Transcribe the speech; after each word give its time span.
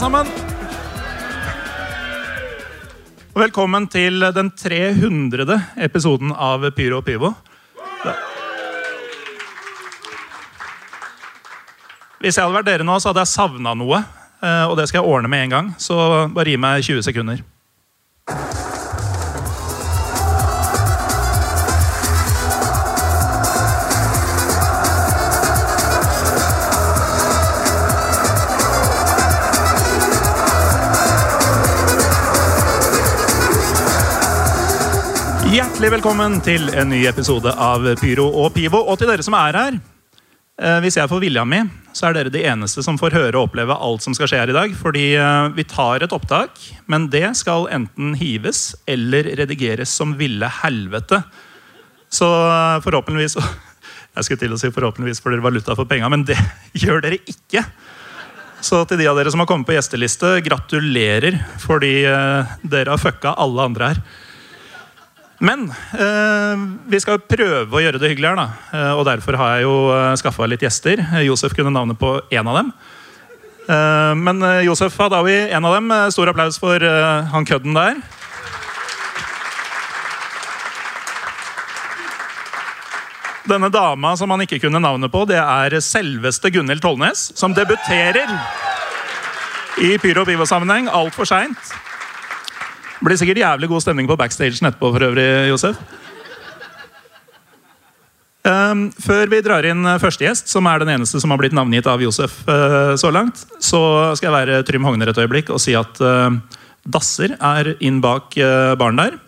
Alle 0.00 0.24
sammen. 0.24 0.26
Velkommen 3.34 3.86
til 3.88 4.20
den 4.34 4.50
300. 4.50 5.60
episoden 5.76 6.32
av 6.32 6.64
Pyro 6.76 7.00
og 7.00 7.04
Pivo. 7.04 7.34
Hvis 12.20 12.36
jeg 12.36 12.44
hadde 12.44 12.56
vært 12.58 12.68
dere 12.68 12.84
nå, 12.84 12.98
så 13.00 13.10
hadde 13.10 13.22
jeg 13.24 13.32
savna 13.32 13.74
noe. 13.74 14.02
eh, 14.42 14.64
Og 14.68 14.76
det 14.76 14.88
skal 14.88 15.02
jeg 15.02 15.08
ordne 15.08 15.28
med 15.28 15.44
en 15.44 15.50
gang. 15.50 15.74
Så 15.78 16.28
bare 16.34 16.50
gi 16.50 16.56
meg 16.56 16.82
20 16.82 17.02
sekunder. 17.02 17.40
Hjertelig 35.50 35.88
velkommen 35.96 36.36
til 36.46 36.68
en 36.78 36.92
ny 36.92 37.00
episode 37.10 37.50
av 37.58 37.82
Pyro 37.98 38.28
og 38.42 38.52
Pivo. 38.54 38.84
Og 38.86 39.00
til 39.00 39.08
dere 39.10 39.24
som 39.26 39.34
er 39.34 39.56
her. 39.58 39.78
eh, 40.62 40.78
Hvis 40.80 40.96
jeg 40.96 41.10
får 41.10 41.20
vilja 41.20 41.44
mi, 41.44 41.62
så 41.92 42.06
er 42.06 42.14
dere 42.14 42.30
de 42.30 42.44
eneste 42.46 42.84
som 42.86 42.98
får 42.98 43.16
høre 43.16 43.36
og 43.38 43.48
oppleve 43.48 43.74
alt 43.74 44.02
som 44.02 44.14
skal 44.14 44.28
skje 44.30 44.38
her 44.38 44.52
i 44.52 44.54
dag. 44.54 44.76
Fordi 44.78 45.16
eh, 45.18 45.48
vi 45.56 45.64
tar 45.64 46.04
et 46.04 46.12
opptak, 46.14 46.50
men 46.86 47.08
det 47.10 47.36
skal 47.36 47.66
enten 47.68 48.14
hives 48.14 48.76
eller 48.86 49.24
redigeres 49.42 49.90
som 49.90 50.14
ville 50.20 50.46
helvete. 50.62 51.22
Så 52.10 52.26
eh, 52.30 52.80
forhåpentligvis 52.86 53.36
Jeg 54.16 54.24
skulle 54.26 54.40
til 54.40 54.54
å 54.54 54.58
si 54.58 54.70
forhåpentligvis 54.74 55.20
får 55.22 55.34
dere 55.34 55.48
valuta 55.50 55.74
for 55.78 55.86
penga, 55.86 56.08
men 56.10 56.24
det 56.26 56.38
gjør 56.82 57.02
dere 57.02 57.18
ikke. 57.26 57.64
Så 58.60 58.84
til 58.86 58.98
de 59.00 59.06
av 59.08 59.16
dere 59.18 59.30
som 59.32 59.40
har 59.42 59.48
kommet 59.50 59.66
på 59.66 59.74
gjesteliste, 59.74 60.36
gratulerer, 60.44 61.38
fordi 61.62 62.02
dere 62.04 62.90
har 62.92 63.00
fucka 63.00 63.32
alle 63.40 63.64
andre 63.64 63.86
her. 63.94 64.02
Men 65.40 65.70
eh, 65.96 66.62
vi 66.92 66.98
skal 67.00 67.22
prøve 67.24 67.72
å 67.72 67.80
gjøre 67.80 68.00
det 68.00 68.10
hyggelig 68.12 68.28
her, 68.28 68.36
da. 68.36 68.48
Eh, 68.76 68.92
og 68.92 69.06
derfor 69.08 69.38
har 69.40 69.54
jeg 69.56 69.64
jo 69.64 69.76
eh, 69.94 70.12
skaffa 70.20 70.48
litt 70.50 70.64
gjester. 70.66 71.00
Eh, 71.00 71.24
Josef 71.30 71.54
kunne 71.56 71.72
navnet 71.72 71.96
på 72.00 72.18
én 72.28 72.44
av 72.44 72.58
dem. 72.58 72.72
Eh, 73.64 74.12
men 74.20 74.44
Josef 74.66 74.98
Hadawi, 75.00 75.38
en 75.48 75.64
av 75.64 75.78
dem. 75.78 75.94
Stor 76.12 76.28
applaus 76.28 76.60
for 76.60 76.84
eh, 76.84 77.32
han 77.32 77.48
kødden 77.48 77.78
der. 77.78 78.02
Denne 83.48 83.72
dama 83.72 84.12
som 84.20 84.30
han 84.30 84.44
ikke 84.44 84.60
kunne 84.66 84.84
navnet 84.84 85.10
på, 85.10 85.24
det 85.26 85.40
er 85.40 85.80
selveste 85.80 86.52
Gunhild 86.52 86.84
Tollnes, 86.84 87.30
som 87.32 87.56
debuterer 87.56 88.28
i 89.80 89.96
Pyro 90.02 90.26
og 90.26 90.28
Pivo-sammenheng 90.28 90.92
altfor 90.92 91.24
seint. 91.24 91.72
Blir 93.00 93.16
sikkert 93.16 93.40
jævlig 93.40 93.68
god 93.70 93.84
stemning 93.84 94.08
på 94.08 94.16
backstagen 94.20 94.68
etterpå, 94.68 94.92
for 94.92 95.08
øvrig, 95.08 95.28
Josef. 95.48 95.78
Um, 98.40 98.86
før 98.96 99.28
vi 99.28 99.42
drar 99.44 99.66
inn 99.68 99.84
eh, 99.84 99.98
første 100.00 100.24
gjest, 100.24 100.48
som 100.48 100.64
er 100.64 100.80
den 100.80 100.94
eneste 100.94 101.20
som 101.20 101.32
har 101.32 101.36
blitt 101.42 101.52
navngitt 101.52 101.84
av 101.90 102.00
Josef 102.00 102.38
uh, 102.48 102.96
så 102.96 103.10
langt, 103.12 103.42
så 103.60 103.80
skal 104.16 104.30
jeg 104.30 104.36
være 104.36 104.62
Trym 104.64 104.86
Hogner 104.88 105.10
et 105.12 105.20
øyeblikk 105.20 105.52
og 105.52 105.60
si 105.60 105.74
at 105.76 106.00
uh, 106.00 106.32
dasser 106.88 107.34
er 107.36 107.74
inn 107.84 107.98
bak 108.00 108.32
uh, 108.40 108.72
baren 108.80 109.00
der. 109.00 109.18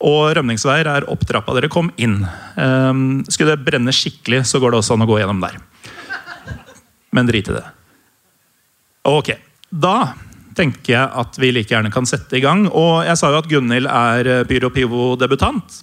Og 0.00 0.30
rømningsveier 0.38 0.88
er 0.88 1.08
opp 1.12 1.26
trappa 1.28 1.56
dere 1.58 1.68
kom 1.72 1.90
inn. 2.00 2.22
Um, 2.56 3.20
skulle 3.28 3.52
det 3.52 3.66
brenne 3.66 3.92
skikkelig, 3.92 4.46
så 4.48 4.62
går 4.62 4.72
det 4.72 4.80
også 4.80 4.96
an 4.96 5.04
å 5.04 5.10
gå 5.10 5.20
gjennom 5.20 5.44
der. 5.44 5.58
Men 7.12 7.28
drit 7.28 7.52
i 7.52 7.56
det. 7.58 7.66
Ok, 9.08 9.34
da 9.68 9.96
tenker 10.58 10.94
jeg 10.94 11.18
at 11.22 11.38
vi 11.40 11.52
like 11.54 11.72
gjerne 11.72 11.92
kan 11.94 12.08
sette 12.08 12.38
i 12.38 12.42
gang. 12.44 12.66
Og 12.68 13.04
jeg 13.06 13.18
sa 13.20 13.30
jo 13.32 13.40
at 13.40 13.50
Gunhild 13.50 13.88
er 13.90 14.32
eh, 14.32 14.44
Pyro 14.48 14.70
Pivo-debutant. 14.74 15.80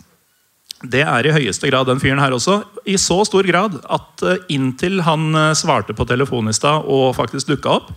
Det 0.85 1.01
er 1.07 1.25
i 1.25 1.33
høyeste 1.33 1.69
grad 1.71 1.87
den 1.89 2.01
fyren 2.03 2.21
her 2.21 2.35
også. 2.35 2.59
I 2.85 2.97
så 3.01 3.21
stor 3.27 3.47
grad 3.47 3.79
at 3.83 4.25
eh, 4.27 4.43
inntil 4.53 5.01
han 5.07 5.31
eh, 5.31 5.53
svarte 5.57 5.95
på 5.97 6.07
telefonen 6.09 6.51
i 6.53 6.57
stad 6.57 6.85
og 6.91 7.15
faktisk 7.17 7.53
dukka 7.53 7.79
opp, 7.79 7.93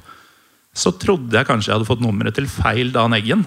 så 0.79 0.95
trodde 0.95 1.35
jeg 1.35 1.49
kanskje 1.49 1.73
jeg 1.73 1.81
hadde 1.81 1.89
fått 1.89 2.05
nummeret 2.05 2.37
til 2.39 2.47
feil 2.51 2.93
Dan 2.95 3.17
Eggen. 3.17 3.45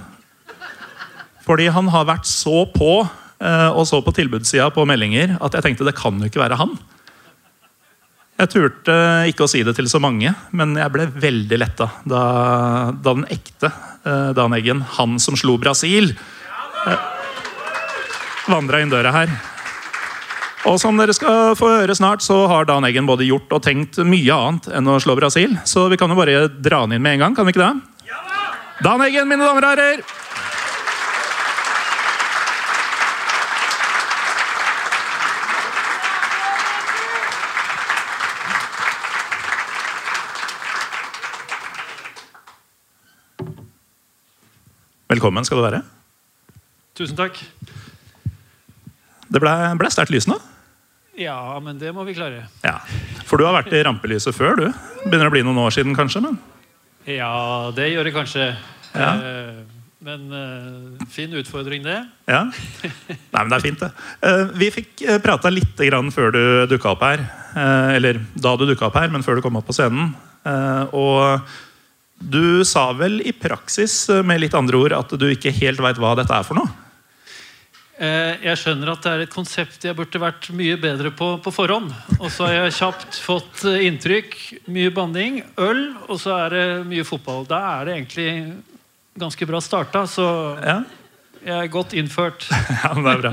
Fordi 1.46 1.72
han 1.74 1.88
har 1.94 2.10
vært 2.10 2.28
så 2.30 2.66
på 2.70 2.94
og 3.42 3.86
så 3.90 3.98
på 4.06 4.12
tilbudssida 4.14 4.68
på 4.70 4.84
meldinger 4.86 5.32
at 5.42 5.56
jeg 5.58 5.66
tenkte 5.66 5.88
det 5.88 5.96
kan 5.98 6.20
jo 6.22 6.28
ikke 6.30 6.44
være 6.44 6.60
han. 6.60 6.76
Jeg 8.42 8.50
turte 8.50 8.94
ikke 9.30 9.46
å 9.46 9.50
si 9.52 9.60
det 9.62 9.76
til 9.78 9.86
så 9.92 10.00
mange, 10.02 10.32
men 10.58 10.74
jeg 10.74 10.90
ble 10.90 11.06
veldig 11.14 11.60
letta 11.62 11.92
da, 12.10 12.22
da 12.90 13.14
den 13.14 13.28
ekte 13.30 13.70
eh, 13.70 14.32
Dan 14.34 14.56
Eggen, 14.58 14.82
han 14.98 15.20
som 15.22 15.38
slo 15.38 15.60
Brasil, 15.62 16.10
eh, 16.90 17.04
vandra 18.50 18.80
inn 18.82 18.90
døra 18.90 19.12
her. 19.14 19.36
Og 20.66 20.80
som 20.82 20.98
dere 20.98 21.14
skal 21.14 21.54
få 21.58 21.70
høre 21.70 21.94
snart, 21.98 22.26
så 22.26 22.40
har 22.50 22.66
Dan 22.66 22.88
Eggen 22.90 23.06
både 23.10 23.30
gjort 23.30 23.54
og 23.54 23.62
tenkt 23.66 24.02
mye 24.02 24.34
annet 24.34 24.72
enn 24.74 24.90
å 24.90 24.98
slå 25.02 25.14
Brasil. 25.22 25.54
Så 25.70 25.86
vi 25.94 26.02
kan 26.02 26.10
jo 26.10 26.18
bare 26.18 26.48
dra 26.50 26.82
han 26.82 26.98
inn 26.98 27.06
med 27.06 27.20
en 27.20 27.28
gang, 27.28 27.38
kan 27.38 27.46
vi 27.46 27.54
ikke 27.54 27.68
det? 27.68 28.18
Dan 28.82 29.06
Eggen, 29.06 29.30
mine 29.30 29.46
damer 29.46 29.70
og 29.70 29.74
herrer! 29.76 30.21
Velkommen 45.12 45.44
skal 45.44 45.60
du 45.60 45.66
være. 45.66 45.82
Tusen 46.96 47.18
takk. 47.20 47.36
Det 49.32 49.40
ble, 49.44 49.52
ble 49.80 49.90
sterkt 49.92 50.28
nå. 50.30 50.38
Ja, 51.20 51.36
men 51.60 51.80
det 51.82 51.92
må 51.92 52.06
vi 52.08 52.14
klare. 52.16 52.46
Ja. 52.64 52.78
For 53.28 53.36
du 53.40 53.44
har 53.44 53.58
vært 53.58 53.74
i 53.76 53.82
rampelyset 53.84 54.36
før, 54.38 54.56
du. 54.56 54.68
Begynner 55.04 55.28
å 55.28 55.34
bli 55.34 55.42
noen 55.44 55.60
år 55.60 55.74
siden, 55.76 55.96
kanskje? 55.98 56.22
men... 56.24 56.40
Ja, 57.10 57.72
det 57.76 57.90
gjør 57.92 58.08
det 58.08 58.14
kanskje. 58.16 58.48
Ja. 58.94 59.10
Eh, 59.18 59.80
Men 60.02 60.32
eh, 60.34 61.02
fin 61.14 61.34
utfordring, 61.38 61.84
det. 61.86 61.98
Ja. 62.32 62.46
Nei, 62.48 63.42
men 63.42 63.52
det 63.52 63.58
er 63.60 63.66
fint, 63.66 63.84
det. 63.84 63.90
Eh, 64.26 64.44
Vi 64.64 64.70
fikk 64.78 65.04
prata 65.26 65.52
litt 65.52 65.76
grann 65.90 66.14
før 66.16 66.32
du 66.36 66.42
dukka 66.72 66.94
opp 66.96 67.04
her. 67.06 67.26
Eller 67.98 68.22
da 68.40 68.56
du 68.56 68.64
dukka 68.70 68.88
opp 68.88 68.96
her, 69.02 69.12
men 69.12 69.28
før 69.28 69.38
du 69.38 69.44
kom 69.44 69.60
opp 69.60 69.68
på 69.68 69.76
scenen. 69.76 70.14
Og 70.96 71.52
du 72.22 72.64
sa 72.68 72.92
vel 72.94 73.22
i 73.26 73.34
praksis, 73.34 74.10
eh, 74.10 74.22
med 74.24 74.42
litt 74.44 74.56
andre 74.58 74.78
ord, 74.78 74.94
at 74.94 75.18
du 75.18 75.28
ikke 75.32 75.54
helt 75.62 75.82
veit 75.84 76.00
hva 76.02 76.16
dette 76.20 76.36
er 76.36 76.48
for 76.48 76.60
noe? 76.60 76.70
Eh, 78.02 78.38
Jeg 78.42 78.58
skjønner 78.58 78.94
at 78.96 79.04
det 79.06 79.12
er 79.12 79.24
et 79.28 79.34
konsept 79.34 79.84
jeg 79.86 79.96
burde 79.98 80.22
vært 80.22 80.48
mye 80.58 80.78
bedre 80.82 81.12
på 81.14 81.36
på 81.44 81.54
forhånd. 81.54 81.92
Og 82.20 82.32
så 82.34 82.48
har 82.48 82.56
jeg 82.56 82.78
kjapt 82.80 83.20
fått 83.22 83.66
eh, 83.70 83.86
inntrykk. 83.86 84.38
Mye 84.74 84.94
banning, 84.94 85.44
øl, 85.58 85.84
og 86.08 86.18
så 86.22 86.34
er 86.48 86.56
det 86.56 86.66
mye 86.90 87.06
fotball. 87.06 87.46
Da 87.46 87.62
er 87.76 87.86
det 87.86 88.00
egentlig 88.00 88.32
ganske 89.22 89.46
bra 89.46 89.62
starta, 89.62 90.08
så 90.10 90.26
Ja, 90.66 90.82
jeg 91.46 91.58
er 91.58 91.70
godt 91.74 91.94
innført. 91.94 92.48
ja 92.84 92.94
men 92.98 93.06
det 93.06 93.14
er 93.14 93.22
bra. 93.22 93.32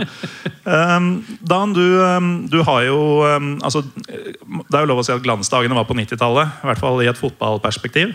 Um, 0.68 1.10
Dan, 1.40 1.72
du, 1.72 1.84
um, 2.04 2.48
du 2.48 2.62
har 2.64 2.82
jo 2.84 2.98
um, 3.24 3.54
altså, 3.64 3.80
Det 4.04 4.74
er 4.76 4.84
jo 4.84 4.90
lov 4.90 5.00
å 5.00 5.04
si 5.06 5.14
at 5.14 5.24
glansdagene 5.24 5.76
var 5.76 5.88
på 5.88 5.96
90-tallet. 5.96 6.60
I 6.60 6.68
hvert 6.68 6.82
fall 6.82 7.00
i 7.04 7.08
et 7.08 7.20
fotballperspektiv. 7.20 8.12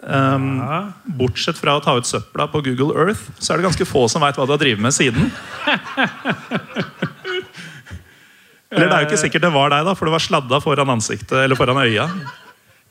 Um, 0.00 0.60
Ja. 0.64 0.78
Bortsett 1.04 1.58
fra 1.60 1.74
å 1.76 1.82
ta 1.84 1.92
ut 1.98 2.08
søpla 2.08 2.46
på 2.48 2.62
Google 2.64 2.94
Earth, 2.96 3.20
så 3.38 3.52
er 3.52 3.60
det 3.60 3.68
ganske 3.68 3.84
få 3.88 4.06
som 4.08 4.22
veit 4.24 4.38
hva 4.38 4.46
du 4.48 4.54
har 4.54 4.62
drevet 4.62 4.80
med 4.80 4.94
siden. 4.96 5.28
Eller 8.70 8.86
det 8.86 8.94
er 8.94 9.02
jo 9.02 9.08
ikke 9.08 9.18
sikkert 9.24 9.42
det 9.42 9.50
var 9.52 9.72
deg, 9.72 9.82
da, 9.88 9.96
for 9.98 10.06
du 10.06 10.14
var 10.14 10.22
sladda 10.22 10.60
foran 10.62 10.92
ansiktet 10.94 11.34
eller 11.42 11.58
foran 11.58 11.80
øya. 11.82 12.04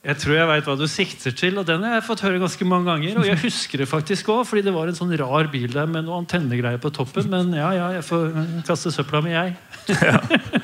Jeg 0.03 0.15
tror 0.19 0.35
jeg 0.35 0.47
veit 0.47 0.67
hva 0.67 0.75
du 0.79 0.85
sikter 0.91 1.33
til, 1.35 1.57
og 1.59 1.65
den 1.67 1.83
har 1.83 1.97
jeg 1.97 2.05
fått 2.07 2.21
høre 2.23 2.39
ganske 2.39 2.67
mange 2.67 2.87
ganger. 2.87 3.17
Og 3.19 3.27
jeg 3.27 3.39
husker 3.41 3.81
det 3.81 3.87
faktisk 3.91 4.27
òg, 4.31 4.45
fordi 4.47 4.63
det 4.67 4.73
var 4.75 4.91
en 4.91 4.95
sånn 4.95 5.11
rar 5.19 5.47
bil 5.51 5.71
der 5.71 5.87
med 5.91 6.07
noe 6.07 6.19
antennegreier 6.21 6.79
på 6.83 6.91
toppen. 6.95 7.27
Men 7.31 7.51
ja, 7.55 7.71
ja, 7.75 7.89
jeg 7.97 8.05
får 8.07 8.27
kaste 8.67 8.91
søpla 8.95 9.23
mi, 9.23 9.31
jeg. 9.35 9.55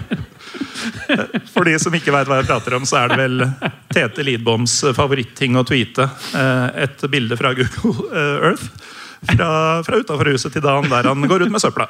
For 1.54 1.68
de 1.68 1.76
som 1.82 1.94
ikke 1.96 2.14
veit 2.14 2.30
hva 2.30 2.40
jeg 2.42 2.48
prater 2.50 2.76
om, 2.78 2.86
så 2.88 3.00
er 3.02 3.12
det 3.12 3.18
vel 3.20 3.44
Tete 3.94 4.26
Lidboms 4.26 4.78
favoritting 4.98 5.58
å 5.60 5.66
tweete. 5.68 6.08
eh, 6.36 6.84
Et 6.86 7.06
bilde 7.12 7.38
fra 7.40 7.54
Google 7.58 8.10
eh, 8.12 8.50
Earth 8.52 8.68
fra, 9.26 9.50
fra 9.86 10.02
utafor 10.02 10.30
huset 10.34 10.54
til 10.54 10.62
Dan, 10.66 10.90
der 10.92 11.08
han 11.10 11.26
går 11.30 11.48
ut 11.48 11.54
med 11.54 11.64
søpla. 11.64 11.88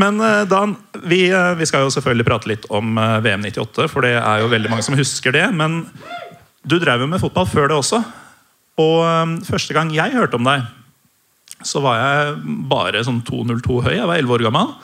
Men 0.00 0.20
eh, 0.20 0.44
Dan, 0.48 0.76
vi, 1.04 1.26
vi 1.58 1.68
skal 1.68 1.84
jo 1.86 1.92
selvfølgelig 1.92 2.28
prate 2.28 2.52
litt 2.52 2.68
om 2.72 2.96
VM 3.24 3.44
98, 3.44 3.88
for 3.92 4.06
det 4.06 4.14
er 4.20 4.44
jo 4.44 4.52
veldig 4.52 4.72
mange 4.72 4.86
som 4.86 4.96
husker 4.98 5.36
det. 5.36 5.46
Men 5.56 5.82
du 6.66 6.78
drev 6.82 7.04
jo 7.04 7.10
med 7.10 7.22
fotball 7.22 7.48
før 7.50 7.70
det 7.72 7.80
også. 7.80 8.02
Og 8.80 9.38
første 9.48 9.72
gang 9.72 9.88
jeg 9.94 10.12
hørte 10.12 10.36
om 10.36 10.44
deg, 10.44 10.66
så 11.64 11.80
var 11.80 11.96
jeg 11.96 12.34
bare 12.68 13.00
sånn 13.06 13.22
2,02 13.24 13.78
høy. 13.86 13.94
Jeg 13.96 14.08
var 14.08 14.20
11 14.20 14.34
år 14.36 14.44
gammel. 14.50 14.74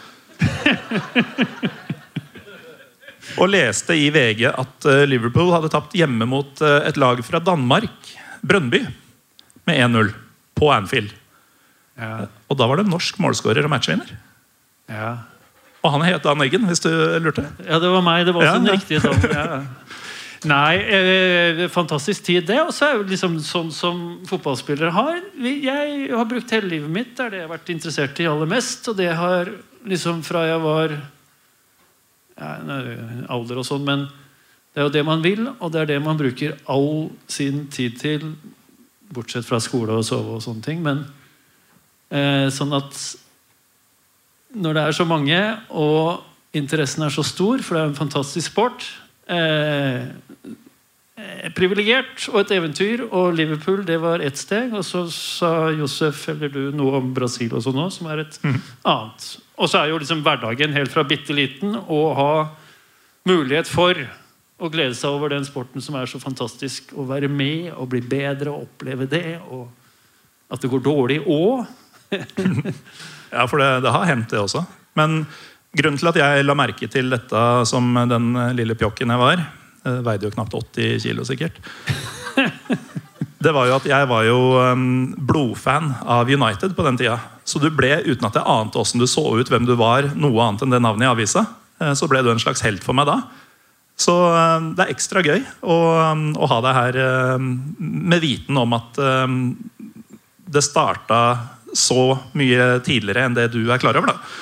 Og 3.40 3.48
leste 3.52 3.96
i 3.96 4.08
VG 4.12 4.44
at 4.50 4.86
eh, 4.90 5.04
Liverpool 5.08 5.52
hadde 5.54 5.70
tapt 5.72 5.94
hjemme 5.96 6.26
mot 6.28 6.60
eh, 6.64 6.78
et 6.90 6.98
lag 7.00 7.20
fra 7.24 7.40
Danmark, 7.42 8.12
Brøndby, 8.42 8.82
med 9.68 9.78
1-0 9.88 10.12
på 10.58 10.70
Anfield. 10.74 11.12
Ja, 11.98 12.26
Og 12.50 12.56
da 12.58 12.66
var 12.66 12.80
det 12.80 12.86
en 12.86 12.94
norsk 12.94 13.18
målskårer 13.22 13.64
og 13.68 13.72
matchvinner. 13.74 14.16
ja. 14.90 15.12
Og 15.82 15.90
han 15.96 16.04
het 16.06 16.22
Dan 16.22 16.38
Eggen, 16.44 16.62
hvis 16.70 16.78
du 16.78 16.92
lurte. 17.18 17.42
Ja, 17.66 17.80
det 17.82 17.88
var 17.90 18.04
meg. 18.06 18.20
Det 18.22 18.30
var 18.36 18.44
også 18.44 18.52
Ja, 18.54 18.58
den 18.62 18.76
riktige 18.76 19.00
sånn. 19.02 19.24
Ja. 19.34 19.56
Nei, 20.52 20.76
eh, 20.78 21.62
fantastisk 21.74 22.22
tid, 22.28 22.44
det. 22.46 22.60
Og 22.62 22.70
så 22.70 22.86
er 22.86 23.00
jo 23.00 23.08
liksom 23.08 23.40
sånn 23.42 23.72
som 23.74 23.98
fotballspillere 24.30 24.92
har. 24.94 25.16
Jeg 25.42 26.06
har 26.14 26.28
brukt 26.30 26.54
hele 26.54 26.70
livet 26.70 26.86
mitt. 26.94 27.10
Det 27.18 27.24
er 27.26 27.34
det 27.34 27.40
jeg 27.40 27.48
har 27.48 27.54
vært 27.56 27.72
interessert 27.74 28.22
i 28.22 28.28
aller 28.30 28.46
mest. 28.54 28.86
Og 28.92 28.96
det 29.00 29.08
har 29.18 29.50
liksom 29.90 30.22
fra 30.22 30.44
jeg 30.52 30.62
var 30.62 30.94
ja, 30.94 31.00
nå 31.00 31.00
er 31.00 31.02
det 31.02 32.20
alder 32.40 33.60
og 33.60 33.66
sånn, 33.66 33.84
men 33.86 34.06
det 34.72 34.80
er 34.80 34.86
jo 34.86 34.92
det 34.94 35.04
man 35.04 35.22
vil, 35.24 35.44
og 35.60 35.72
det 35.72 35.82
er 35.82 35.90
det 35.90 36.00
man 36.00 36.16
bruker 36.16 36.56
all 36.72 37.10
sin 37.28 37.66
tid 37.72 37.98
til. 38.00 38.30
Bortsett 39.12 39.44
fra 39.44 39.60
skole 39.60 39.98
og 39.98 40.06
sove 40.08 40.38
og 40.38 40.44
sånne 40.44 40.64
ting. 40.64 40.80
Men 40.80 41.04
eh, 42.08 42.48
sånn 42.48 42.72
at 42.72 42.96
når 44.56 44.78
det 44.78 44.84
er 44.86 44.96
så 44.96 45.04
mange, 45.08 45.40
og 45.68 46.24
interessen 46.56 47.04
er 47.04 47.12
så 47.12 47.24
stor, 47.24 47.60
for 47.60 47.76
det 47.76 47.82
er 47.82 47.90
en 47.90 48.00
fantastisk 48.00 48.52
sport 48.52 48.84
eh, 49.32 50.08
eh, 51.20 51.46
Privilegert 51.56 52.30
og 52.32 52.40
et 52.40 52.56
eventyr, 52.56 53.04
og 53.10 53.36
Liverpool 53.36 53.84
det 53.84 54.00
var 54.00 54.24
ett 54.24 54.40
steg. 54.40 54.72
Og 54.72 54.88
så 54.88 55.04
sa 55.12 55.68
Josef 55.76 56.30
eller 56.32 56.48
du 56.48 56.62
noe 56.72 56.96
om 57.02 57.12
Brasil 57.12 57.52
og 57.52 57.64
sånn 57.68 57.84
òg, 57.84 57.92
som 57.92 58.08
er 58.08 58.24
et 58.24 58.40
annet. 58.88 59.32
Og 59.60 59.68
så 59.68 59.82
er 59.82 59.92
jo 59.92 60.00
liksom 60.00 60.22
hverdagen 60.24 60.74
helt 60.76 60.92
fra 60.92 61.04
bitte 61.06 61.34
liten 61.36 61.76
å 61.76 62.00
ha 62.16 62.32
mulighet 63.28 63.68
for 63.70 63.98
å 64.62 64.70
glede 64.70 64.94
seg 64.96 65.14
over 65.16 65.32
den 65.34 65.44
sporten 65.46 65.82
som 65.82 65.96
er 65.98 66.08
så 66.10 66.20
fantastisk. 66.22 66.94
Å 66.94 67.06
være 67.08 67.28
med 67.30 67.72
og 67.74 67.90
bli 67.92 68.02
bedre 68.04 68.52
og 68.52 68.68
oppleve 68.68 69.08
det. 69.10 69.38
Og 69.50 69.66
at 70.52 70.62
det 70.62 70.70
går 70.72 70.84
dårlig 70.84 71.22
òg. 71.26 71.66
Ja, 73.32 73.46
for 73.48 73.56
det, 73.56 73.80
det 73.80 73.88
har 73.88 74.02
hendt, 74.04 74.28
det 74.28 74.36
også. 74.36 74.60
Men 75.00 75.22
grunnen 75.72 75.96
til 75.96 76.10
at 76.10 76.18
jeg 76.20 76.44
la 76.44 76.52
merke 76.52 76.84
til 76.92 77.08
dette 77.08 77.44
som 77.64 77.86
den 78.10 78.34
lille 78.58 78.76
pjokken 78.76 79.08
jeg 79.08 79.22
var 79.22 79.40
eh, 79.40 80.02
Veide 80.04 80.28
jo 80.28 80.34
knapt 80.34 80.52
80 80.58 81.00
kilo, 81.00 81.24
sikkert. 81.24 81.56
Det 83.42 83.52
var 83.54 83.68
jo 83.68 83.76
at 83.76 83.86
jeg 83.88 84.08
var 84.10 84.26
jo 84.26 84.38
um, 84.60 84.86
blodfan 85.16 85.92
av 86.06 86.30
United 86.30 86.76
på 86.76 86.86
den 86.86 86.98
tida. 87.00 87.18
Så 87.48 87.58
du 87.62 87.68
ble, 87.74 87.96
uten 88.06 88.28
at 88.28 88.38
jeg 88.38 88.46
ante 88.46 88.78
åssen 88.78 89.02
du 89.02 89.08
så 89.10 89.24
ut, 89.34 89.50
hvem 89.50 89.66
du 89.66 89.74
var, 89.78 90.12
noe 90.14 90.44
annet 90.46 90.64
enn 90.64 90.74
det 90.74 90.82
navnet 90.84 91.08
i 91.08 91.10
avisa, 91.10 91.46
eh, 91.82 91.94
så 91.98 92.06
ble 92.10 92.22
du 92.22 92.30
en 92.30 92.42
slags 92.42 92.62
helt 92.62 92.84
for 92.86 92.94
meg 92.94 93.08
da. 93.10 93.18
Så 93.98 94.14
eh, 94.30 94.68
det 94.78 94.86
er 94.86 94.94
ekstra 94.94 95.24
gøy 95.26 95.40
å, 95.60 95.78
um, 96.12 96.28
å 96.38 96.50
ha 96.52 96.60
deg 96.68 96.78
her 96.78 97.00
med 97.42 98.22
viten 98.22 98.60
om 98.62 98.78
at 98.78 99.02
det 100.52 100.62
starta 100.64 101.22
så 101.72 102.18
mye 102.36 102.78
tidligere 102.84 103.26
enn 103.26 103.36
det 103.36 103.48
du 103.54 103.64
er 103.72 103.80
klar 103.80 103.96
over. 103.98 104.12
da. 104.12 104.38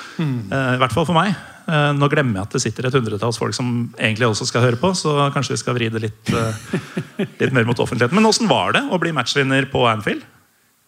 Eh, 0.51 0.73
I 0.75 0.81
hvert 0.81 0.95
fall 0.95 1.07
for 1.07 1.17
meg. 1.17 1.33
Eh, 1.67 1.91
Nå 1.97 2.09
glemmer 2.11 2.39
jeg 2.39 2.47
at 2.47 2.55
det 2.55 2.63
sitter 2.63 2.87
et 2.87 2.97
hundretalls 2.97 3.39
folk 3.41 3.55
som 3.57 3.71
egentlig 3.97 4.29
også 4.29 4.47
skal 4.49 4.65
høre 4.65 4.79
på, 4.81 4.93
så 4.97 5.29
kanskje 5.35 5.55
vi 5.55 5.61
skal 5.61 5.77
vri 5.77 5.89
det 5.93 6.03
litt, 6.07 6.33
eh, 6.33 7.25
litt 7.41 7.55
mer 7.55 7.67
mot 7.69 7.79
offentligheten. 7.79 8.17
Men 8.17 8.29
åssen 8.29 8.49
var 8.51 8.75
det 8.77 8.83
å 8.89 8.99
bli 9.01 9.13
matchvinner 9.15 9.67
på 9.71 9.85
Anfield? 9.89 10.25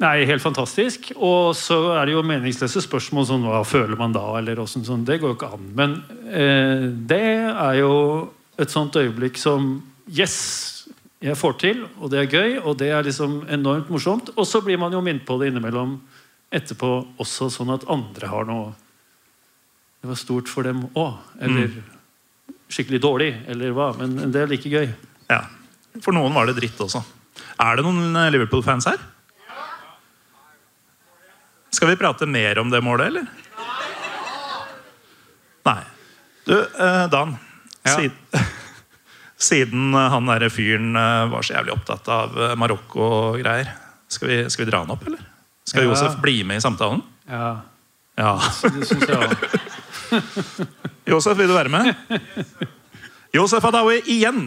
Nei, 0.04 0.26
helt 0.28 0.44
fantastisk. 0.44 1.12
Og 1.16 1.54
så 1.56 1.78
er 1.96 2.08
det 2.08 2.16
jo 2.16 2.26
meningsløse 2.26 2.82
spørsmål 2.84 3.28
sånn 3.30 3.46
hva 3.48 3.62
føler 3.68 3.96
man 4.00 4.16
da? 4.16 4.26
eller 4.40 4.58
hvordan, 4.60 4.86
sånn, 4.88 5.06
Det 5.06 5.20
går 5.22 5.34
jo 5.34 5.38
ikke 5.38 5.54
an. 5.54 5.68
Men 5.78 5.98
eh, 6.28 6.90
det 7.14 7.24
er 7.54 7.80
jo 7.80 7.94
et 8.60 8.74
sånt 8.74 8.96
øyeblikk 9.00 9.40
som 9.40 9.76
Yes! 10.12 10.70
Jeg 11.24 11.38
får 11.40 11.54
til, 11.56 11.86
og 12.04 12.10
det 12.12 12.20
er 12.20 12.34
gøy, 12.36 12.58
og 12.68 12.74
det 12.82 12.90
er 12.92 13.06
liksom 13.06 13.46
enormt 13.48 13.88
morsomt. 13.88 14.34
Og 14.36 14.44
så 14.44 14.60
blir 14.60 14.76
man 14.76 14.92
jo 14.92 15.00
minnet 15.00 15.24
på 15.24 15.38
det 15.40 15.54
innimellom 15.54 15.94
etterpå 16.52 16.90
også, 17.24 17.48
sånn 17.48 17.72
at 17.72 17.86
andre 17.88 18.28
har 18.28 18.44
noe 18.50 18.74
Det 20.04 20.10
var 20.12 20.18
stort 20.20 20.50
for 20.52 20.68
dem 20.68 20.84
òg. 21.00 21.16
Eller 21.40 21.72
skikkelig 22.74 23.00
dårlig, 23.04 23.30
eller 23.48 23.72
hva. 23.76 23.92
Men 23.96 24.18
det 24.34 24.42
er 24.44 24.50
like 24.52 24.68
gøy. 24.72 24.90
Ja, 25.32 25.44
For 26.04 26.12
noen 26.16 26.34
var 26.36 26.50
det 26.50 26.58
dritt 26.58 26.80
også. 26.84 27.00
Er 27.64 27.78
det 27.80 27.86
noen 27.86 28.16
eh, 28.20 28.28
Liverpool-fans 28.34 28.88
her? 28.90 29.00
Skal 31.74 31.90
vi 31.94 31.98
prate 32.02 32.28
mer 32.30 32.60
om 32.62 32.70
det 32.74 32.82
målet, 32.86 33.08
eller? 33.14 33.30
Nei. 35.66 35.80
Du, 36.50 36.58
eh, 36.60 37.06
Dan. 37.14 37.38
Ja. 37.88 37.96
Siden, 37.96 38.18
siden 39.48 39.94
han 39.96 40.28
derre 40.30 40.50
fyren 40.54 40.96
eh, 41.00 41.24
var 41.32 41.46
så 41.48 41.56
jævlig 41.58 41.74
opptatt 41.78 42.10
av 42.12 42.36
eh, 42.50 42.56
Marokko 42.60 43.06
og 43.08 43.40
greier, 43.42 43.72
skal 44.12 44.30
vi, 44.30 44.38
skal 44.52 44.66
vi 44.66 44.72
dra 44.74 44.84
han 44.84 44.92
opp, 44.98 45.08
eller? 45.08 45.24
Skal 45.68 45.86
Ja. 45.88 45.94
Josef 45.94 46.20
bli 46.22 46.42
med 46.44 46.60
i 46.60 46.66
samtalen? 46.66 47.00
Ja, 47.32 47.54
Ja. 48.20 48.36
det 48.76 48.84
syns 48.92 49.08
jeg 49.08 49.16
òg. 49.18 49.38
Josef, 51.10 51.38
vil 51.38 51.48
du 51.52 51.56
være 51.58 51.70
med? 51.74 51.94
Josef 53.34 53.66
Adawi 53.66 54.00
igjen! 54.14 54.46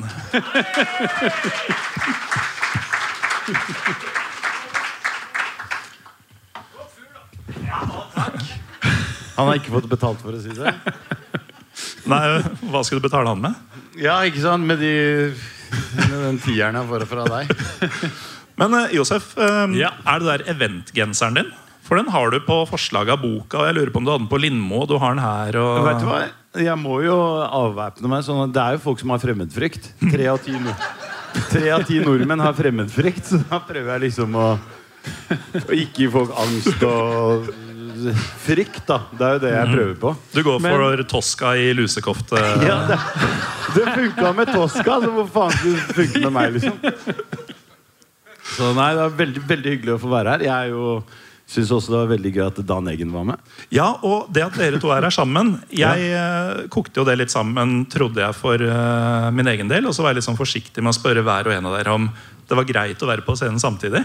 Han 9.37 9.49
har 9.51 9.59
ikke 9.59 9.75
fått 9.75 9.89
betalt 9.91 10.23
for 10.25 10.37
å 10.37 10.41
si 10.41 10.55
det. 10.57 10.73
Nei, 12.09 12.23
Hva 12.71 12.81
skal 12.87 13.01
du 13.01 13.05
betale 13.05 13.33
han 13.33 13.43
med? 13.43 13.59
Ja, 14.01 14.19
ikke 14.29 14.41
sant? 14.45 14.65
Med, 14.69 14.81
de, 14.81 14.93
med 15.99 16.17
den 16.23 16.41
tieren 16.45 16.79
jeg 16.79 16.89
får 16.91 17.05
fra 17.11 17.27
deg. 17.29 17.53
Men 18.61 18.77
eh, 18.79 18.95
Josef, 18.97 19.35
eh, 19.37 19.77
Ja. 19.77 19.91
er 20.09 20.23
det 20.23 20.31
der 20.31 20.47
eventgenseren 20.55 21.37
din? 21.43 21.51
For 21.87 22.01
den 22.01 22.11
har 22.11 22.33
du 22.35 22.41
på 22.43 22.59
forslaget 22.67 23.15
av 23.15 23.23
boka, 23.23 23.61
og 23.61 23.69
jeg 23.69 23.77
lurer 23.77 23.93
på 23.95 24.01
om 24.01 24.07
du 24.07 24.11
hadde 24.11 24.25
den 24.25 24.33
på 24.33 24.41
Lindmo, 24.43 24.83
og 24.83 24.89
du 24.91 24.97
har 24.99 25.15
den 25.15 25.23
her. 25.23 25.59
Og... 25.63 25.85
Vet 25.87 26.01
du 26.03 26.09
hva? 26.09 26.23
Jeg 26.67 26.81
må 26.81 26.97
jo 27.05 27.17
avvæpne 27.45 28.09
meg 28.09 28.23
sånn 28.25 28.47
at 28.47 28.55
Det 28.57 28.63
er 28.63 28.77
jo 28.79 28.83
folk 28.87 29.03
som 29.03 29.13
har 29.13 29.21
fremmedfrykt. 29.21 29.91
Tre 30.01 30.31
av 30.33 30.41
ti, 30.41 30.55
nord 30.57 30.87
Tre 31.51 31.69
av 31.75 31.85
ti 31.85 31.99
nordmenn 32.01 32.41
har 32.41 32.57
fremmedfrykt, 32.57 33.29
så 33.29 33.43
da 33.45 33.61
prøver 33.61 33.93
jeg 33.93 34.05
liksom 34.07 34.39
å, 34.41 34.47
å 35.61 35.77
ikke 35.77 36.07
gi 36.07 36.09
folk 36.15 36.33
angst 36.43 36.87
og 36.89 37.51
frykt, 38.47 38.81
da. 38.89 38.99
Det 39.13 39.27
er 39.27 39.37
jo 39.37 39.43
det 39.43 39.53
jeg 39.53 39.69
prøver 39.75 39.93
på. 40.01 40.13
Du 40.33 40.41
går 40.47 40.65
for 40.65 41.05
Tosca 41.13 41.53
i 41.61 41.69
lusekofte. 41.77 42.41
Ja, 42.65 42.79
det, 42.89 42.99
det 43.77 43.85
funka 43.85 44.33
med 44.39 44.53
Tosca, 44.55 44.99
så 45.05 45.13
hvor 45.13 45.29
faen 45.37 45.55
skulle 45.59 45.85
det 45.85 45.99
funke 46.01 46.25
med 46.25 46.35
meg, 46.39 46.57
liksom? 46.57 47.55
Så 48.57 48.73
nei, 48.77 48.91
det 48.97 49.05
er 49.05 49.17
veldig, 49.21 49.45
veldig 49.53 49.73
hyggelig 49.77 49.97
å 49.97 50.03
få 50.07 50.11
være 50.13 50.37
her. 50.37 50.47
Jeg 50.47 50.57
er 50.57 50.73
jo 50.73 50.91
Syns 51.47 51.71
også 51.71 51.93
det 51.93 51.99
var 52.01 52.09
veldig 52.11 52.31
gøy 52.35 52.45
at 52.49 52.57
Dan 52.67 52.89
Eggen 52.91 53.13
var 53.15 53.27
med. 53.29 53.51
Ja, 53.71 53.93
og 54.03 54.27
det 54.35 54.43
at 54.43 54.57
dere 54.59 54.81
to 54.83 54.91
er 54.91 55.05
her 55.07 55.15
sammen 55.15 55.53
Jeg 55.71 56.09
ja. 56.11 56.25
kokte 56.75 56.99
jo 56.99 57.07
det 57.07 57.15
litt 57.21 57.31
sammen, 57.31 57.85
trodde 57.91 58.19
jeg, 58.25 58.35
for 58.35 58.59
uh, 58.59 59.29
min 59.31 59.47
egen 59.55 59.71
del. 59.71 59.87
Og 59.87 59.95
så 59.95 60.03
var 60.03 60.11
jeg 60.11 60.21
litt 60.21 60.27
sånn 60.27 60.41
forsiktig 60.41 60.83
med 60.83 60.91
å 60.91 60.97
spørre 60.99 61.23
hver 61.27 61.47
og 61.47 61.55
en 61.55 61.69
av 61.71 61.77
dere 61.79 61.95
om 61.95 62.09
det 62.47 62.59
var 62.59 62.67
greit 62.67 63.03
å 63.03 63.11
være 63.11 63.23
på 63.27 63.37
scenen 63.39 63.63
samtidig. 63.63 64.03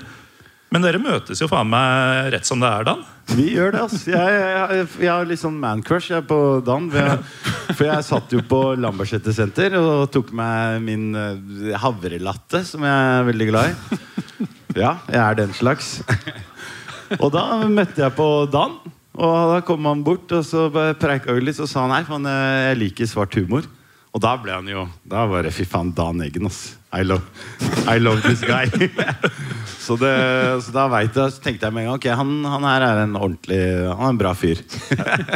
Men 0.71 0.85
dere 0.85 1.01
møtes 1.03 1.41
jo 1.41 1.49
faen 1.51 1.67
meg 1.67 2.29
rett 2.31 2.47
som 2.47 2.61
det 2.61 2.69
er, 2.69 2.85
Dan. 2.87 3.01
Vi 3.35 3.49
gjør 3.57 3.73
det, 3.73 3.81
altså. 3.87 4.13
Jeg, 4.13 4.37
jeg, 4.37 4.85
jeg 5.03 5.11
har 5.11 5.27
litt 5.27 5.41
sånn 5.41 5.57
man-crush 5.59 6.13
på 6.29 6.37
Dan. 6.63 6.87
For 6.93 7.09
jeg, 7.09 7.49
for 7.73 7.87
jeg 7.89 8.07
satt 8.07 8.37
jo 8.37 8.43
på 8.47 8.61
Lambertseter 8.79 9.35
senter 9.35 9.75
og 9.81 10.05
tok 10.13 10.31
meg 10.37 10.79
min 10.85 11.09
eh, 11.17 11.73
havrelatte, 11.81 12.63
som 12.69 12.87
jeg 12.87 13.11
er 13.17 13.27
veldig 13.27 13.49
glad 13.51 13.73
i. 13.73 13.99
Ja, 14.79 14.95
jeg 15.11 15.19
er 15.19 15.35
den 15.41 15.51
slags. 15.57 15.97
Og 17.19 17.29
da 17.33 17.45
møtte 17.67 18.03
jeg 18.05 18.15
på 18.15 18.27
Dan. 18.51 18.79
Og 19.11 19.35
da 19.51 19.59
kom 19.67 19.85
han 19.89 20.03
bort 20.07 20.31
og 20.31 20.45
så 20.47 20.69
preika 20.71 21.35
vi 21.35 21.43
litt, 21.43 21.59
og 21.59 21.67
sa 21.67 21.83
han 21.83 21.91
nei, 21.91 22.03
faen, 22.07 22.27
jeg 22.31 22.77
liker 22.79 23.09
svart 23.09 23.35
humor. 23.35 23.67
Og 24.11 24.19
da 24.19 24.33
ble 24.39 24.51
han 24.51 24.67
jo 24.67 24.81
Da 25.07 25.23
var 25.29 25.45
det 25.45 25.53
fy 25.55 25.63
faen 25.67 25.93
Dan 25.95 26.19
Eggen, 26.23 26.49
ass. 26.49 26.77
I 26.91 27.05
love, 27.07 27.23
I 27.87 27.99
love 27.99 28.19
this 28.25 28.41
guy. 28.43 28.67
så, 29.85 29.95
det, 29.95 30.11
så 30.65 30.73
da 30.75 30.89
vet 30.91 31.15
jeg, 31.15 31.31
så 31.31 31.43
tenkte 31.43 31.69
jeg 31.69 31.75
med 31.75 31.85
en 31.85 31.93
gang 31.93 31.99
Ok, 32.01 32.07
han, 32.19 32.33
han 32.51 32.67
her 32.67 32.83
er 32.83 32.99
en 33.05 33.15
ordentlig 33.15 33.61
Han 33.87 34.03
er 34.09 34.11
en 34.11 34.19
bra 34.19 34.33
fyr. 34.35 34.59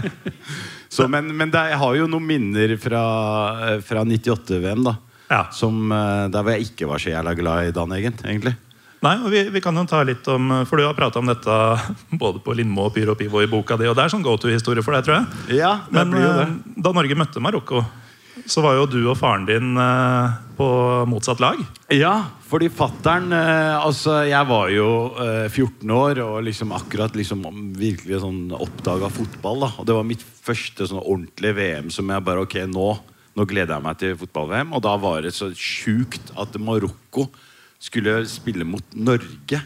så, 0.95 1.07
men 1.11 1.31
men 1.31 1.53
det, 1.53 1.63
jeg 1.71 1.79
har 1.79 1.95
jo 2.01 2.09
noen 2.11 2.27
minner 2.27 2.75
fra, 2.81 3.05
fra 3.87 4.03
98-VM, 4.03 4.83
da. 4.87 4.97
Ja. 5.31 5.41
Som, 5.55 5.87
eh, 5.95 6.27
der 6.31 6.43
hvor 6.43 6.53
jeg 6.53 6.67
ikke 6.67 6.91
var 6.91 7.01
så 7.01 7.15
jævla 7.15 7.33
glad 7.39 7.69
i 7.69 7.75
Dan 7.75 7.95
Eggen, 7.95 8.19
egentlig. 8.27 8.55
Nei, 9.05 9.15
og 9.21 9.29
vi, 9.29 9.43
vi 9.53 9.61
kan 9.61 9.75
jo 9.77 9.83
ta 9.89 9.99
litt 10.07 10.25
om 10.31 10.49
For 10.65 10.79
du 10.81 10.85
har 10.87 10.95
prata 10.97 11.19
om 11.21 11.27
dette 11.29 11.57
både 12.23 12.39
på 12.41 12.55
Lindmo 12.57 12.87
og 12.87 12.95
Pyro 12.95 13.13
Pivo 13.19 13.43
i 13.43 13.49
boka 13.51 13.77
di, 13.77 13.85
og 13.89 13.95
det 13.97 14.07
er 14.07 14.13
sånn 14.15 14.25
go 14.25 14.33
to-historie 14.41 14.81
for 14.85 14.95
deg, 14.97 15.05
tror 15.05 15.19
jeg. 15.19 15.59
Ja, 15.59 15.75
det 15.85 15.99
Men 15.99 16.15
blir 16.15 16.25
jo 16.25 16.33
det. 16.39 16.47
eh, 16.49 16.81
da 16.87 16.93
Norge 16.95 17.17
møtte 17.19 17.43
Marokko, 17.43 17.83
så 18.49 18.61
var 18.65 18.75
jo 18.79 18.87
du 18.89 18.97
og 19.07 19.15
faren 19.19 19.45
din 19.47 19.77
eh, 19.79 20.33
på 20.57 20.67
motsatt 21.11 21.39
lag. 21.43 21.61
Ja, 21.93 22.15
fordi 22.49 22.67
fattern 22.73 23.29
eh, 23.35 23.75
Altså, 23.79 24.17
jeg 24.27 24.47
var 24.49 24.69
jo 24.73 24.87
eh, 25.23 25.47
14 25.51 25.93
år 25.95 26.21
og 26.25 26.37
liksom 26.47 26.73
akkurat 26.75 27.15
liksom 27.17 27.45
virkelig 27.79 28.21
sånn 28.25 28.41
oppdaga 28.57 29.09
fotball. 29.13 29.65
da 29.67 29.71
Og 29.79 29.87
det 29.89 29.97
var 29.97 30.07
mitt 30.07 30.23
første 30.45 30.87
sånn 30.89 31.01
ordentlige 31.03 31.57
VM 31.61 31.91
som 31.93 32.09
jeg 32.11 32.25
bare 32.27 32.43
Ok, 32.45 32.57
nå, 32.71 32.89
nå 33.37 33.47
gleder 33.49 33.77
jeg 33.77 33.85
meg 33.87 33.99
til 34.01 34.17
fotball-VM. 34.19 34.75
Og 34.77 34.83
da 34.85 34.95
var 35.01 35.21
det 35.25 35.33
så 35.37 35.49
sjukt 35.55 36.33
at 36.39 36.55
Marokko 36.61 37.29
skulle 37.79 38.21
spille 38.29 38.67
mot 38.67 38.95
Norge 38.95 39.61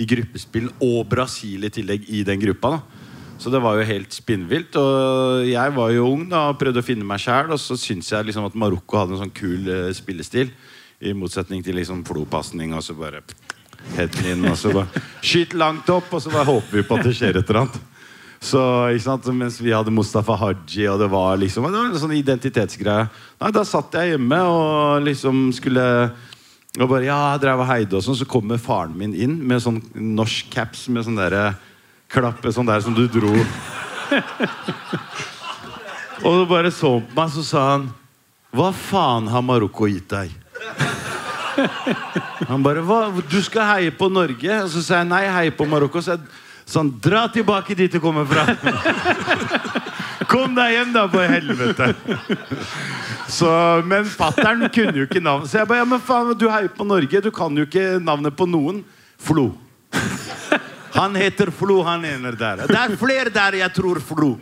i 0.00 0.06
gruppespill, 0.08 0.70
og 0.80 1.04
Brasil 1.10 1.66
i 1.66 1.72
tillegg 1.72 2.08
i 2.08 2.24
den 2.24 2.40
gruppa. 2.40 2.78
da 2.78 3.00
så 3.40 3.48
det 3.48 3.60
var 3.64 3.78
jo 3.78 3.88
helt 3.88 4.12
spinnvilt. 4.12 4.76
Og 4.76 5.46
jeg 5.48 5.76
var 5.76 5.92
jo 5.94 6.08
ung 6.12 6.26
da 6.28 6.50
og 6.50 6.58
prøvde 6.60 6.82
å 6.82 6.84
finne 6.84 7.06
meg 7.08 7.22
sjæl. 7.22 7.54
Og 7.54 7.60
så 7.60 7.76
syns 7.80 8.12
jeg 8.12 8.28
liksom 8.28 8.50
at 8.50 8.58
Marokko 8.58 9.00
hadde 9.00 9.16
en 9.16 9.22
sånn 9.22 9.36
kul 9.36 9.70
uh, 9.70 9.88
spillestil. 9.96 10.52
I 11.00 11.14
motsetning 11.16 11.64
til 11.64 11.78
liksom 11.80 12.02
flopasning 12.04 12.74
og 12.76 12.84
så 12.84 12.96
bare 12.98 13.22
headen 13.96 14.28
inn. 14.34 14.44
Og 14.50 14.58
så 14.60 14.74
bare 14.76 15.04
skyt 15.24 15.56
langt 15.56 15.88
opp, 15.92 16.12
og 16.12 16.20
så 16.20 16.32
bare 16.34 16.50
håper 16.50 16.82
vi 16.82 16.84
på 16.84 16.98
at 16.98 17.08
det 17.08 17.14
skjer 17.16 17.40
et 17.40 17.48
eller 17.48 17.62
annet. 17.62 17.80
Så 18.40 18.60
ikke 18.92 19.04
sant, 19.04 19.26
Mens 19.36 19.58
vi 19.60 19.72
hadde 19.72 19.92
Mustafa 19.92 20.36
Haji, 20.40 20.86
og 20.88 21.00
det 21.02 21.10
var 21.12 21.34
liksom 21.36 21.66
Det 21.68 21.76
var 21.76 21.90
en 21.90 22.00
sånn 22.00 22.16
identitetsgreie. 22.16 23.08
Nei, 23.40 23.50
Da 23.56 23.64
satt 23.68 23.96
jeg 23.96 24.14
hjemme 24.14 24.38
og 24.48 25.04
liksom 25.08 25.48
skulle 25.56 25.84
og 26.78 26.86
bare, 26.86 27.08
ja, 27.08 27.34
drev 27.42 27.64
og 27.64 27.66
heide 27.66 27.96
og 27.98 28.04
sånn, 28.04 28.18
Så 28.20 28.26
kommer 28.30 28.60
faren 28.62 28.94
min 28.98 29.14
inn 29.14 29.38
med 29.42 29.62
sånn 29.62 29.80
norsk 29.94 30.52
caps 30.52 30.88
med 30.88 31.04
sånn 31.06 31.18
derre 31.18 31.54
klappe 32.10 32.52
sånn 32.54 32.68
der 32.68 32.80
som 32.84 32.94
du 32.94 33.08
dro. 33.10 33.30
og 36.24 36.36
så 36.36 36.46
bare 36.50 36.70
så 36.74 37.00
på 37.02 37.16
meg, 37.16 37.32
så 37.34 37.42
sa 37.46 37.60
han 37.72 37.90
Hva 38.54 38.70
faen 38.74 39.28
har 39.30 39.42
Marokko 39.46 39.86
gitt 39.90 40.10
deg? 40.10 40.28
Han 42.50 42.62
bare 42.64 42.82
Hva? 42.86 43.00
Du 43.30 43.38
skal 43.44 43.68
heie 43.68 43.92
på 43.94 44.08
Norge? 44.10 44.62
Og 44.64 44.70
så 44.72 44.82
sa 44.82 45.02
jeg 45.02 45.10
nei, 45.10 45.24
heie 45.30 45.52
på 45.54 45.66
Marokko. 45.68 46.02
Så 46.02 46.16
jeg, 46.16 46.20
han, 46.70 46.90
dra 47.02 47.26
tilbake 47.32 47.74
dit 47.78 47.92
du 47.92 48.00
kommer 48.02 48.26
fra. 48.30 48.46
Kom 50.30 50.54
deg 50.54 50.76
hjem, 50.76 50.92
da, 50.94 51.06
for 51.10 51.26
helvete! 51.26 51.90
Så, 53.30 53.50
men 53.86 54.06
fattern 54.10 54.66
kunne 54.74 54.94
jo 54.98 55.06
ikke 55.08 55.22
navnet. 55.22 55.50
Så 55.50 55.60
jeg 55.60 55.70
bare, 55.70 55.82
ja, 55.82 55.88
men 55.90 56.02
faen, 56.02 56.32
du 56.38 56.46
heier 56.50 56.70
på 56.74 56.86
Norge. 56.86 57.22
Du 57.22 57.30
kan 57.34 57.54
jo 57.58 57.66
ikke 57.66 57.98
navnet 58.02 58.36
på 58.38 58.46
noen. 58.50 58.82
Flo. 59.20 59.50
Han 60.94 61.14
heter 61.14 61.50
Flo, 61.54 61.80
han 61.86 62.04
ene 62.04 62.32
der. 62.34 62.64
Det 62.66 62.76
er 62.76 62.94
flere 62.98 63.30
der 63.32 63.58
jeg 63.60 63.72
tror 63.76 64.00
Flo. 64.02 64.32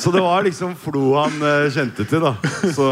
Så 0.00 0.12
det 0.14 0.22
var 0.24 0.46
liksom 0.46 0.72
Flo 0.80 1.12
han 1.18 1.36
eh, 1.44 1.68
kjente 1.74 2.06
til, 2.08 2.24
da. 2.24 2.32
Så, 2.72 2.86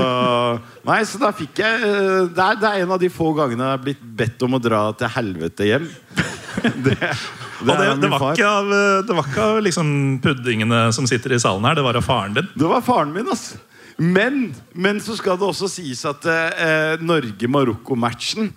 nei, 0.89 1.01
så 1.09 1.21
da 1.23 1.33
fikk 1.37 1.63
jeg 1.65 1.89
eh, 1.89 2.29
det, 2.29 2.49
er, 2.69 2.83
en 2.83 2.93
av 2.97 3.01
de 3.01 3.09
få 3.13 3.33
gangene 3.37 3.65
jeg 3.65 3.77
har 3.79 3.85
blitt 3.87 4.05
bedt 4.21 4.45
om 4.45 4.59
å 4.59 4.63
dra 4.63 4.83
til 4.99 5.13
helvete 5.17 5.71
hjem. 5.71 5.89
Det, 6.85 6.97
det, 7.59 7.73
Og 7.73 7.81
det, 7.81 7.89
det, 8.03 8.11
var 8.13 8.27
ikke 8.33 8.51
av, 8.51 8.73
eh, 8.75 9.01
det 9.07 9.17
var 9.19 9.31
ikke 9.31 9.47
av 9.47 9.63
liksom 9.67 9.89
puddingene 10.25 10.83
som 10.95 11.09
sitter 11.11 11.35
i 11.35 11.41
salen 11.43 11.67
her, 11.67 11.79
det 11.79 11.87
var 11.87 11.99
av 11.99 12.07
faren 12.07 12.37
din. 12.39 12.51
Det 12.55 12.71
var 12.71 12.85
faren 12.87 13.15
min, 13.15 13.31
ass. 13.33 13.53
Men, 13.99 14.53
men 14.79 15.01
så 15.03 15.17
skal 15.19 15.39
det 15.41 15.49
også 15.49 15.67
sies 15.73 16.05
at 16.07 16.27
eh, 16.31 17.01
Norge-Marokko-matchen 17.03 18.53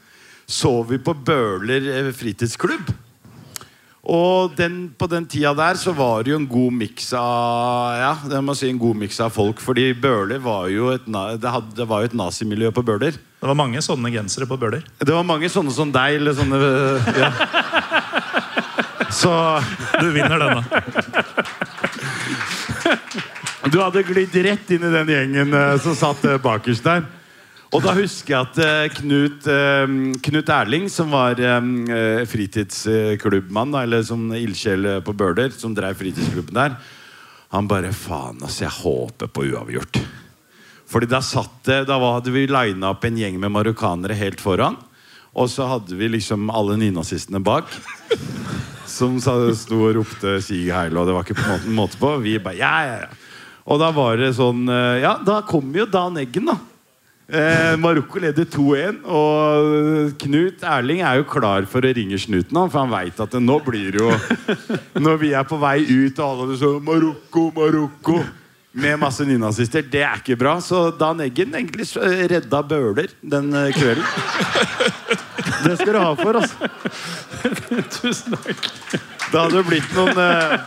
så 0.45 0.81
vi 0.85 0.99
på 1.01 1.15
Bøhler 1.17 1.87
eh, 1.95 2.11
fritidsklubb. 2.13 2.91
Og 4.11 4.55
den, 4.57 4.87
på 4.97 5.05
den 5.05 5.27
tida 5.29 5.53
der 5.53 5.77
så 5.77 5.93
var 5.93 6.23
det 6.25 6.31
jo 6.33 6.39
en 6.39 6.47
god 6.49 6.73
miks 6.73 7.11
av 7.13 7.99
Ja, 7.99 8.13
det 8.31 8.39
må 8.41 8.55
si 8.57 8.65
en 8.71 8.79
god 8.81 8.97
miks 8.97 9.19
av 9.21 9.33
folk. 9.33 9.61
Fordi 9.61 9.91
Bøhler 9.93 10.41
var 10.41 10.69
jo 10.73 10.89
et, 10.93 11.05
det, 11.05 11.51
hadde, 11.53 11.75
det 11.77 11.85
var 11.89 12.01
jo 12.01 12.09
et 12.09 12.17
nazimiljø 12.17 12.73
på 12.73 12.85
Bøhler. 12.85 13.17
Det 13.17 13.49
var 13.49 13.57
mange 13.57 13.81
sånne 13.81 14.13
gensere 14.13 14.49
på 14.49 14.57
Bøhler. 14.61 14.85
Det 15.01 15.13
var 15.13 15.25
mange 15.25 15.49
sånne 15.53 15.73
som 15.73 15.93
deg, 15.93 16.17
eller 16.17 16.37
sånne 16.37 16.61
ja. 17.17 17.31
Så 19.11 19.31
Du 19.99 20.11
vinner 20.11 20.39
denne. 20.39 20.63
Du 23.69 23.77
hadde 23.77 24.01
glidd 24.03 24.33
rett 24.41 24.71
inn 24.73 24.83
i 24.87 24.91
den 24.91 25.09
gjengen 25.11 25.53
eh, 25.53 25.75
som 25.83 25.93
satt 25.97 26.23
eh, 26.25 26.39
bakerst 26.41 26.85
der. 26.87 27.03
Og 27.71 27.83
da 27.85 27.93
husker 27.95 28.33
jeg 28.33 28.47
at 28.49 28.57
eh, 28.65 28.95
Knut, 28.97 29.45
Knut 30.25 30.49
Erling, 30.51 30.89
som 30.91 31.13
var 31.13 31.39
fritidsklubbmann, 32.27 33.77
eller 33.83 34.01
som 34.03 34.25
ildsjel 34.35 34.97
på 35.05 35.15
Bøler, 35.15 35.53
som 35.55 35.75
drev 35.77 35.95
fritidsklubben 36.01 36.57
der, 36.57 36.75
han 37.53 37.69
bare 37.69 37.93
Faen, 37.95 38.41
altså, 38.41 38.65
jeg 38.65 38.75
håper 38.81 39.31
på 39.31 39.45
uavgjort. 39.51 40.01
Fordi 40.91 41.07
da 41.07 41.21
satt 41.23 41.61
det, 41.67 41.83
da 41.87 41.99
hadde 42.01 42.33
vi 42.33 42.47
lina 42.49 42.91
opp 42.91 43.05
en 43.07 43.19
gjeng 43.19 43.37
med 43.39 43.53
marokkanere 43.53 44.17
helt 44.19 44.43
foran. 44.43 44.75
Og 45.31 45.47
så 45.47 45.69
hadde 45.69 45.95
vi 45.95 46.09
liksom 46.11 46.49
alle 46.51 46.75
nynazistene 46.81 47.39
bak. 47.43 47.69
Som 49.01 49.17
sto 49.19 49.81
og 49.81 49.95
ropte 49.97 50.37
'Sig 50.37 50.69
heil', 50.69 50.97
og 50.97 51.07
det 51.07 51.15
var 51.15 51.25
ikke 51.25 51.41
på 51.41 51.57
en 51.57 51.75
måte, 51.75 51.97
på. 51.97 52.15
Vi 52.21 52.37
bare 52.37 52.59
ja, 52.59 52.75
ja, 52.85 52.97
ja. 53.05 53.09
Og 53.65 53.79
da 53.81 53.91
var 53.93 54.17
det 54.17 54.33
sånn 54.37 54.67
eh, 54.69 55.01
Ja, 55.03 55.15
da 55.25 55.41
kom 55.45 55.69
jo 55.73 55.85
Dan 55.89 56.19
Eggen, 56.21 56.49
da. 56.49 56.57
Eh, 57.31 57.77
Marokko 57.79 58.19
leder 58.19 58.43
2-1, 58.43 58.97
og 59.07 60.17
Knut 60.19 60.65
Erling 60.67 60.99
er 60.99 61.21
jo 61.21 61.29
klar 61.31 61.63
for 61.69 61.79
å 61.79 61.93
ringe 61.95 62.19
snuten, 62.19 62.57
for 62.67 62.81
han 62.81 62.91
veit 62.91 63.21
at 63.23 63.31
det, 63.31 63.39
nå 63.39 63.55
blir 63.63 63.93
det 63.95 64.01
jo 64.01 64.11
Når 65.05 65.21
vi 65.21 65.31
er 65.31 65.47
på 65.47 65.59
vei 65.61 65.79
ut, 65.87 66.19
og 66.19 66.43
alle 66.43 66.59
sånn 66.59 66.83
Marokko, 66.83 67.47
Marokko 67.55 68.19
med 68.71 68.99
masse 68.99 69.25
nynazister. 69.27 69.83
Det 69.83 70.03
er 70.03 70.19
ikke 70.19 70.37
bra. 70.39 70.57
Så 70.63 70.89
Dan 70.95 71.19
Eggen 71.23 71.55
egentlig 71.55 71.87
redda 72.31 72.61
Bøhler 72.63 73.11
den 73.21 73.51
eh, 73.55 73.71
kvelden. 73.75 75.27
Det 75.63 75.75
skal 75.79 75.93
du 75.93 75.99
ha 76.01 76.11
for, 76.17 76.33
altså. 76.41 76.69
Tusen 78.01 78.35
takk. 78.37 78.69
Det 79.31 79.39
hadde 79.39 79.61
blitt 79.67 79.91
noen 79.95 80.17
eh, 80.19 80.59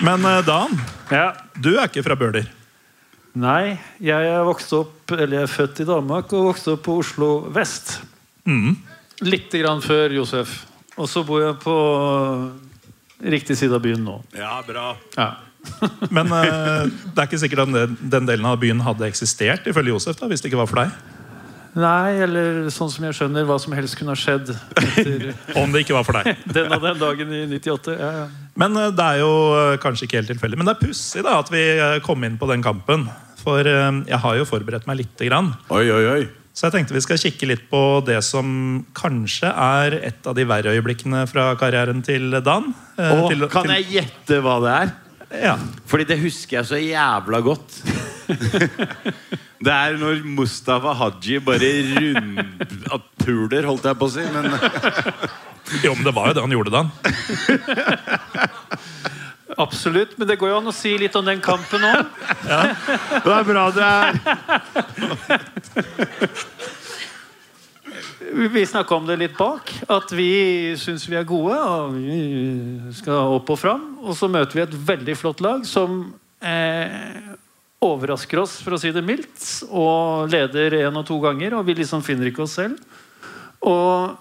Men 0.00 0.24
eh, 0.24 0.44
Dan, 0.46 0.78
Ja. 1.10 1.32
du 1.54 1.76
er 1.78 1.86
ikke 1.88 2.02
fra 2.06 2.16
Bøler. 2.18 2.48
Nei, 3.36 3.76
jeg 4.00 4.28
er 4.32 4.44
vokst 4.48 4.70
opp 4.72 5.12
Eller 5.12 5.42
jeg 5.42 5.44
er 5.44 5.52
født 5.52 5.80
i 5.82 5.86
Danmark 5.88 6.30
og 6.32 6.46
vokste 6.52 6.72
opp 6.76 6.82
på 6.86 6.94
Oslo 7.02 7.28
vest. 7.52 7.98
Mm. 8.48 8.76
Litt 9.26 9.52
grann 9.52 9.82
før 9.84 10.14
Josef. 10.16 10.62
Og 10.96 11.08
så 11.12 11.20
bor 11.28 11.42
jeg 11.44 11.58
på 11.60 11.74
riktig 13.26 13.56
side 13.60 13.76
av 13.76 13.82
byen 13.84 14.04
nå. 14.04 14.16
Ja, 14.36 14.54
bra. 14.66 14.94
Ja. 15.16 15.28
Men 16.16 16.30
uh, 16.32 16.86
det 16.86 17.18
er 17.20 17.28
ikke 17.28 17.42
sikkert 17.42 17.64
at 17.66 17.74
den, 17.74 17.98
den 18.16 18.28
delen 18.28 18.48
av 18.48 18.58
byen 18.62 18.80
hadde 18.84 19.08
eksistert 19.08 19.66
ifølge 19.70 19.94
Josef, 19.94 20.18
da, 20.20 20.28
hvis 20.30 20.44
det 20.44 20.50
ikke 20.52 20.62
var 20.62 20.70
for 20.70 20.82
deg. 20.84 20.94
Nei, 21.76 22.22
eller 22.24 22.70
sånn 22.72 22.88
som 22.88 23.04
jeg 23.04 23.18
skjønner, 23.18 23.44
hva 23.44 23.58
som 23.60 23.74
helst 23.76 23.98
kunne 23.98 24.14
ha 24.14 24.16
skjedd 24.16 24.48
etter 24.80 25.26
Om 25.60 25.74
det 25.74 25.84
ikke 25.84 25.98
var 25.98 26.06
for 26.08 26.16
deg. 26.16 26.40
den 26.56 26.72
og 26.72 26.86
den 26.86 27.02
dagen 27.02 27.34
i 27.36 27.42
98. 27.52 27.98
Ja, 28.00 28.12
ja. 28.22 28.24
Men 28.56 28.78
uh, 28.80 28.88
det 28.96 29.10
er 29.12 29.20
jo 29.20 29.34
uh, 29.52 29.74
kanskje 29.82 30.08
ikke 30.08 30.22
helt 30.22 30.32
tilfeldig. 30.32 30.60
Men 30.62 30.70
det 30.70 30.76
er 30.78 30.82
pussig 30.86 31.26
da 31.26 31.36
at 31.42 31.52
vi 31.52 31.66
kom 32.06 32.24
inn 32.24 32.40
på 32.40 32.48
den 32.48 32.64
kampen. 32.64 33.10
For 33.46 33.62
jeg 33.62 34.18
har 34.18 34.34
jo 34.40 34.42
forberedt 34.48 34.88
meg 34.88 35.04
lite 35.04 35.28
grann. 35.28 35.52
Oi, 35.70 35.84
oi, 35.86 36.02
oi. 36.16 36.22
Så 36.56 36.66
jeg 36.70 36.72
tenkte 36.72 36.94
vi 36.96 37.02
skal 37.04 37.18
kikke 37.20 37.46
litt 37.50 37.64
på 37.68 37.80
det 38.06 38.16
som 38.24 38.46
kanskje 38.96 39.50
er 39.52 39.98
et 40.08 40.24
av 40.24 40.34
de 40.38 40.46
verre 40.48 40.72
øyeblikkene 40.72 41.26
fra 41.28 41.50
karrieren 41.60 42.00
til 42.04 42.32
Dan. 42.40 42.70
Åh, 42.96 43.26
til- 43.28 43.44
kan 43.52 43.68
til- 43.68 43.74
jeg 43.76 43.90
gjette 43.92 44.38
hva 44.40 44.56
det 44.64 44.72
er? 44.72 44.94
Ja. 45.30 45.58
Fordi 45.86 46.04
det 46.06 46.20
husker 46.20 46.56
jeg 46.60 46.66
så 46.68 46.76
jævla 46.80 47.40
godt. 47.44 47.80
Det 49.56 49.72
er 49.72 49.96
når 49.96 50.18
Mustafa 50.36 50.92
Haji 50.92 51.38
bare 51.40 51.82
rundpuler, 51.96 53.64
holdt 53.66 53.84
jeg 53.88 53.96
på 53.98 54.04
å 54.06 54.10
si. 54.12 54.20
Men 54.34 54.44
Jo, 55.84 55.94
men 55.96 56.04
det 56.06 56.14
var 56.14 56.26
jo 56.28 56.34
det 56.36 56.42
han 56.44 56.52
gjorde, 56.54 56.70
da. 56.70 56.82
Absolutt. 59.64 60.18
Men 60.18 60.28
det 60.28 60.36
går 60.38 60.48
jo 60.52 60.58
an 60.60 60.70
å 60.70 60.74
si 60.76 60.98
litt 61.00 61.16
om 61.18 61.24
den 61.26 61.40
kampen 61.42 61.82
òg. 61.88 62.04
det 62.44 63.32
er 63.32 63.44
bra 63.48 63.64
det 63.74 63.84
er 63.86 64.12
vi 68.32 68.66
snakka 68.66 68.94
om 68.94 69.06
det 69.06 69.18
litt 69.20 69.36
bak. 69.38 69.70
At 69.92 70.12
vi 70.14 70.74
syns 70.80 71.06
vi 71.08 71.18
er 71.18 71.26
gode 71.28 71.56
og 71.56 71.96
vi 71.96 72.92
skal 72.96 73.36
opp 73.38 73.50
og 73.54 73.60
fram. 73.60 73.88
Og 74.02 74.16
så 74.18 74.28
møter 74.30 74.58
vi 74.58 74.64
et 74.66 74.76
veldig 74.90 75.16
flott 75.18 75.42
lag 75.44 75.64
som 75.68 76.02
eh, 76.40 77.32
overrasker 77.84 78.40
oss, 78.42 78.58
for 78.64 78.76
å 78.76 78.80
si 78.80 78.92
det 78.94 79.04
mildt. 79.06 79.42
Og 79.70 80.30
leder 80.32 80.80
én 80.82 81.00
og 81.00 81.06
to 81.08 81.18
ganger, 81.22 81.58
og 81.58 81.66
vi 81.68 81.78
liksom 81.80 82.04
finner 82.06 82.30
ikke 82.30 82.44
oss 82.46 82.56
selv. 82.58 82.80
Og 83.66 84.16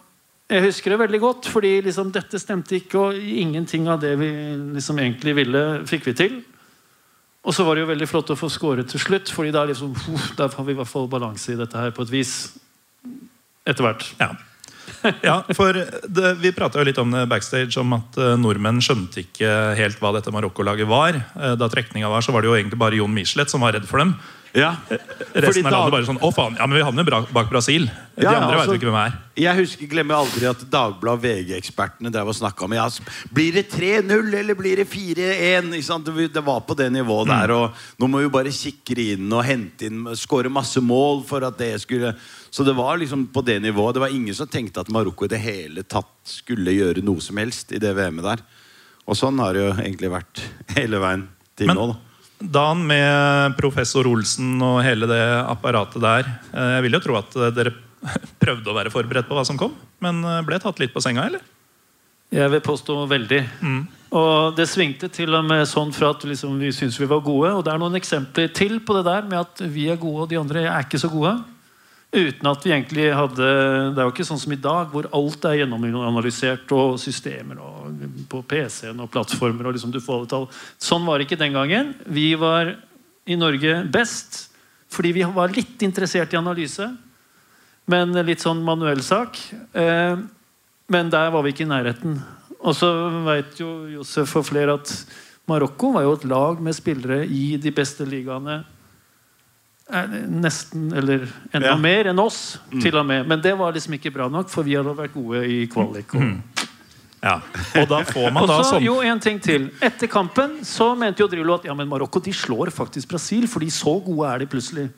jeg 0.51 0.67
husker 0.67 0.93
det 0.93 1.01
veldig 1.01 1.21
godt, 1.23 1.47
fordi 1.49 1.79
liksom 1.87 2.11
dette 2.13 2.39
stemte 2.41 2.77
ikke, 2.77 3.07
og 3.07 3.17
ingenting 3.17 3.87
av 3.89 4.03
det 4.03 4.13
vi 4.19 4.29
liksom 4.75 4.99
egentlig 5.01 5.33
ville, 5.39 5.63
fikk 5.89 6.11
vi 6.11 6.17
til. 6.17 6.35
Og 7.45 7.53
så 7.53 7.65
var 7.65 7.77
det 7.77 7.85
jo 7.85 7.89
veldig 7.91 8.09
flott 8.09 8.31
å 8.33 8.37
få 8.37 8.49
skåret 8.49 8.89
til 8.89 9.01
slutt, 9.01 9.29
fordi 9.33 9.53
da, 9.53 9.65
liksom, 9.69 9.93
har 10.37 10.65
vi 10.65 10.73
i 10.73 10.77
hvert 10.77 10.89
fall 10.89 11.09
balanse 11.09 11.53
i 11.53 11.59
dette 11.59 11.77
her 11.77 11.93
på 11.93 12.05
et 12.05 12.13
vis. 12.13 12.35
Etter 13.65 13.87
hvert. 13.87 14.05
Ja. 14.21 14.31
ja, 15.25 15.35
for 15.57 15.75
det, 15.75 16.31
Vi 16.41 16.53
prata 16.55 16.83
litt 16.85 16.99
om 17.01 17.13
det 17.13 17.25
backstage, 17.29 17.73
om 17.81 17.97
at 17.97 18.17
uh, 18.21 18.33
nordmenn 18.39 18.81
skjønte 18.83 19.23
ikke 19.25 19.51
helt 19.79 20.01
hva 20.01 20.13
dette 20.15 20.33
Marokko-laget 20.33 20.89
var. 20.89 21.17
Uh, 21.33 21.53
da 21.59 21.69
trekninga 21.71 22.09
var, 22.11 22.25
så 22.25 22.35
var 22.35 22.45
det 22.45 22.51
jo 22.51 22.57
egentlig 22.57 22.81
bare 22.81 23.01
Jon 23.01 23.13
Michelet 23.13 23.51
som 23.51 23.65
var 23.65 23.77
redd 23.77 23.87
for 23.89 24.03
dem. 24.03 24.15
Ja. 24.55 24.75
Resten 25.35 25.65
av 25.67 25.73
landet 25.73 25.91
bare 25.91 26.07
sånn 26.07 26.19
Å, 26.23 26.29
faen, 26.33 26.55
ja, 26.55 26.65
men 26.67 26.77
vi 26.77 26.83
havner 26.85 27.07
bak 27.33 27.49
Brasil. 27.51 27.89
De 28.15 28.23
Ja, 28.23 28.31
andre 28.39 28.55
altså- 28.55 28.71
vet 28.71 28.81
jo 28.81 28.87
ikke 28.87 28.91
hvem 28.91 29.05
er. 29.05 29.13
Jeg 29.35 29.57
husker, 29.57 29.87
glemmer 29.91 30.15
aldri 30.15 30.47
at 30.49 30.61
Dagbladet 30.71 31.21
VG-ekspertene 31.21 32.11
drev 32.11 32.29
og 32.31 32.35
snakka 32.35 32.63
om 32.63 32.71
ja, 32.73 32.87
Blir 33.33 33.51
det 33.51 33.69
3-0 33.69 34.33
eller 34.39 34.55
blir 34.55 34.77
det 34.77 34.87
4-1. 34.87 35.73
Ikke 35.75 35.83
sant? 35.83 36.05
Det 36.05 36.31
det 36.31 36.43
var 36.45 36.61
på 36.61 36.75
det 36.75 36.89
nivået 36.91 37.27
der. 37.27 37.51
Og 37.51 37.73
nå 37.99 38.07
må 38.07 38.23
vi 38.23 38.29
bare 38.29 38.51
sikre 38.51 39.13
inn 39.15 39.31
og 39.33 39.43
hente 39.43 39.87
inn 39.89 40.05
skåre 40.15 40.49
masse 40.49 40.79
mål 40.79 41.25
for 41.25 41.43
at 41.43 41.57
det 41.57 41.81
skulle 41.81 42.15
Så 42.49 42.63
det 42.63 42.73
var 42.73 42.97
liksom 42.97 43.27
på 43.27 43.43
det 43.43 43.61
nivået. 43.61 43.95
Det 43.95 43.99
var 43.99 44.07
ingen 44.15 44.33
som 44.33 44.47
tenkte 44.47 44.79
at 44.79 44.87
Marokko 44.87 45.25
i 45.25 45.27
det 45.27 45.41
hele 45.41 45.83
tatt 45.83 46.07
skulle 46.23 46.71
gjøre 46.71 47.03
noe 47.03 47.19
som 47.19 47.35
helst 47.35 47.73
i 47.73 47.77
det 47.77 47.93
VM-et 47.93 48.23
der. 48.23 48.39
Og 49.05 49.15
sånn 49.15 49.37
har 49.39 49.53
det 49.53 49.61
jo 49.67 49.73
egentlig 49.83 50.09
vært 50.09 50.39
hele 50.77 50.97
veien 51.03 51.27
til 51.57 51.67
Men- 51.67 51.75
nå. 51.75 51.87
da 51.91 52.04
Dan 52.39 52.81
med 52.87 53.55
professor 53.57 54.07
Olsen 54.09 54.59
og 54.63 54.81
hele 54.83 55.07
det 55.09 55.23
apparatet 55.47 56.01
der. 56.03 56.29
eh, 56.53 56.71
Jeg 56.75 56.85
vil 56.85 56.97
jo 56.97 57.03
tro 57.03 57.17
at 57.19 57.35
eh, 57.35 57.51
dere 57.55 57.73
prøvde 58.43 58.69
å 58.69 58.75
være 58.75 58.91
forberedt 58.93 59.27
på 59.29 59.37
hva 59.37 59.45
som 59.47 59.57
kom, 59.57 59.73
men 60.03 60.23
eh, 60.23 60.41
ble 60.45 60.59
tatt 60.59 60.79
litt 60.79 60.93
på 60.93 61.01
senga, 61.03 61.25
eller? 61.29 61.43
Jeg 62.35 62.51
vil 62.51 62.61
påstå 62.65 63.05
veldig. 63.07 63.41
Og 64.15 64.55
det 64.57 64.65
svingte 64.67 65.07
til 65.13 65.33
og 65.37 65.45
med 65.47 65.63
sånn 65.69 65.93
fra 65.95 66.09
at 66.15 66.23
liksom 66.27 66.57
vi 66.59 66.71
syntes 66.73 66.97
vi 66.99 67.07
var 67.07 67.21
gode. 67.23 67.51
Og 67.55 67.63
det 67.63 67.71
er 67.71 67.79
noen 67.79 67.95
eksempler 67.99 68.49
til 68.55 68.79
på 68.83 68.95
det 68.97 69.03
der 69.07 69.27
med 69.29 69.39
at 69.39 69.61
vi 69.71 69.85
er 69.91 69.99
gode 70.01 70.25
og 70.25 70.31
de 70.31 70.39
andre 70.39 70.65
er 70.65 70.83
ikke 70.83 70.99
så 70.99 71.09
gode. 71.11 71.35
Uten 72.15 72.47
at 72.47 72.63
vi 72.63 72.71
egentlig 72.71 73.09
hadde 73.11 73.45
Det 73.91 73.99
er 73.99 74.07
jo 74.07 74.13
ikke 74.13 74.27
sånn 74.27 74.39
som 74.39 74.53
i 74.55 74.59
dag, 74.61 74.87
hvor 74.93 75.09
alt 75.15 75.47
er 75.49 75.59
gjennomanalysert 75.61 76.71
og 76.75 76.95
systemer 77.01 77.59
og 77.59 78.05
på 78.31 78.39
PC-en 78.47 79.01
og 79.03 79.11
plattformer. 79.11 79.67
og 79.67 79.75
liksom 79.75 79.91
du 79.91 79.99
får 79.99 80.21
alle 80.21 80.31
tall. 80.31 80.47
Sånn 80.79 81.05
var 81.07 81.19
det 81.19 81.27
ikke 81.27 81.41
den 81.43 81.57
gangen. 81.57 81.93
Vi 82.07 82.33
var 82.39 82.75
i 83.25 83.35
Norge 83.39 83.81
best 83.91 84.45
fordi 84.95 85.11
vi 85.17 85.25
var 85.35 85.51
litt 85.51 85.81
interessert 85.83 86.31
i 86.31 86.39
analyse. 86.39 86.87
Men 87.91 88.15
litt 88.25 88.41
sånn 88.41 88.63
manuell 88.63 89.01
sak. 89.03 89.37
Eh, 89.73 90.15
men 90.87 91.11
der 91.11 91.33
var 91.33 91.43
vi 91.43 91.51
ikke 91.51 91.65
i 91.65 91.69
nærheten. 91.69 92.15
Og 92.61 92.77
så 92.77 92.89
vet 93.25 93.59
jo 93.59 93.89
Josef 93.91 94.37
og 94.39 94.47
flere 94.47 94.77
at 94.79 94.93
Marokko 95.49 95.91
var 95.93 96.05
jo 96.05 96.15
et 96.17 96.25
lag 96.29 96.61
med 96.63 96.77
spillere 96.77 97.25
i 97.27 97.57
de 97.61 97.73
beste 97.75 98.05
ligaene. 98.07 98.63
Nesten, 99.85 100.87
eller 100.97 101.27
enda 101.53 101.67
Ja. 101.67 101.75
mer 101.77 102.07
enn 102.09 102.19
oss, 102.19 102.57
til 102.81 102.95
og 102.97 103.05
med. 103.05 103.27
Men 103.27 103.41
det 103.41 103.53
var 103.57 103.71
liksom 103.73 103.93
ikke 103.93 104.11
bra 104.13 104.27
nok, 104.29 104.49
for 104.49 104.63
vi 104.63 104.73
hadde 104.75 104.95
vært 104.97 105.13
gode 105.13 105.43
i 105.45 105.67
kvalik. 105.67 106.15
Og, 106.15 106.41
Ja. 107.25 107.39
Og 107.81 107.87
da 107.89 108.03
får 108.03 108.31
man 108.33 108.45
da 108.47 108.59
så, 108.61 108.75
sånn 108.75 108.83
jo, 108.85 108.99
en 109.01 109.19
ting 109.19 109.39
til. 109.41 109.71
Etter 109.81 110.05
kampen 110.07 110.59
så 110.61 110.95
mente 110.97 111.17
jo 111.23 111.27
Drillo 111.27 111.55
at 111.55 111.63
ja, 111.65 111.73
men 111.73 111.87
Marokko 111.89 112.19
de 112.21 112.31
slår 112.31 112.69
faktisk 112.69 113.07
Brasil, 113.09 113.47
fordi 113.47 113.65
så 113.73 113.95
gode 114.05 114.27
er 114.29 114.39
de 114.39 114.45
plutselig. 114.45 114.89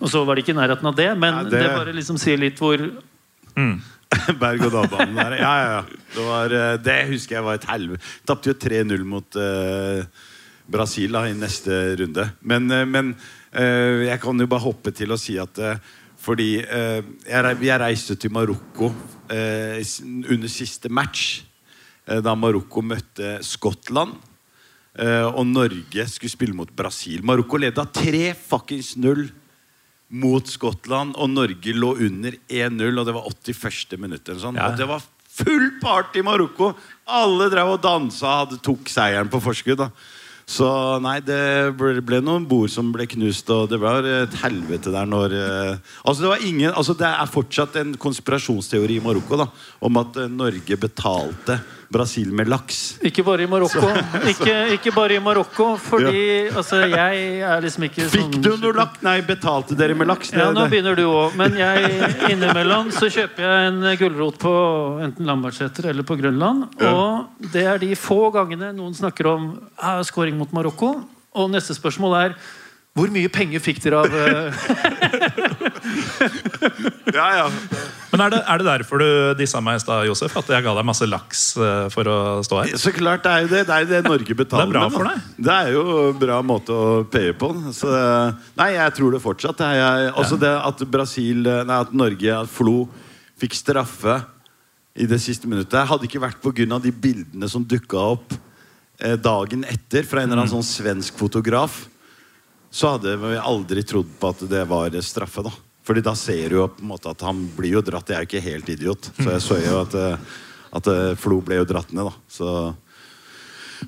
Og 0.00 0.08
så 0.08 0.24
var 0.24 0.34
de 0.36 0.42
ikke 0.42 0.54
i 0.54 0.60
nærheten 0.60 0.86
av 0.86 0.96
det, 0.96 1.10
men 1.18 1.34
Ja, 1.34 1.42
det- 1.42 1.50
det... 1.62 1.76
bare 1.76 1.92
liksom 1.92 2.16
sier 2.18 2.38
litt 2.38 2.56
hvor 2.58 2.78
Berg-og-dal-banen 4.40 5.14
der. 5.14 5.36
Ja, 5.36 5.54
ja, 5.60 5.70
ja. 5.76 5.82
Det, 6.14 6.24
var, 6.24 6.52
eh, 6.52 6.76
det 6.78 7.08
husker 7.10 7.36
jeg 7.36 7.44
var 7.44 7.54
et 7.58 7.64
helvete. 7.68 8.00
Tapte 8.24 8.46
jo 8.46 8.54
3-0 8.54 9.04
mot 9.04 9.36
uh, 9.36 10.04
Brasil 10.70 11.12
da, 11.12 11.24
i 11.28 11.34
neste 11.36 11.96
runde. 12.00 12.30
Men, 12.42 12.70
uh, 12.72 12.84
men 12.88 13.14
jeg 14.08 14.20
kan 14.20 14.38
jo 14.40 14.46
bare 14.50 14.64
hoppe 14.66 14.92
til 14.92 15.12
å 15.14 15.18
si 15.20 15.38
at 15.40 15.58
eh, 15.58 15.78
fordi 16.18 16.58
eh, 16.60 17.02
jeg, 17.30 17.78
reiste 17.80 18.16
til 18.18 18.32
Marokko 18.34 18.90
eh, 19.30 19.78
under 20.28 20.48
siste 20.50 20.90
match. 20.90 21.44
eh, 22.06 22.20
da 22.20 22.34
Marokko 22.34 22.82
møtte 22.82 23.38
Skottland. 23.46 24.16
eh, 24.98 25.24
og 25.30 25.46
Norge 25.46 26.08
skulle 26.10 26.30
spille 26.34 26.54
mot 26.58 26.70
Brasil. 26.74 27.22
Marokko 27.22 27.56
leda 27.62 27.84
3-0 27.86 29.28
mot 30.10 30.46
Skottland, 30.48 31.14
og 31.20 31.30
Norge 31.30 31.72
lå 31.76 31.94
under 32.00 32.32
1-0, 32.48 32.98
og 32.98 33.06
det 33.06 33.14
var 33.14 33.26
81. 33.28 33.98
minutt. 34.00 34.30
Sånn. 34.40 34.56
Ja. 34.56 34.70
Og 34.72 34.78
det 34.80 34.86
var 34.88 35.02
full 35.38 35.68
party 35.82 36.18
i 36.22 36.26
Marokko! 36.26 36.72
Alle 37.06 37.46
drev 37.52 37.74
og 37.76 37.82
dansa 37.84 38.40
og 38.46 38.56
tok 38.64 38.88
seieren 38.90 39.28
på 39.30 39.40
forskudd. 39.44 39.78
da. 39.78 39.90
Så 40.48 40.66
nei, 41.04 41.18
det 41.20 41.76
ble, 41.76 41.98
ble 42.00 42.22
noen 42.24 42.46
bord 42.48 42.70
som 42.72 42.88
ble 42.94 43.04
knust, 43.10 43.50
og 43.52 43.66
det 43.68 43.76
var 43.82 44.06
et 44.08 44.36
helvete 44.40 44.88
der 44.94 45.08
når 45.08 45.34
eh, 45.36 45.74
Altså, 46.04 46.22
det 46.24 46.30
var 46.30 46.46
ingen 46.46 46.72
Altså, 46.72 46.94
det 46.96 47.04
er 47.08 47.28
fortsatt 47.28 47.76
en 47.76 47.92
konspirasjonsteori 48.00 48.96
i 48.96 49.02
Marokko 49.04 49.42
da, 49.42 49.48
om 49.84 50.00
at 50.00 50.16
eh, 50.22 50.30
Norge 50.32 50.80
betalte 50.80 51.58
Brasil 51.88 52.32
med 52.36 52.50
laks. 52.52 52.98
Ikke 53.08 53.22
bare 53.24 53.46
i 53.46 53.48
Marokko. 53.48 53.88
Ikke, 54.28 54.54
ikke 54.76 54.92
bare 54.92 55.16
i 55.16 55.20
Marokko, 55.24 55.70
fordi 55.80 56.50
altså, 56.52 56.82
jeg 56.84 57.22
er 57.48 57.62
liksom 57.64 57.86
ikke 57.86 58.08
Fikk 58.12 58.34
sånn 58.34 58.44
du 58.44 58.50
noe 58.60 58.76
laks? 58.76 59.00
Nei, 59.06 59.14
betalte 59.24 59.76
dere 59.78 59.96
med 59.96 60.10
laks? 60.10 60.34
Ja, 60.36 60.50
nå 60.52 60.66
begynner 60.68 60.98
du 60.98 61.06
òg. 61.08 61.36
Men 61.40 61.56
jeg, 61.56 61.88
innimellom 62.28 62.92
så 62.92 63.08
kjøper 63.12 63.46
jeg 63.46 63.70
en 63.70 63.88
gulrot 64.02 64.36
på 64.42 64.52
enten 65.06 65.28
Lambertseter 65.28 65.88
eller 65.94 66.04
på 66.04 66.18
Grønland. 66.20 66.66
Og 66.90 67.48
det 67.54 67.64
er 67.72 67.80
de 67.80 67.94
få 67.96 68.28
gangene 68.36 68.74
noen 68.76 68.92
snakker 68.96 69.30
om 69.32 69.50
ah, 69.80 70.02
scoring 70.04 70.36
mot 70.36 70.52
Marokko. 70.52 70.92
Og 71.38 71.48
neste 71.52 71.76
spørsmål 71.76 72.18
er 72.20 72.36
hvor 72.98 73.08
mye 73.14 73.30
penger 73.30 73.62
fikk 73.62 73.80
dere 73.84 74.00
av 74.02 74.10
eh, 74.18 74.52
Ja, 77.16 77.26
ja. 77.38 77.48
Men 78.08 78.22
er 78.24 78.32
det, 78.32 78.38
er 78.48 78.60
det 78.60 78.66
derfor 78.68 79.02
du 79.02 79.08
dissa 79.36 79.60
meg 79.64 79.76
i 79.76 79.82
stad, 79.82 80.06
Josef? 80.08 80.32
At 80.40 80.48
jeg 80.48 80.64
ga 80.64 80.72
deg 80.78 80.86
masse 80.88 81.04
laks 81.08 81.42
eh, 81.60 81.88
for 81.92 82.08
å 82.08 82.16
stå 82.46 82.62
her? 82.62 82.78
Så 82.80 82.92
klart, 82.96 83.26
det 83.26 83.32
er 83.34 83.44
jo 83.44 83.50
det. 83.52 83.60
Det 83.68 83.74
er 83.74 83.88
det 83.90 84.00
Norge 84.06 84.36
betaler 84.38 84.64
Det 84.64 84.70
er 84.70 84.72
bra 84.78 84.86
for 84.94 85.04
da. 85.04 85.12
deg. 85.12 85.44
Det 85.48 85.56
er 85.56 85.74
jo 85.74 85.82
en 86.06 86.22
bra 86.22 86.38
måte 86.46 86.72
å 86.72 86.88
paye 87.12 87.34
på. 87.36 87.50
Så, 87.76 87.92
nei, 88.56 88.70
jeg 88.78 88.96
tror 88.96 89.12
det 89.12 89.22
fortsatt. 89.24 89.60
Jeg, 89.76 90.08
også 90.24 90.40
det 90.40 90.54
at 90.56 90.86
Brasil 90.88 91.44
Nei, 91.44 91.82
at 91.84 91.92
Norge, 91.92 92.40
at 92.46 92.52
Flo, 92.52 92.80
fikk 93.38 93.54
straffe 93.58 94.16
i 94.98 95.06
det 95.06 95.20
siste 95.22 95.50
minuttet, 95.50 95.84
hadde 95.86 96.08
ikke 96.08 96.22
vært 96.22 96.40
pga. 96.42 96.80
de 96.82 96.90
bildene 96.90 97.48
som 97.50 97.62
dukka 97.62 98.00
opp 98.16 98.34
eh, 99.04 99.14
dagen 99.20 99.68
etter 99.68 100.08
fra 100.08 100.24
en 100.24 100.32
eller 100.32 100.42
annen 100.42 100.56
sånn 100.56 100.66
svensk 100.66 101.20
fotograf, 101.20 101.84
så 102.72 102.96
hadde 102.96 103.14
vi 103.20 103.36
aldri 103.36 103.84
trodd 103.86 104.10
på 104.18 104.32
at 104.32 104.48
det 104.48 104.64
var 104.68 104.96
straffe. 105.04 105.44
da 105.44 105.52
Fordi 105.88 106.04
da 106.04 106.12
ser 106.18 106.52
du 106.52 106.58
jo 106.58 106.66
på 106.68 106.84
en 106.84 106.90
måte 106.90 107.08
at 107.08 107.22
han 107.24 107.40
blir 107.56 107.78
jo 107.78 107.84
dratt. 107.84 108.10
Jeg 108.10 108.18
er 108.18 108.26
jo 108.26 108.28
ikke 108.28 108.44
helt 108.44 108.68
idiot. 108.74 109.08
Så 109.16 109.30
jeg 109.30 109.44
så 109.44 109.56
jo 109.62 109.78
at, 109.80 109.94
eh, 109.96 110.36
at 110.76 110.90
eh, 110.92 111.14
Flo 111.16 111.40
ble 111.44 111.62
jo 111.62 111.68
dratt 111.70 111.94
ned. 111.96 112.10
da 112.10 112.12
Så 112.28 112.52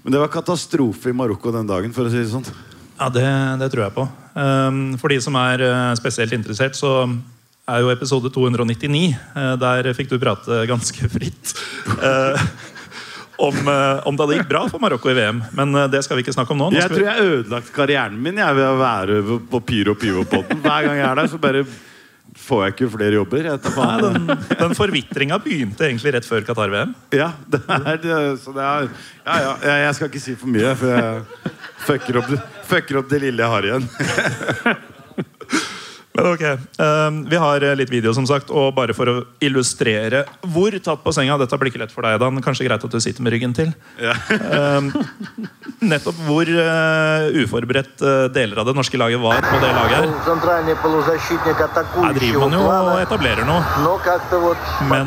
men 0.04 0.14
det 0.14 0.20
var 0.22 0.30
katastrofe 0.30 1.10
i 1.10 1.16
Marokko 1.16 1.50
den 1.50 1.66
dagen, 1.66 1.90
for 1.90 2.06
å 2.06 2.12
si 2.12 2.20
det 2.20 2.30
sånn. 2.30 2.46
Ja, 2.94 3.08
det, 3.10 3.26
det 3.58 3.70
tror 3.72 3.88
jeg 3.88 3.96
på. 3.96 4.04
Um, 4.38 4.80
for 5.00 5.10
de 5.10 5.18
som 5.24 5.34
er 5.40 5.64
eh, 5.66 5.94
spesielt 5.98 6.34
interessert, 6.36 6.78
så 6.78 7.08
er 7.70 7.82
jo 7.82 7.90
episode 7.90 8.30
299. 8.30 9.00
eh, 9.10 9.52
der 9.58 9.90
fikk 9.98 10.12
du 10.12 10.18
prate 10.22 10.62
ganske 10.70 11.10
fritt. 11.10 11.54
om, 13.40 13.56
om 13.56 14.14
det 14.14 14.22
hadde 14.22 14.38
gikk 14.38 14.50
bra 14.52 14.62
for 14.70 14.82
Marokko 14.82 15.10
i 15.10 15.18
VM. 15.18 15.42
Men 15.58 15.74
det 15.90 16.04
skal 16.06 16.18
vi 16.18 16.26
ikke 16.26 16.36
snakke 16.38 16.54
om 16.54 16.60
nå. 16.62 16.70
nå 16.70 16.78
Jeg 16.78 16.92
tror 16.92 17.06
jeg 17.06 17.12
har 17.16 17.34
ødelagt 17.34 17.74
karrieren 17.74 18.18
min 18.22 18.38
jeg, 18.38 18.58
ved 18.62 18.68
å 18.68 18.80
være 18.80 19.22
på 19.50 19.62
Pyro 19.64 19.98
Pivo-potten. 19.98 20.62
Hver 20.62 20.86
gang 20.86 21.00
jeg 21.00 21.08
er 21.08 21.22
der, 21.22 21.30
så 21.32 21.40
bare 21.42 21.64
får 22.40 22.62
jeg 22.64 22.74
ikke 22.74 22.90
flere 22.96 23.18
jobber. 23.18 23.48
Nei, 23.50 23.90
den, 24.05 24.31
den 24.62 24.76
forvitringa 24.79 25.38
begynte 25.42 25.87
egentlig 25.88 26.14
rett 26.16 26.29
før 26.29 26.46
Qatar-VM. 26.48 26.94
Ja, 27.16 27.33
det 27.50 27.62
er, 27.66 28.37
så 28.40 28.55
det 28.57 28.64
er 28.66 28.88
Ja, 29.26 29.37
ja, 29.44 29.76
jeg 29.87 29.98
skal 29.98 30.11
ikke 30.11 30.22
si 30.22 30.37
for 30.40 30.53
mye, 30.53 30.72
for 30.79 30.94
jeg 30.94 31.53
fucker 31.87 32.20
opp, 32.22 32.33
fucker 32.70 33.00
opp 33.03 33.11
det 33.12 33.22
lille 33.26 33.44
jeg 33.44 33.55
har 33.57 33.70
igjen. 33.70 33.90
Men 36.12 36.27
ok, 36.27 36.42
ehm, 36.79 37.29
Vi 37.31 37.37
har 37.37 37.62
eh, 37.62 37.77
litt 37.79 37.90
video, 37.90 38.12
som 38.14 38.27
sagt. 38.27 38.51
Og 38.51 38.75
bare 38.75 38.94
for 38.96 39.07
å 39.11 39.16
illustrere 39.44 40.25
hvor 40.55 40.75
tatt 40.83 41.05
på 41.05 41.12
senga 41.14 41.38
Dette 41.40 41.59
blir 41.61 41.70
ikke 41.70 41.83
lett 41.85 41.94
for 41.94 42.07
deg, 42.07 42.18
Dan. 42.23 42.40
Kanskje 42.44 42.66
greit 42.66 42.85
at 42.85 42.90
du 42.90 43.01
sitter 43.03 43.23
med 43.23 43.35
ryggen 43.35 43.55
til. 43.57 43.70
Ja. 44.03 44.14
Ehm, 44.51 44.90
nettopp 45.92 46.18
hvor 46.27 46.49
eh, 46.51 47.29
uforberedt 47.44 48.03
eh, 48.03 48.27
deler 48.35 48.61
av 48.62 48.68
det 48.70 48.75
norske 48.77 48.99
laget 49.01 49.23
var 49.23 49.38
på 49.44 49.61
det 49.62 49.70
laget 49.77 49.96
her. 50.01 50.11
Her 52.05 52.18
driver 52.18 52.40
man 52.44 52.59
jo 52.59 52.62
og 52.66 53.01
etablerer 53.05 53.46
noe. 53.49 53.62
Men 54.90 55.07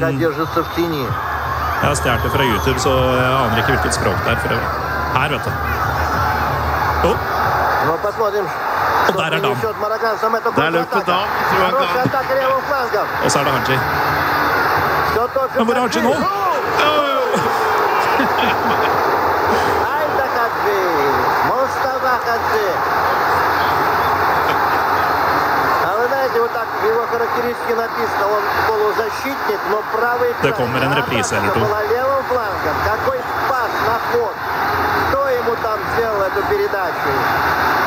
jeg 1.84 1.90
har 1.92 1.98
stjålet 2.00 2.24
det 2.24 2.32
fra 2.32 2.44
YouTube, 2.48 2.80
så 2.80 2.92
jeg 2.96 3.32
aner 3.36 3.58
ikke 3.60 3.74
hvilket 3.76 3.98
språk 3.98 4.22
det 4.24 4.38
er. 4.40 4.62
Her, 5.18 5.34
vet 5.36 5.44
du. 5.44 5.52
Oh. 7.12 7.18
Og 9.08 9.14
der 9.14 9.26
er 9.26 9.30
Dam. 9.30 9.58
Der 10.56 10.70
løp 10.70 10.94
det 10.94 11.04
Dam, 11.08 11.28
tror 11.50 11.60
jeg 11.60 11.68
han 11.68 11.76
Og 13.24 13.32
så 13.32 13.40
er 13.40 13.44
det 13.44 13.54
Haji. 13.54 13.78
Men 15.58 15.66
hvor 15.66 15.74
er 15.74 15.82
Haji 15.82 16.02
nå? 16.02 16.14
Det 30.42 30.54
kommer 30.54 30.80
en 30.82 30.96
reprise 30.96 31.36
eller 31.36 31.50
to. 31.50 31.60
Какой 32.86 33.20
спас 33.20 33.72
на 33.88 33.98
ход! 34.12 34.36
Кто 35.10 35.30
ему 35.30 35.56
там 35.62 35.80
сделал 35.94 36.22
эту 36.22 36.42
передачу? 36.50 37.83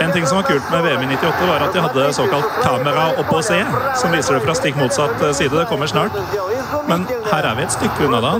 En 0.00 0.12
ting 0.12 0.26
som 0.26 0.36
var 0.36 0.42
kult 0.42 0.70
med 0.70 0.82
VM 0.82 1.02
i 1.02 1.06
98, 1.16 1.46
var 1.48 1.60
at 1.66 1.72
de 1.74 1.80
hadde 1.80 2.12
såkalt 2.12 2.44
kamera 2.62 3.04
oppå 3.18 3.36
og 3.40 3.44
se, 3.44 3.58
som 4.00 4.12
viser 4.14 4.34
det 4.36 4.42
fra 4.44 4.54
stikk 4.54 4.76
motsatt 4.78 5.22
eh, 5.22 5.32
side. 5.34 5.54
Det 5.58 5.66
kommer 5.70 5.86
snart. 5.90 6.12
Men 6.88 7.06
her 7.32 7.42
er 7.50 7.54
vi 7.58 7.62
et 7.66 7.72
stykke 7.74 8.06
unna 8.06 8.20
da. 8.22 8.32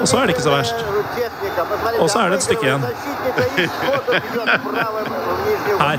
Og 0.00 0.08
så 0.08 0.16
er 0.16 0.22
det 0.22 0.36
ikke 0.36 0.46
så 0.48 0.54
verst. 0.54 0.74
Og 1.98 2.10
så 2.10 2.18
er 2.18 2.28
det 2.28 2.36
et 2.36 2.42
stykke 2.42 2.64
igjen. 2.66 2.82
Her. 5.80 5.98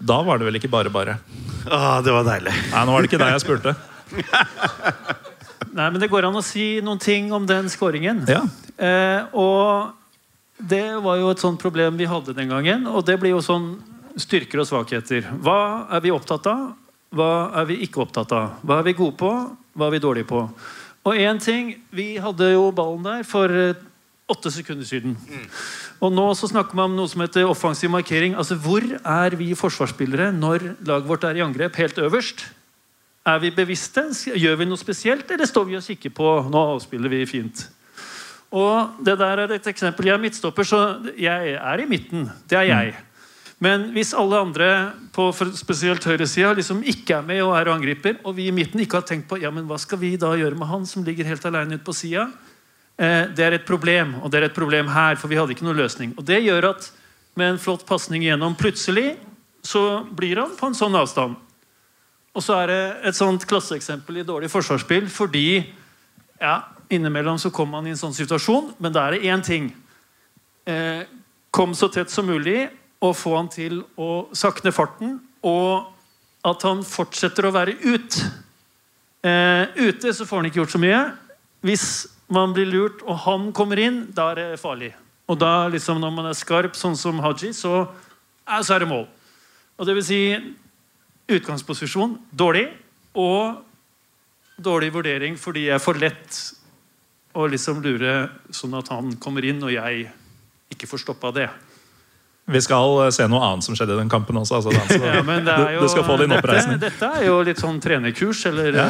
Da 0.01 0.23
var 0.23 0.39
det 0.39 0.45
vel 0.45 0.57
ikke 0.57 0.69
bare 0.69 0.91
bare. 0.91 1.19
Ah, 1.71 2.03
det 2.03 2.11
var 2.13 2.25
deilig. 2.25 2.53
Nei, 2.73 2.85
nå 2.87 2.93
var 2.93 3.03
det 3.03 3.09
ikke 3.11 3.19
deg 3.23 3.33
jeg 3.33 3.41
spurte. 3.41 3.75
Nei, 5.73 5.91
men 5.91 6.01
Det 6.01 6.09
går 6.11 6.25
an 6.27 6.35
å 6.35 6.43
si 6.43 6.81
noen 6.83 6.99
ting 6.99 7.33
om 7.33 7.47
den 7.47 7.69
skåringen. 7.71 8.25
Ja. 8.29 8.43
Eh, 8.77 9.23
og 9.33 9.93
det 10.59 10.99
var 11.03 11.17
jo 11.17 11.31
et 11.31 11.39
sånt 11.39 11.61
problem 11.61 11.97
vi 11.97 12.05
hadde 12.11 12.35
den 12.35 12.49
gangen. 12.51 12.87
Og 12.87 13.07
det 13.07 13.19
blir 13.21 13.31
jo 13.37 13.41
sånn 13.41 13.77
styrker 14.19 14.61
og 14.61 14.67
svakheter. 14.67 15.31
Hva 15.41 15.87
er 15.95 16.01
vi 16.03 16.11
opptatt 16.11 16.47
av? 16.51 16.75
Hva 17.15 17.53
er 17.61 17.65
vi 17.71 17.79
ikke 17.87 18.03
opptatt 18.03 18.33
av? 18.33 18.59
Hva 18.67 18.81
er 18.81 18.91
vi 18.91 18.97
gode 18.99 19.17
på? 19.21 19.33
Hva 19.79 19.87
er 19.87 19.95
vi 19.95 20.03
dårlige 20.03 20.29
på? 20.29 20.49
Og 21.05 21.15
én 21.19 21.41
ting 21.43 21.75
Vi 21.91 22.17
hadde 22.17 22.53
jo 22.53 22.71
ballen 22.73 23.03
der 23.03 23.23
for 23.27 23.51
eh, 23.51 23.75
åtte 24.29 24.51
sekunder 24.51 24.85
siden. 24.87 25.17
Og 25.98 26.14
nå 26.14 26.26
så 26.38 26.50
snakker 26.52 26.78
man 26.78 26.92
om 26.92 27.00
noe 27.00 27.10
som 27.10 27.24
heter 27.24 27.48
offensiv 27.50 27.90
markering. 27.90 28.36
Altså 28.38 28.58
Hvor 28.62 28.84
er 28.84 29.36
vi 29.40 29.54
forsvarsspillere 29.58 30.30
når 30.36 30.72
laget 30.86 31.10
vårt 31.10 31.26
er 31.26 31.40
i 31.40 31.46
angrep 31.46 31.80
helt 31.82 31.98
øverst? 31.98 32.46
Er 33.28 33.42
vi 33.44 33.52
bevisste? 33.52 34.06
Gjør 34.38 34.62
vi 34.62 34.70
noe 34.70 34.80
spesielt, 34.80 35.32
eller 35.32 35.50
står 35.50 35.66
vi 35.68 35.80
og 35.80 35.84
kikker 35.84 36.14
på 36.16 36.30
Nå 36.52 36.62
avspiller 36.76 37.12
vi 37.12 37.26
fint. 37.28 37.66
Og 38.54 39.04
det 39.04 39.18
der 39.20 39.42
er 39.44 39.52
et 39.58 39.68
eksempel. 39.68 40.08
Jeg 40.08 40.16
er 40.16 40.24
midtstopper, 40.24 40.64
så 40.64 40.80
jeg 41.20 41.58
er 41.58 41.84
i 41.84 41.90
midten. 41.90 42.30
Det 42.48 42.62
er 42.62 42.70
jeg. 42.70 42.96
Men 43.60 43.90
hvis 43.96 44.14
alle 44.14 44.38
andre 44.38 44.68
på 45.16 45.32
spesielt 45.58 46.06
høyresida 46.06 46.54
liksom 46.54 46.84
ikke 46.86 47.18
er 47.18 47.26
med 47.26 47.42
og 47.42 47.56
er 47.58 47.72
og 47.72 47.80
angriper, 47.80 48.20
og 48.24 48.38
vi 48.38 48.48
i 48.48 48.54
midten 48.54 48.84
ikke 48.84 49.00
har 49.02 49.08
tenkt 49.08 49.26
på 49.28 49.40
ja, 49.42 49.50
men 49.52 49.66
hva 49.66 49.80
skal 49.82 49.98
vi 50.00 50.14
da 50.16 50.36
gjøre 50.38 50.56
med 50.56 50.70
han 50.70 50.86
som 50.86 51.04
ligger 51.04 51.26
helt 51.26 51.46
alene 51.50 51.80
ute 51.80 51.88
på 51.88 51.96
sida, 51.98 52.28
det 52.98 53.44
er 53.46 53.54
et 53.54 53.66
problem. 53.68 54.16
Og 54.24 54.32
det 54.34 54.40
er 54.40 54.46
et 54.48 54.56
problem 54.56 54.88
her, 54.90 55.20
for 55.22 55.30
vi 55.30 55.38
hadde 55.38 55.54
ikke 55.54 55.66
noen 55.68 55.78
løsning. 55.78 56.16
Og 56.18 56.26
det 56.26 56.40
gjør 56.42 56.72
at 56.72 56.88
med 57.38 57.52
en 57.52 57.60
flott 57.62 57.84
pasning 57.86 58.24
igjennom, 58.26 58.56
plutselig 58.58 59.12
så 59.62 60.02
blir 60.18 60.40
han 60.42 60.56
på 60.58 60.70
en 60.70 60.78
sånn 60.78 60.96
avstand. 60.98 61.36
Og 62.38 62.44
så 62.46 62.56
er 62.62 62.72
det 62.72 62.82
et 63.10 63.18
sånt 63.18 63.46
klasseeksempel 63.50 64.22
i 64.22 64.26
dårlig 64.26 64.50
forsvarsspill 64.54 65.08
fordi 65.10 65.62
ja, 66.38 66.56
innimellom 66.94 67.40
så 67.42 67.52
kommer 67.54 67.80
man 67.80 67.90
i 67.90 67.94
en 67.96 68.00
sånn 68.00 68.16
situasjon, 68.16 68.76
men 68.82 68.94
da 68.94 69.08
er 69.08 69.18
det 69.18 69.30
én 69.30 69.44
ting. 69.46 69.72
Eh, 70.70 71.06
kom 71.54 71.74
så 71.78 71.90
tett 71.94 72.14
som 72.14 72.28
mulig 72.30 72.68
og 73.02 73.16
få 73.18 73.34
han 73.38 73.50
til 73.54 73.82
å 73.98 74.28
sakne 74.38 74.74
farten, 74.74 75.18
og 75.46 75.94
at 76.48 76.64
han 76.66 76.84
fortsetter 76.86 77.48
å 77.48 77.54
være 77.54 77.78
ut. 77.86 78.20
Eh, 79.26 79.74
ute 79.90 80.14
så 80.14 80.26
får 80.26 80.42
han 80.42 80.50
ikke 80.50 80.62
gjort 80.62 80.76
så 80.76 80.82
mye. 80.82 81.02
Hvis 81.66 81.88
man 82.34 82.54
blir 82.56 82.68
lurt 82.70 83.04
og 83.06 83.22
han 83.26 83.52
kommer 83.56 83.80
inn, 83.82 84.02
da 84.16 84.32
er 84.32 84.42
det 84.42 84.62
farlig. 84.62 84.92
Og 85.28 85.40
da 85.40 85.68
liksom 85.72 86.00
når 86.02 86.14
man 86.16 86.30
er 86.30 86.38
skarp, 86.38 86.76
sånn 86.80 86.96
som 87.00 87.20
Haji, 87.24 87.54
så, 87.56 87.88
så 88.48 88.76
er 88.76 88.84
det 88.84 88.92
mål. 88.92 89.08
Og 89.78 89.88
det 89.88 89.96
vil 89.98 90.06
si 90.06 90.22
utgangsposisjon 91.28 92.16
dårlig, 92.32 92.68
og 93.18 93.64
dårlig 94.58 94.92
vurdering 94.94 95.38
fordi 95.40 95.68
jeg 95.68 95.78
er 95.78 95.84
for 95.84 95.98
lett 96.00 96.38
å 97.38 97.46
liksom 97.50 97.82
lure 97.86 98.14
sånn 98.54 98.76
at 98.78 98.90
han 98.94 99.16
kommer 99.22 99.46
inn, 99.46 99.62
og 99.62 99.74
jeg 99.74 100.08
ikke 100.74 100.90
får 100.90 101.04
stoppa 101.04 101.32
det. 101.36 101.48
Vi 102.48 102.62
skal 102.64 102.94
eh, 103.06 103.10
se 103.12 103.26
noe 103.28 103.42
annet 103.44 103.66
som 103.66 103.76
skjedde 103.76 103.96
i 103.98 104.00
den 104.00 104.10
kampen 104.12 104.38
også. 104.40 104.60
Altså, 104.62 104.72
Dan, 104.72 104.88
så 104.88 105.00
Ja, 105.10 105.22
men 105.28 105.44
det 105.44 105.54
er 105.56 105.74
jo, 105.76 105.82
du 105.84 105.90
skal 105.92 106.06
få 106.08 106.16
din 106.22 106.32
oppreisning. 106.32 106.78
dette 106.80 107.10
er 107.20 107.26
jo 107.28 107.38
litt 107.44 107.60
sånn 107.60 107.80
trenerkurs, 107.84 108.46
eller 108.48 108.78
ja. 108.78 108.86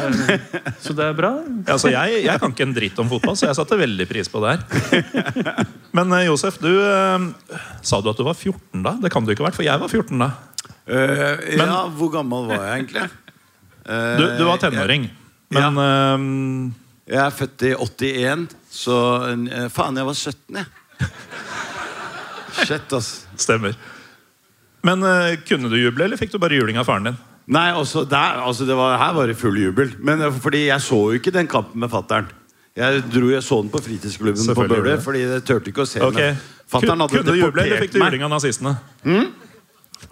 Så 0.84 0.94
det 0.98 1.08
er 1.08 1.16
bra. 1.18 1.32
Altså, 1.66 1.90
jeg, 1.90 2.20
jeg 2.28 2.42
kan 2.42 2.54
ikke 2.54 2.66
en 2.68 2.74
dritt 2.76 3.00
om 3.02 3.10
fotball, 3.10 3.34
så 3.40 3.48
jeg 3.48 3.58
satte 3.58 3.78
veldig 3.80 4.06
pris 4.10 4.30
på 4.30 4.42
det 4.44 4.54
her. 4.54 4.62
Men 5.98 6.14
eh, 6.20 6.26
Josef, 6.28 6.60
du 6.62 6.70
eh, 6.70 7.28
sa 7.82 7.98
du 8.04 8.12
at 8.12 8.20
du 8.20 8.26
var 8.28 8.38
14 8.38 8.84
da? 8.86 8.94
Det 9.02 9.10
kan 9.14 9.26
du 9.26 9.34
ikke 9.34 9.42
ha 9.42 9.50
vært, 9.50 9.58
for 9.58 9.66
jeg 9.66 9.82
var 9.82 9.90
14 9.90 10.22
da. 10.22 10.30
Eh, 10.86 11.56
Men- 11.58 11.72
ja, 11.74 11.80
hvor 11.98 12.12
gammel 12.14 12.46
var 12.52 12.62
jeg 12.62 12.76
egentlig? 12.84 13.08
Eh, 13.88 14.12
Du, 14.20 14.24
du 14.38 14.44
var 14.46 14.62
tenåring. 14.62 15.10
Men 15.56 15.82
eh, 15.82 16.28
Jeg 17.10 17.22
er 17.26 17.34
født 17.42 17.62
i 17.66 17.74
81, 17.74 18.46
så 18.70 18.96
eh, 19.34 19.66
Faen, 19.72 19.96
jeg 19.98 20.06
var 20.12 20.18
17, 20.22 20.62
jeg. 20.62 20.70
Shit, 22.66 22.92
ass. 22.96 23.26
Stemmer. 23.38 23.74
Men 24.86 25.02
eh, 25.02 25.36
kunne 25.48 25.70
du 25.70 25.76
juble, 25.78 26.04
eller 26.06 26.16
fikk 26.20 26.32
du 26.32 26.38
bare 26.42 26.58
juling 26.58 26.78
av 26.78 26.86
faren 26.88 27.10
din? 27.10 27.16
Nei, 27.48 27.70
også 27.72 28.02
der, 28.08 28.42
altså 28.44 28.66
det 28.68 28.76
var, 28.76 28.98
her 29.00 29.14
var 29.16 29.26
det 29.30 29.36
full 29.40 29.56
jubel. 29.58 29.94
Men 30.04 30.20
eh, 30.26 30.34
fordi 30.44 30.66
jeg 30.68 30.80
så 30.84 30.98
jo 31.12 31.18
ikke 31.20 31.32
den 31.34 31.48
kampen 31.50 31.80
med 31.82 31.90
fattern. 31.92 32.28
Jeg 32.78 33.02
dro 33.10 33.30
jeg 33.32 33.42
så 33.42 33.56
den 33.64 33.70
på 33.72 33.80
fritidsklubben 33.82 34.38
på 34.38 34.44
Selvfølgelig 34.52 34.68
Bøler, 34.68 34.84
gjorde 34.84 34.90
du 34.92 34.96
det. 35.00 35.04
fordi 35.04 35.22
jeg 35.24 35.44
turte 35.48 35.72
ikke 35.72 35.82
å 35.82 35.88
se 35.90 36.00
Ok. 36.04 36.14
den. 36.20 36.36
Fatteren 36.70 37.00
hadde 37.02 37.16
Kunne 37.16 37.32
du 37.34 37.38
juble, 37.40 37.62
eller 37.64 37.74
deportert 37.74 37.82
fikk 37.88 37.92
du 37.96 37.98
meg. 37.98 38.12
juling 38.12 38.26
av 38.28 38.30
nazistene? 38.36 38.74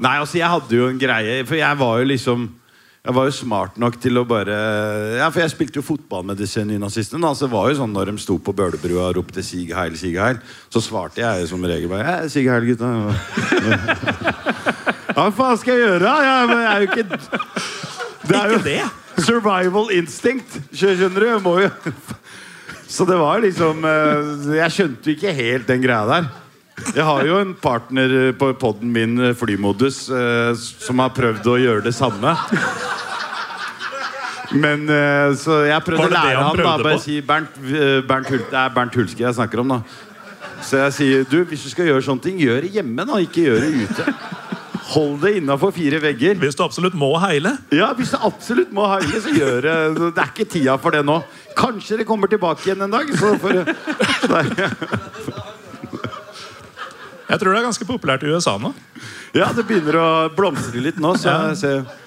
Nei, 0.03 0.15
altså 0.19 0.39
jeg 0.41 0.49
hadde 0.51 0.75
jo 0.75 0.89
en 0.91 0.99
greie 0.99 1.45
For 1.47 1.55
jeg 1.61 1.79
var 1.79 2.01
jo 2.01 2.09
liksom 2.11 2.49
Jeg 3.07 3.15
var 3.15 3.29
jo 3.29 3.35
smart 3.37 3.77
nok 3.79 4.01
til 4.03 4.19
å 4.19 4.25
bare 4.27 4.55
Ja, 5.21 5.29
for 5.31 5.39
jeg 5.45 5.53
spilte 5.53 5.79
jo 5.79 5.85
fotball 5.87 6.25
med 6.27 6.41
disse 6.41 6.65
nynazistene. 6.67 7.23
da, 7.23 7.31
Så 7.39 7.47
det 7.47 7.53
var 7.55 7.69
jo 7.71 7.77
sånn 7.79 7.93
når 7.95 8.11
de 8.11 8.19
sto 8.19 8.35
på 8.43 8.53
Bølebrua 8.57 9.09
og 9.13 9.17
ropte 9.21 9.43
'Sig 9.47 9.71
heil, 9.75 9.95
sig 9.97 10.17
heil', 10.19 10.41
så 10.69 10.81
svarte 10.83 11.23
jeg 11.23 11.47
som 11.49 11.63
regel 11.63 11.89
bare 11.89 12.03
ja, 12.05 12.29
'Sig 12.29 12.49
heil, 12.51 12.67
gutta'. 12.67 13.15
Hva 15.17 15.31
faen 15.33 15.57
skal 15.59 15.79
jeg 15.79 15.87
gjøre? 15.89 16.03
Ja, 16.03 16.41
Jeg, 16.43 16.49
jeg 16.51 16.67
er 16.67 16.79
jo 16.81 16.87
ikke 16.91 17.05
Det 18.27 18.37
er 18.37 18.49
jo 18.51 18.59
Ikke 18.59 18.65
det? 18.65 19.25
survival 19.25 19.89
instinct. 19.97 20.59
Skjønner 20.75 21.21
du? 21.21 21.27
Jeg 21.31 21.43
må 21.43 21.55
jo 21.63 21.71
Så 22.89 23.07
det 23.07 23.17
var 23.19 23.39
liksom 23.41 23.85
eh, 23.85 24.57
Jeg 24.59 24.71
skjønte 24.75 25.07
jo 25.11 25.15
ikke 25.17 25.33
helt 25.33 25.67
den 25.71 25.81
greia 25.83 26.05
der. 26.11 26.29
Jeg 26.95 27.05
har 27.09 27.25
jo 27.25 27.39
en 27.41 27.55
partner 27.55 28.33
på 28.37 28.51
poden 28.61 28.91
min, 28.93 29.17
Flymodus, 29.35 30.11
eh, 30.13 30.53
som 30.59 30.99
har 31.01 31.09
prøvd 31.17 31.47
å 31.49 31.57
gjøre 31.57 31.83
det 31.87 31.95
samme. 31.97 32.35
Men 34.55 34.89
eh, 34.93 35.35
Så 35.41 35.63
jeg 35.67 35.83
prøvde 35.87 36.07
å 36.07 36.13
lære 36.13 36.37
han 36.37 36.45
han 36.51 36.61
da, 36.61 36.77
bare 36.85 37.01
si 37.03 37.19
Bernt, 37.25 37.57
eh, 37.67 37.99
Bernt 38.07 38.29
Hul 38.31 38.43
Det 38.45 38.59
er 38.61 38.75
Bernt 38.75 38.95
Hulske 38.95 39.25
jeg 39.25 39.35
snakker 39.39 39.63
om, 39.65 39.75
da. 39.75 39.81
Så 40.63 40.79
jeg 40.85 40.95
sier 40.97 41.25
du, 41.29 41.41
hvis 41.51 41.65
du 41.67 41.71
skal 41.73 41.91
gjøre 41.91 42.05
sånne 42.07 42.23
ting, 42.25 42.39
gjør 42.41 42.63
det 42.65 42.71
hjemme, 42.79 43.05
da. 43.09 43.19
Ikke 43.23 43.45
gjør 43.49 43.61
det 43.65 43.71
ute. 43.87 44.05
Hold 44.93 45.19
det 45.25 45.33
innafor 45.41 45.73
fire 45.75 45.99
vegger. 46.01 46.39
Hvis 46.41 46.57
du 46.57 46.63
absolutt 46.65 46.95
må 46.97 47.11
heile. 47.21 47.57
Ja, 47.75 47.91
Hvis 47.99 48.15
du 48.15 48.19
absolutt 48.23 48.71
må 48.75 48.87
heile, 48.89 49.21
så 49.21 49.35
gjør 49.35 49.61
det. 49.67 49.75
Det 50.15 50.23
er 50.23 50.31
ikke 50.31 50.47
tida 50.55 50.77
for 50.81 50.95
det 50.95 51.03
nå. 51.07 51.19
Kanskje 51.59 51.99
det 52.01 52.07
kommer 52.09 52.31
tilbake 52.31 52.63
igjen 52.69 52.87
en 52.87 52.95
dag. 52.95 53.11
Så 53.19 53.35
for. 53.43 53.53
Jeg 57.27 57.41
tror 57.43 57.51
det 57.51 57.59
er 57.59 57.67
ganske 57.67 57.87
populært 57.89 58.23
i 58.23 58.31
USA 58.31 58.55
nå. 58.63 58.71
Ja, 59.35 59.51
det 59.53 59.67
begynner 59.67 59.99
å 59.99 60.09
blomstre 60.33 60.81
litt 60.81 61.01
nå. 61.03 61.17
Så 61.19 61.33
jeg 61.33 61.57
ser 61.59 62.06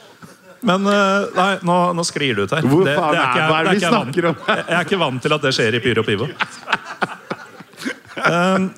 Men 0.61 0.85
eh, 0.87 1.25
nei, 1.35 1.51
nå, 1.63 1.77
nå 1.95 2.03
sklir 2.07 2.35
det 2.35 2.47
ut 2.49 2.51
her. 2.57 2.61
Hvor 2.67 2.83
Det- 2.85 2.97
faen 2.97 3.13
det 3.15 3.19
er- 3.21 3.29
ikke 3.31 3.47
hva 3.49 3.59
er 3.59 3.63
det 3.63 3.73
vi 3.77 3.85
snakker 3.85 4.29
om? 4.29 4.35
Jeg 4.47 4.65
jeg 4.67 4.75
er 4.79 4.83
ikke 4.85 4.99
vant 4.99 5.21
til 5.21 5.33
at 5.33 5.41
det 5.41 5.53
skjer 5.55 5.75
i 5.75 5.79
Pyro 5.79 6.03
Pivo. 6.03 6.27
Um, 8.19 8.71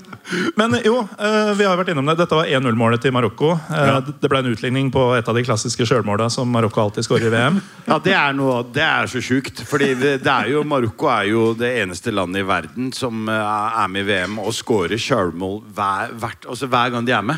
men 0.56 0.76
jo, 0.86 1.00
eh, 1.20 1.54
vi 1.58 1.66
har 1.66 1.76
vært 1.80 1.90
innom 1.92 2.06
det. 2.06 2.14
Dette 2.22 2.38
var 2.38 2.46
1-0-målet 2.46 3.02
til 3.02 3.12
Marokko. 3.12 3.50
Eh, 3.74 4.12
Det 4.22 4.30
ble 4.30 4.38
en 4.44 4.52
utligning 4.54 4.92
på 4.94 5.02
et 5.18 5.28
av 5.28 5.36
de 5.36 5.42
klassiske 5.44 5.84
sjølmåla 5.90 6.30
som 6.32 6.48
Marokko 6.54 6.84
alltid 6.86 7.04
skårer 7.08 7.26
i 7.28 7.34
VM. 7.34 7.58
Ja, 7.88 7.98
det 8.00 8.14
er, 8.14 8.32
noe, 8.38 8.62
det 8.72 8.84
er 8.86 9.10
så 9.12 9.20
sjukt. 9.20 9.64
Fordi 9.68 9.90
det, 10.00 10.28
er 10.28 10.52
jo, 10.54 10.62
Marokko 10.64 11.10
er 11.10 11.26
jo 11.32 11.54
det 11.58 11.74
eneste 11.82 12.14
landet 12.14 12.46
i 12.46 12.48
verden 12.48 12.94
som 12.94 13.28
eh, 13.28 13.82
er 13.84 13.88
med 13.92 14.06
i 14.06 14.12
VM 14.14 14.38
og 14.40 14.54
skårer 14.54 15.02
sjølmål 15.02 15.64
hver, 15.74 16.14
hvert- 16.22 16.48
altså 16.48 16.70
hver 16.70 16.92
gang 16.94 17.06
de 17.10 17.12
er 17.18 17.22
med. 17.34 17.38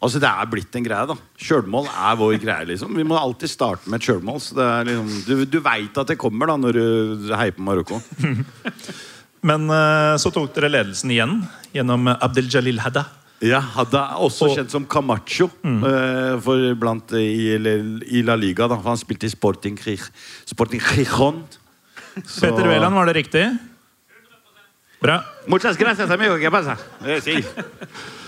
Altså 0.00 0.20
Det 0.22 0.28
er 0.30 0.46
blitt 0.46 0.76
en 0.78 0.84
greie. 0.86 1.06
da 1.10 1.14
Sjølmål 1.42 1.88
er 1.90 2.16
vår 2.20 2.36
greie. 2.38 2.66
liksom 2.70 2.94
Vi 2.94 3.02
må 3.02 3.16
alltid 3.18 3.50
starte 3.50 3.88
med 3.90 3.98
et 4.00 4.06
sjølmål. 4.06 4.38
Liksom, 4.86 5.08
du 5.26 5.44
du 5.44 5.58
veit 5.60 5.98
at 5.98 6.06
det 6.06 6.18
kommer 6.18 6.46
da 6.46 6.56
når 6.56 6.72
du 6.78 7.34
heier 7.34 7.50
på 7.56 7.64
Marokko. 7.66 7.98
Men 9.48 9.68
eh, 9.70 10.14
så 10.18 10.30
tok 10.34 10.54
dere 10.54 10.70
ledelsen 10.70 11.10
igjen 11.14 11.40
gjennom 11.74 12.08
Abdel 12.14 12.48
Jalil 12.50 12.78
Hadda. 12.82 13.04
Ja, 13.42 13.60
Hadda 13.60 14.00
er 14.14 14.22
også 14.26 14.48
Og- 14.48 14.56
kjent 14.56 14.70
som 14.70 14.86
Camacho 14.90 15.46
eh, 15.62 16.38
for 16.42 16.74
blant 16.74 17.12
i, 17.18 17.54
i 17.58 18.22
La 18.22 18.34
Liga. 18.34 18.66
da 18.68 18.76
For 18.78 18.88
Han 18.90 18.98
spilte 18.98 19.26
i 19.26 19.30
Sporting, 19.34 19.78
Sporting 20.46 20.80
Gijon. 20.80 21.42
Så- 22.24 22.40
Peter 22.46 22.66
Wæland, 22.66 22.94
var 22.94 23.06
det 23.06 23.14
riktig? 23.16 23.44
Bra. 25.00 25.22
Muchas 25.46 25.76
gracias, 25.76 26.10
amigo. 26.10 26.34
¿Qué 26.38 26.50
pasa? 26.50 26.76
Eh, 27.04 27.20
sí. 27.20 27.42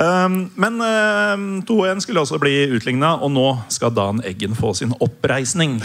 Um, 0.00 0.50
men 0.56 0.80
um, 0.80 1.62
2-1 1.68 2.00
skulle 2.00 2.20
også 2.20 2.38
bli 2.40 2.54
utligna, 2.72 3.18
og 3.20 3.30
nå 3.34 3.48
skal 3.68 3.92
Dan 3.92 4.22
Eggen 4.24 4.54
få 4.56 4.72
sin 4.74 4.94
oppreisning. 4.96 5.76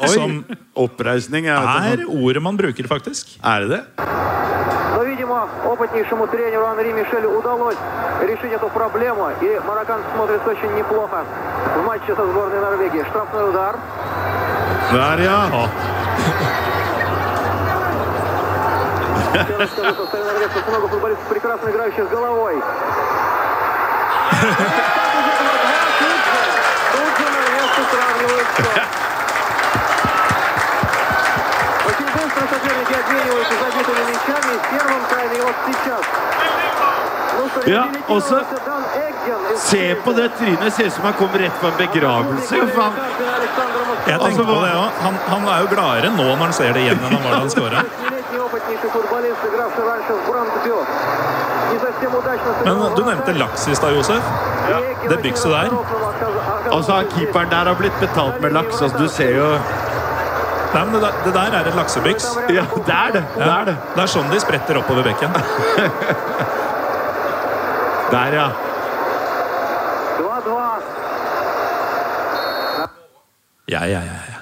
Oi, 0.00 0.08
som 0.08 0.38
oppreisning. 0.74 1.44
Jeg 1.44 1.60
vet 1.60 1.90
er 1.90 2.04
ikke. 2.06 2.24
ordet 2.24 2.42
man 2.42 2.56
bruker, 2.56 2.88
faktisk. 2.88 3.36
Er 3.44 3.60
det 3.60 3.68
det? 3.74 3.82
Но, 4.96 5.04
видимо, 5.04 5.48
опытнейшему 5.66 6.26
тренеру 6.26 6.64
Анри 6.66 6.92
Мишелю 6.92 7.38
удалось 7.38 7.76
решить 8.22 8.52
эту 8.52 8.68
проблему. 8.68 9.28
И 9.42 9.60
марокканцы 9.68 10.06
смотрятся 10.14 10.50
очень 10.50 10.72
неплохо 10.76 11.24
в 11.76 11.86
матче 11.86 12.16
со 12.16 12.24
сборной 12.32 12.60
Норвегии. 12.60 13.04
Штрафной 13.10 13.50
удар. 13.50 13.76
Der, 14.92 15.20
ja. 15.20 15.68
Честно 19.46 19.66
скажу, 19.66 19.94
со 19.94 20.06
стороны 20.06 20.32
норвежцев 20.32 20.68
много 20.68 20.88
футболистов, 20.88 21.28
прекрасно 21.28 21.68
играющих 21.70 22.10
головой. 22.10 22.56
Очень 31.86 32.06
быстро 32.14 32.42
соперники 32.54 32.94
обмениваются 32.94 33.54
забитыми 33.60 34.02
мячами. 34.10 34.52
В 34.58 34.70
первом 34.70 35.02
тайме 35.10 35.36
и 35.36 35.40
вот 35.40 35.54
сейчас. 35.66 36.02
Ну 37.38 37.48
что, 37.48 37.70
Ja, 37.70 37.84
og 38.08 38.22
så- 38.22 38.34
реабилитировался 38.34 38.58
Дан 38.66 38.84
Эгген 39.06 39.54
из 39.54 39.60
Se 39.62 39.94
på 40.04 40.12
det 40.12 40.28
trynet. 40.38 40.74
Ser 40.74 40.86
ut 40.86 40.92
som 40.92 41.04
han 41.04 41.12
kommer 41.14 41.38
rett 41.38 41.52
fra 41.60 41.68
en 41.68 41.76
begravelse. 41.76 42.56
jo, 42.56 42.66
Faen. 42.76 42.92
Jeg 44.06 44.14
Altså, 44.14 44.26
tenkte 44.28 44.44
på 44.44 44.52
hva- 44.52 44.66
det 44.66 44.74
også. 44.76 45.02
Han, 45.02 45.14
han 45.28 45.48
er 45.54 45.60
jo 45.60 45.66
gladere 45.74 46.10
nå 46.10 46.22
når 46.36 46.44
han 46.44 46.52
ser 46.52 46.72
det 46.72 46.80
igjen, 46.82 46.98
enn 47.04 47.12
han 47.14 47.22
var 47.24 47.30
da 47.30 47.38
han 47.38 47.50
skåra. 47.50 47.84
Men 52.65 52.95
du 52.95 53.03
nevnte 53.05 53.33
laks 53.39 53.67
i 53.67 53.75
stad, 53.75 53.95
Josef. 53.95 54.23
Ja. 54.69 54.79
Det 55.09 55.17
bykset 55.21 55.51
der. 55.51 55.69
Altså, 56.71 57.03
keeperen 57.15 57.49
der 57.49 57.65
har 57.71 57.75
blitt 57.79 57.99
betalt 57.99 58.41
med 58.41 58.51
laks. 58.57 58.81
Altså, 58.81 58.97
du 58.97 59.07
ser 59.09 59.35
jo 59.37 59.49
Nei, 60.75 60.83
men 60.85 60.95
det, 60.99 61.09
der 61.31 61.53
er 61.55 61.67
et 61.69 61.75
laksebyks. 61.75 62.25
Ja, 62.51 62.65
det 62.75 62.93
er 62.93 63.11
det. 63.13 63.23
Det 63.37 63.47
er, 63.47 63.63
det. 63.69 63.75
det 63.95 64.01
er 64.03 64.09
sånn 64.11 64.27
de 64.27 64.39
spretter 64.43 64.75
oppover 64.81 65.03
bekken. 65.07 65.31
der, 68.11 68.35
ja. 68.35 68.49
ja. 73.67 73.71
Ja, 73.71 73.85
ja, 73.89 74.01
ja. 74.03 74.34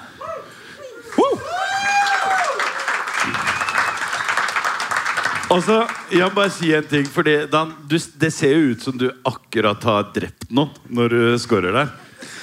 Ja. 5.54 5.58
Og 5.58 5.62
så, 5.62 5.80
jeg 6.10 6.26
må 6.26 6.34
bare 6.34 6.52
si 6.52 6.72
en 6.74 6.86
ting. 6.90 7.06
Fordi 7.10 7.36
Dan, 7.50 7.74
du, 7.86 7.98
det 7.98 8.32
ser 8.34 8.54
jo 8.56 8.72
ut 8.72 8.82
som 8.82 8.96
du 8.98 9.06
akkurat 9.26 9.86
har 9.86 10.08
drept 10.14 10.48
noen 10.50 10.72
når 10.90 11.14
du 11.14 11.20
scorer 11.42 11.74
der. 11.74 11.92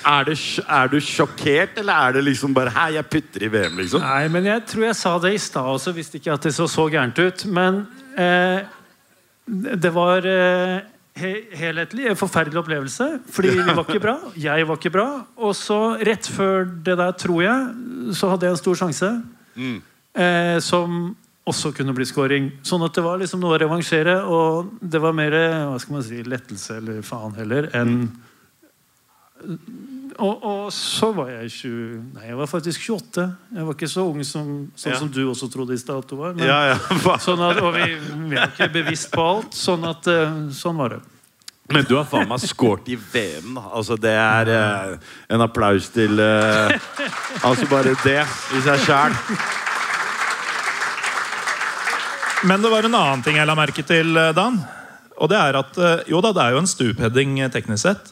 Er, 0.08 0.26
det, 0.26 0.38
er 0.66 0.88
du 0.90 0.98
sjokkert, 1.04 1.76
eller 1.78 1.94
er 1.94 2.16
det 2.16 2.24
liksom 2.26 2.56
bare 2.58 2.72
Hei, 2.74 2.88
jeg 2.96 3.06
putter 3.06 3.44
i 3.46 3.50
VM, 3.54 3.76
liksom? 3.84 4.02
Nei, 4.02 4.24
men 4.34 4.48
jeg 4.50 4.64
tror 4.72 4.88
jeg 4.88 4.98
sa 4.98 5.12
det 5.22 5.34
i 5.36 5.42
stad 5.42 5.68
også, 5.76 5.94
visste 5.94 6.18
ikke 6.18 6.34
at 6.34 6.48
det 6.48 6.56
så 6.56 6.66
så 6.72 6.88
gærent 6.90 7.20
ut. 7.22 7.44
Men 7.54 7.84
eh, 8.18 8.64
det 9.46 9.92
var 9.94 10.26
eh, 10.26 10.80
he 11.22 11.32
helhetlig 11.60 12.08
en 12.10 12.18
forferdelig 12.18 12.64
opplevelse. 12.64 13.08
Fordi 13.30 13.54
vi 13.60 13.66
var 13.68 13.84
ikke 13.84 14.02
bra. 14.02 14.18
Jeg 14.48 14.68
var 14.68 14.80
ikke 14.80 14.94
bra. 14.96 15.08
Og 15.38 15.54
så, 15.58 15.82
rett 16.02 16.30
før 16.32 16.66
det 16.66 16.98
der, 16.98 17.12
tror 17.12 17.42
jeg, 17.44 18.14
så 18.18 18.32
hadde 18.32 18.48
jeg 18.48 18.56
en 18.56 18.62
stor 18.64 18.80
sjanse. 18.80 19.10
Eh, 19.62 20.58
som 20.64 21.16
også 21.50 21.72
kunne 21.76 21.94
bli 21.98 22.06
scoring. 22.06 22.52
Sånn 22.68 22.84
at 22.86 22.94
det 22.96 23.04
var 23.06 23.18
liksom 23.22 23.42
noe 23.42 23.56
å 23.56 23.62
revansjere. 23.62 24.20
Og 24.30 24.76
det 24.82 25.02
var 25.02 25.16
mer 25.18 25.36
hva 25.72 25.80
skal 25.82 25.98
man 25.98 26.06
si, 26.06 26.22
lettelse 26.24 26.78
eller 26.82 27.02
faen 27.06 27.34
heller 27.40 27.72
enn 27.78 28.04
og, 30.22 30.44
og 30.46 30.66
så 30.76 31.08
var 31.16 31.32
jeg 31.32 31.48
20 31.56 32.02
Nei, 32.14 32.26
jeg 32.28 32.38
var 32.38 32.50
faktisk 32.50 32.84
28. 32.94 33.24
Jeg 33.56 33.66
var 33.66 33.78
ikke 33.78 33.90
så 33.90 34.04
ung 34.06 34.20
som, 34.28 34.52
sånn 34.78 34.92
Ja. 34.94 35.00
som 35.00 35.10
du 35.10 35.24
også 35.26 35.50
trodde 35.50 35.74
i 35.74 35.80
stad 35.82 36.04
at 36.04 36.12
du 36.12 36.16
var. 36.20 36.36
Men, 36.36 36.46
Ja, 36.46 36.60
ja. 36.76 37.16
sånn 37.26 37.42
at, 37.42 37.58
og 37.64 37.74
vi, 37.74 37.88
vi 38.30 38.38
er 38.38 38.52
ikke 38.52 38.70
bevisst 38.76 39.10
på 39.16 39.24
alt. 39.24 39.58
Sånn 39.58 39.88
at 39.90 40.06
eh, 40.12 40.36
sånn 40.54 40.78
var 40.78 40.98
det. 40.98 41.02
Men 41.72 41.88
du 41.88 41.96
har 41.96 42.06
faen 42.06 42.28
meg 42.28 42.44
scoret 42.44 42.90
i 42.92 42.98
VM, 43.00 43.56
da. 43.56 43.64
Altså, 43.80 43.96
det 43.98 44.12
er 44.14 44.52
eh, 44.52 45.10
en 45.32 45.46
applaus 45.48 45.90
til 45.96 46.20
eh, 46.20 46.76
Altså, 47.48 47.66
bare 47.72 47.96
det 48.04 48.20
i 48.22 48.64
seg 48.68 48.86
sjæl. 48.86 49.16
Men 52.44 52.62
det 52.62 52.70
var 52.70 52.86
en 52.86 52.96
annen 52.98 53.22
ting 53.22 53.38
jeg 53.38 53.46
la 53.46 53.56
merke 53.58 53.84
til, 53.86 54.16
eh, 54.18 54.32
Dan. 54.34 54.58
Og 55.22 55.30
det 55.30 55.38
er 55.38 55.58
at 55.60 55.78
eh, 55.78 56.08
jo 56.10 56.22
da, 56.26 56.32
det 56.34 56.42
er 56.44 56.56
jo 56.56 56.64
en 56.64 56.70
stupheading 56.70 57.38
eh, 57.40 57.52
teknisk 57.54 57.86
sett. 57.86 58.10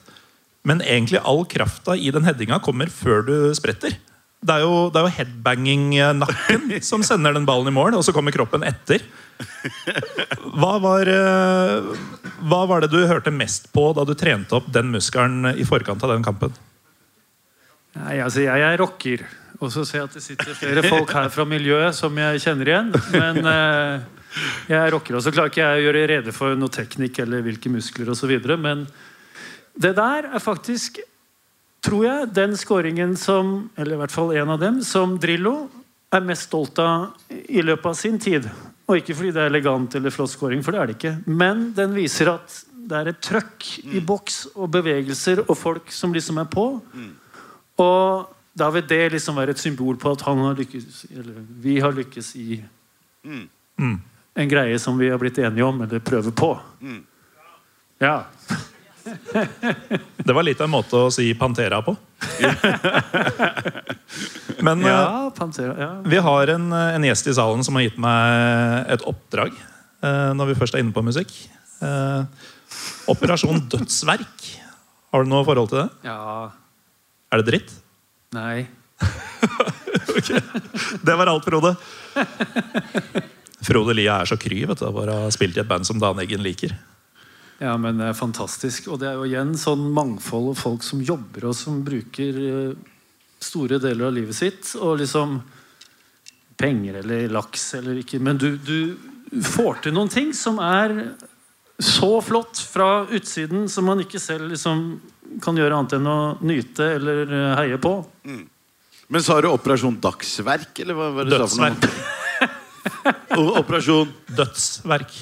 Men 0.68 0.84
egentlig 0.86 1.22
all 1.26 1.46
krafta 1.50 1.96
i 1.98 2.12
den 2.14 2.28
headinga 2.28 2.60
kommer 2.62 2.92
før 2.94 3.26
du 3.26 3.34
spretter. 3.58 3.96
Det 4.40 4.56
er 4.56 4.64
jo, 4.64 4.88
det 4.94 5.00
er 5.00 5.08
jo 5.08 5.16
headbanging-nakken 5.18 6.78
som 6.90 7.02
sender 7.04 7.34
den 7.36 7.48
ballen 7.48 7.72
i 7.72 7.76
mål, 7.76 7.98
og 7.98 8.06
så 8.06 8.14
kommer 8.16 8.36
kroppen 8.36 8.64
etter. 8.68 9.04
Hva 10.60 10.74
var, 10.84 11.10
hva 12.44 12.60
var 12.68 12.84
det 12.84 12.90
du 12.92 13.00
hørte 13.08 13.32
mest 13.32 13.70
på 13.76 13.86
da 13.96 14.04
du 14.08 14.14
trente 14.20 14.56
opp 14.56 14.68
den 14.76 14.92
muskelen 14.94 15.48
i 15.56 15.68
forkant 15.68 16.04
av 16.04 16.12
den 16.14 16.26
kampen? 16.28 16.56
Nei, 18.00 18.20
altså 18.24 18.44
Jeg 18.46 18.64
er 18.64 18.80
rocker. 18.80 19.24
Og 19.60 19.72
så 19.74 19.84
ser 19.84 20.02
jeg 20.02 20.08
at 20.08 20.16
det 20.16 20.24
sitter 20.24 20.56
flere 20.56 20.84
folk 20.88 21.12
her 21.16 21.28
fra 21.34 21.44
miljøet 21.48 21.96
som 21.98 22.16
jeg 22.16 22.40
kjenner 22.46 22.72
igjen. 22.72 22.94
Men 23.12 23.40
eh, 23.54 24.08
jeg 24.70 24.80
er 24.80 24.94
rocker, 24.96 25.18
og 25.18 25.26
så 25.26 25.34
klarer 25.36 25.52
ikke 25.52 25.66
jeg 25.66 25.82
å 25.82 25.86
gjøre 25.88 26.06
rede 26.14 26.36
for 26.36 26.56
noe 26.60 26.72
teknikk 26.74 27.20
eller 27.26 27.44
hvilke 27.46 27.72
muskler 27.74 28.12
osv. 28.14 28.32
Men 28.56 28.86
det 29.80 29.94
der 29.98 30.30
er 30.30 30.44
faktisk, 30.44 31.02
tror 31.84 32.08
jeg, 32.08 32.32
den 32.36 32.56
skåringen 32.60 33.18
som 33.20 33.70
Eller 33.76 33.98
i 33.98 34.02
hvert 34.02 34.16
fall 34.16 34.34
en 34.38 34.56
av 34.56 34.64
dem, 34.64 34.82
som 34.84 35.18
Drillo 35.20 35.70
er 36.14 36.26
mest 36.26 36.48
stolt 36.48 36.80
av 36.82 37.12
i 37.30 37.62
løpet 37.62 37.92
av 37.92 38.00
sin 38.00 38.18
tid. 38.22 38.48
Og 38.90 38.98
ikke 38.98 39.14
fordi 39.14 39.36
det 39.36 39.44
er 39.44 39.52
elegant 39.52 39.94
eller 39.96 40.14
flott 40.14 40.32
skåring, 40.34 40.64
for 40.66 40.74
det 40.74 40.80
er 40.82 40.90
det 40.90 40.98
ikke. 40.98 41.16
Men 41.28 41.70
den 41.78 41.94
viser 41.94 42.32
at 42.32 42.64
det 42.90 42.98
er 42.98 43.12
et 43.12 43.22
trøkk 43.22 43.68
i 43.86 44.02
boks 44.02 44.40
og 44.56 44.72
bevegelser 44.74 45.44
og 45.46 45.54
folk 45.60 45.92
som 45.94 46.16
liksom 46.16 46.40
er 46.42 46.48
på. 46.50 46.66
Og 47.84 48.39
da 48.58 48.70
vil 48.74 48.86
det 48.90 49.12
liksom 49.14 49.38
være 49.40 49.54
et 49.56 49.62
symbol 49.62 49.98
på 50.02 50.12
at 50.16 50.22
han 50.28 50.38
har 50.44 50.56
lykkes, 50.60 51.06
eller 51.16 51.40
vi 51.64 51.78
har 51.84 51.94
lykkes 51.96 52.34
i 52.40 52.62
en 53.30 54.50
greie 54.50 54.80
som 54.80 54.98
vi 55.00 55.10
har 55.12 55.20
blitt 55.22 55.38
enige 55.40 55.64
om, 55.66 55.82
eller 55.86 56.00
prøver 56.04 56.32
på. 56.36 56.50
Ja. 58.00 58.26
Det 59.10 60.34
var 60.36 60.44
litt 60.44 60.60
av 60.62 60.68
en 60.68 60.74
måte 60.76 61.00
å 61.00 61.10
si 61.14 61.32
Pantera 61.40 61.80
på. 61.86 61.96
Men 64.66 64.84
eh, 64.84 64.92
ja, 64.92 65.32
Pantera. 65.36 65.74
Ja. 65.80 65.90
Vi 66.06 66.18
har 66.24 66.52
en, 66.56 66.68
en 66.74 67.08
gjest 67.08 67.30
i 67.32 67.36
salen 67.38 67.64
som 67.66 67.78
har 67.80 67.86
gitt 67.88 68.00
meg 68.02 68.92
et 68.96 69.06
oppdrag. 69.08 69.56
eh, 70.04 70.32
når 70.36 70.52
vi 70.52 70.58
først 70.60 70.76
er 70.78 70.84
inne 70.84 70.96
på 70.96 71.04
musikk. 71.06 71.32
Eh, 71.82 72.48
Operasjon 73.10 73.64
Dødsverk. 73.72 74.50
Har 75.10 75.24
du 75.26 75.32
noe 75.32 75.46
forhold 75.48 75.72
til 75.72 75.84
det? 75.86 75.90
ja. 76.12 76.50
Er 77.30 77.44
det 77.44 77.46
dritt? 77.46 77.72
Nei. 78.36 78.68
Det 81.02 81.16
var 81.16 81.28
alt, 81.28 81.46
Frode. 81.46 81.76
Frode 83.66 83.94
Lia 83.96 84.20
er 84.22 84.30
så 84.30 84.38
kry 84.40 84.62
vet 84.68 84.82
du, 84.82 84.86
å 84.86 85.06
ha 85.08 85.32
spilt 85.34 85.58
i 85.58 85.62
et 85.64 85.70
band 85.70 85.88
som 85.88 86.00
Dan 86.02 86.20
Eggen 86.22 86.44
liker. 86.44 86.76
Ja, 87.60 87.74
men 87.78 88.00
det 88.00 88.12
er 88.12 88.18
fantastisk. 88.18 88.88
Og 88.88 89.02
det 89.02 89.10
er 89.10 89.20
jo 89.20 89.28
igjen 89.28 89.56
sånn 89.60 89.90
mangfold 89.96 90.54
og 90.54 90.60
folk 90.60 90.86
som 90.86 91.02
jobber 91.04 91.50
og 91.50 91.58
som 91.58 91.82
bruker 91.84 92.38
eh, 92.40 92.78
store 93.44 93.80
deler 93.84 94.08
av 94.08 94.16
livet 94.16 94.38
sitt. 94.38 94.76
Og 94.80 95.02
liksom 95.02 95.40
Penger 96.60 97.02
eller 97.02 97.32
laks 97.32 97.74
eller 97.78 98.02
ikke 98.02 98.20
Men 98.20 98.40
du, 98.40 98.50
du 98.60 99.42
får 99.44 99.86
til 99.86 99.96
noen 99.96 100.12
ting 100.12 100.34
som 100.36 100.60
er 100.64 101.14
så 101.80 102.18
flott 102.24 102.60
fra 102.60 103.06
utsiden 103.08 103.70
som 103.72 103.88
man 103.88 104.02
ikke 104.04 104.20
selv 104.20 104.50
liksom 104.52 105.00
kan 105.44 105.58
gjøre 105.60 105.78
annet 105.78 105.94
enn 106.00 106.08
å 106.10 106.18
nyte 106.46 106.88
eller 106.98 107.24
eh, 107.28 107.52
heie 107.62 107.78
på. 107.82 107.94
Men 109.10 109.24
sa 109.26 109.40
du 109.42 109.48
Operasjon 109.50 109.98
Dagsverk, 110.04 110.72
eller 110.84 110.98
hva 110.98 111.10
var 111.16 111.26
det 111.30 111.34
du 111.34 111.42
sa 111.42 111.48
for 111.50 111.58
Dødsverk. 111.66 111.82
noe? 113.40 113.60
Operasjon 113.64 114.12
Dødsverk. 114.38 115.16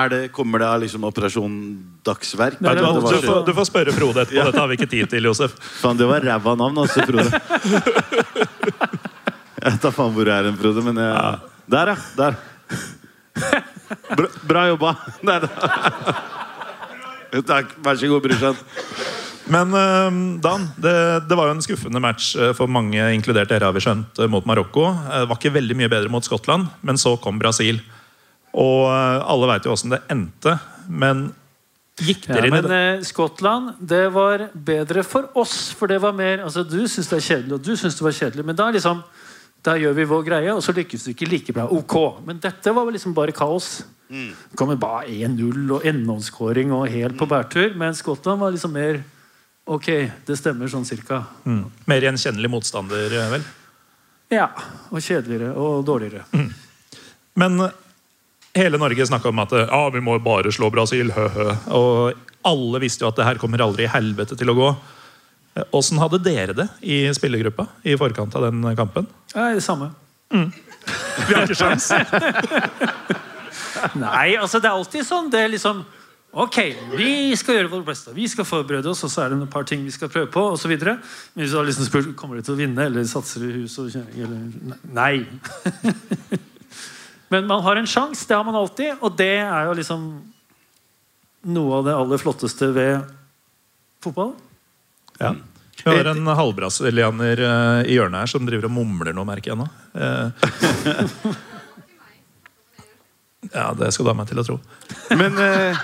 er 0.00 0.08
det, 0.12 0.20
Kommer 0.36 0.60
det 0.60 0.68
av 0.68 0.80
liksom 0.84 1.04
Operasjon 1.08 1.54
Dagsverk? 2.06 2.60
Nei, 2.60 2.74
du, 2.76 2.82
var- 2.84 3.00
du, 3.00 3.20
får, 3.24 3.40
du 3.48 3.52
får 3.56 3.68
spørre 3.70 3.94
Frode 3.96 4.24
etterpå. 4.26 4.44
Dette 4.50 4.60
har 4.64 4.68
vi 4.72 4.76
ikke 4.80 4.90
tid 4.92 5.10
til, 5.14 5.24
Josef. 5.30 5.56
Faen, 5.80 5.96
det 6.00 6.08
var 6.10 6.20
ræva 6.26 6.56
navn, 6.60 6.82
altså, 6.84 7.06
Frode. 7.08 7.30
Jeg 9.66 9.80
da 9.82 9.90
faen 9.90 10.12
hvor 10.14 10.28
jeg 10.28 10.36
er 10.36 10.46
hen, 10.46 10.58
Frode, 10.60 10.82
men 10.86 10.98
jeg... 11.00 11.38
Der, 11.72 11.88
ja. 11.90 11.96
Der. 12.20 12.36
Bra, 14.16 14.26
bra 14.46 14.62
jobba. 14.68 14.90
Nei 15.26 15.36
da. 15.42 15.48
Takk. 17.46 17.74
Vær 17.84 17.96
så 18.00 18.08
god, 18.10 18.22
brorsan. 18.26 18.58
Men 19.52 19.70
eh, 19.78 20.20
Dan, 20.42 20.68
det, 20.82 20.92
det 21.30 21.36
var 21.38 21.46
jo 21.50 21.54
en 21.56 21.62
skuffende 21.62 22.00
match 22.02 22.32
eh, 22.36 22.52
for 22.58 22.66
mange, 22.66 22.98
inkludert 23.14 23.48
dere, 23.52 23.68
har 23.68 23.76
vi 23.76 23.82
skjønt, 23.84 24.18
eh, 24.18 24.30
mot 24.32 24.46
Marokko. 24.48 24.88
Eh, 24.90 25.20
Det 25.22 25.28
var 25.30 25.38
ikke 25.40 25.54
veldig 25.54 25.76
mye 25.78 25.90
bedre 25.92 26.10
mot 26.10 26.24
Skottland, 26.26 26.66
men 26.82 26.98
så 26.98 27.14
kom 27.22 27.38
Brasil. 27.38 27.78
Og 28.56 28.86
alle 28.90 29.50
veit 29.50 29.66
jo 29.68 29.74
åssen 29.74 29.92
det 29.92 30.00
endte, 30.10 30.56
men 30.88 31.28
gikk 32.00 32.26
Ja, 32.28 32.34
dere 32.38 32.48
inn 32.48 32.54
i 32.54 32.56
men 32.56 32.66
det? 32.70 32.80
eh, 32.96 33.04
Skottland, 33.06 33.74
det 33.80 34.02
var 34.14 34.46
bedre 34.54 35.02
for 35.06 35.28
oss. 35.38 35.70
For 35.76 35.86
det 35.92 36.00
var 36.02 36.12
mer 36.16 36.42
altså 36.46 36.64
Du 36.66 36.78
syns 36.88 37.08
det 37.12 37.18
er 37.20 37.26
kjedelig, 37.28 37.52
og 37.58 37.62
du 37.66 37.74
syns 37.76 37.96
det 38.00 38.04
var 38.06 38.16
kjedelig. 38.16 38.44
Men 38.48 38.56
da 38.58 38.70
liksom 38.74 39.04
da 39.66 39.72
gjør 39.80 39.94
vi 39.98 40.04
vår 40.06 40.22
greie, 40.28 40.52
og 40.54 40.60
så 40.62 40.70
lykkes 40.76 41.04
det 41.08 41.14
ikke 41.16 41.26
like 41.30 41.52
bra. 41.56 41.64
Ok. 41.74 41.94
Men 42.26 42.38
dette 42.42 42.70
var 42.74 42.84
vel 42.86 42.94
liksom 42.94 43.14
bare 43.16 43.32
kaos. 43.34 43.80
Det 44.08 44.58
kommer 44.58 44.78
bare 44.78 45.10
1-0 45.10 45.72
og 45.74 45.86
NO-skåring 45.98 46.72
og 46.74 46.88
helt 46.92 47.18
på 47.18 47.26
bærtur. 47.30 47.74
Men 47.78 47.94
Skottland 47.94 48.40
var 48.40 48.54
liksom 48.54 48.74
mer 48.76 49.02
Ok, 49.66 49.88
det 50.22 50.36
stemmer 50.38 50.70
sånn 50.70 50.84
cirka. 50.86 51.24
Mm. 51.42 51.64
Mer 51.90 52.04
gjenkjennelig 52.06 52.50
motstander, 52.52 53.10
eh, 53.10 53.30
vel? 53.32 53.46
Ja. 54.30 54.46
Og 54.94 55.02
kjedeligere 55.02 55.56
og 55.58 55.80
dårligere. 55.88 56.22
Men 57.34 57.58
eh, 57.64 57.74
hele 58.54 58.78
Norge 58.78 59.08
snakka 59.10 59.32
om 59.32 59.42
at 59.42 59.56
eh, 59.58 59.66
ja, 59.66 59.80
vi 59.90 60.04
må 60.06 60.14
bare 60.22 60.54
slå 60.54 60.70
Brasil. 60.70 61.10
Hø, 61.10 61.26
hø. 61.34 61.48
Og 61.74 62.46
alle 62.46 62.82
visste 62.86 63.02
jo 63.02 63.10
at 63.10 63.18
det 63.18 63.26
her 63.26 63.42
kommer 63.42 63.66
aldri 63.66 63.88
i 63.88 63.90
helvete 63.90 64.38
til 64.38 64.54
å 64.54 64.58
gå. 64.60 64.70
Åssen 65.74 65.98
hadde 65.98 66.22
dere 66.22 66.54
det 66.54 66.70
i 66.86 67.02
spillergruppa 67.16 67.66
i 67.82 67.98
forkant 67.98 68.38
av 68.38 68.46
den 68.46 68.62
kampen? 68.78 69.10
Ja, 69.34 69.50
det 69.50 69.66
samme. 69.66 69.90
Vi 70.30 71.34
har 71.34 71.42
ikke 71.42 71.58
sjans. 71.58 71.90
Nei, 74.00 74.34
altså 74.40 74.60
det 74.62 74.70
er 74.70 74.76
alltid 74.76 75.06
sånn. 75.06 75.30
Det 75.32 75.44
er 75.44 75.54
liksom 75.54 75.84
Ok, 76.36 76.58
vi 76.98 77.32
skal 77.38 77.56
gjøre 77.56 77.70
vårt 77.72 77.86
beste. 77.86 78.12
Vi 78.12 78.26
skal 78.28 78.44
forberede 78.44 78.90
oss, 78.90 79.00
og 79.06 79.08
så 79.08 79.22
er 79.22 79.32
det 79.32 79.38
et 79.40 79.52
par 79.54 79.64
ting 79.64 79.86
vi 79.86 79.92
skal 79.94 80.10
prøve 80.12 80.28
på. 80.28 80.42
Og 80.52 80.58
så 80.60 80.68
videre. 80.68 80.98
Men 81.32 81.44
hvis 81.44 81.54
du 81.54 81.56
har 81.56 81.64
liksom 81.64 81.86
spurt 81.86 82.10
kommer 82.18 82.36
de 82.36 82.44
til 82.44 82.52
å 82.52 82.58
vinne, 82.58 82.88
eller 82.90 83.06
satser 83.08 83.46
i 83.46 83.54
hus 83.54 83.78
og 83.80 83.88
kjøring, 83.94 84.18
eller 84.26 84.82
Nei. 84.92 85.24
Men 87.32 87.48
man 87.48 87.64
har 87.64 87.80
en 87.80 87.88
sjanse. 87.88 88.28
Det 88.28 88.36
har 88.36 88.44
man 88.44 88.58
alltid. 88.58 89.00
Og 89.00 89.16
det 89.16 89.32
er 89.46 89.70
jo 89.70 89.78
liksom 89.80 90.04
noe 91.56 91.80
av 91.80 91.88
det 91.88 91.96
aller 91.96 92.20
flotteste 92.20 92.68
ved 92.76 93.08
fotball. 94.04 94.34
Ja. 95.22 95.32
Vi 95.86 95.92
har 95.94 96.08
en 96.10 96.26
halvbrasilianer 96.26 97.40
eh, 97.48 97.90
i 97.92 97.96
hjørnet 97.96 98.26
her 98.26 98.30
som 98.30 98.44
driver 98.44 98.68
og 98.68 98.76
mumler 98.76 99.16
noe, 99.16 99.28
merker 99.28 99.54
jeg 99.54 99.60
nå. 99.60 99.68
Ja, 103.52 103.72
det 103.76 103.92
skal 103.94 104.06
du 104.06 104.12
ha 104.12 104.16
meg 104.18 104.28
til 104.30 104.40
å 104.42 104.44
tro. 104.46 104.58
Men 105.16 105.38
eh, 105.42 105.82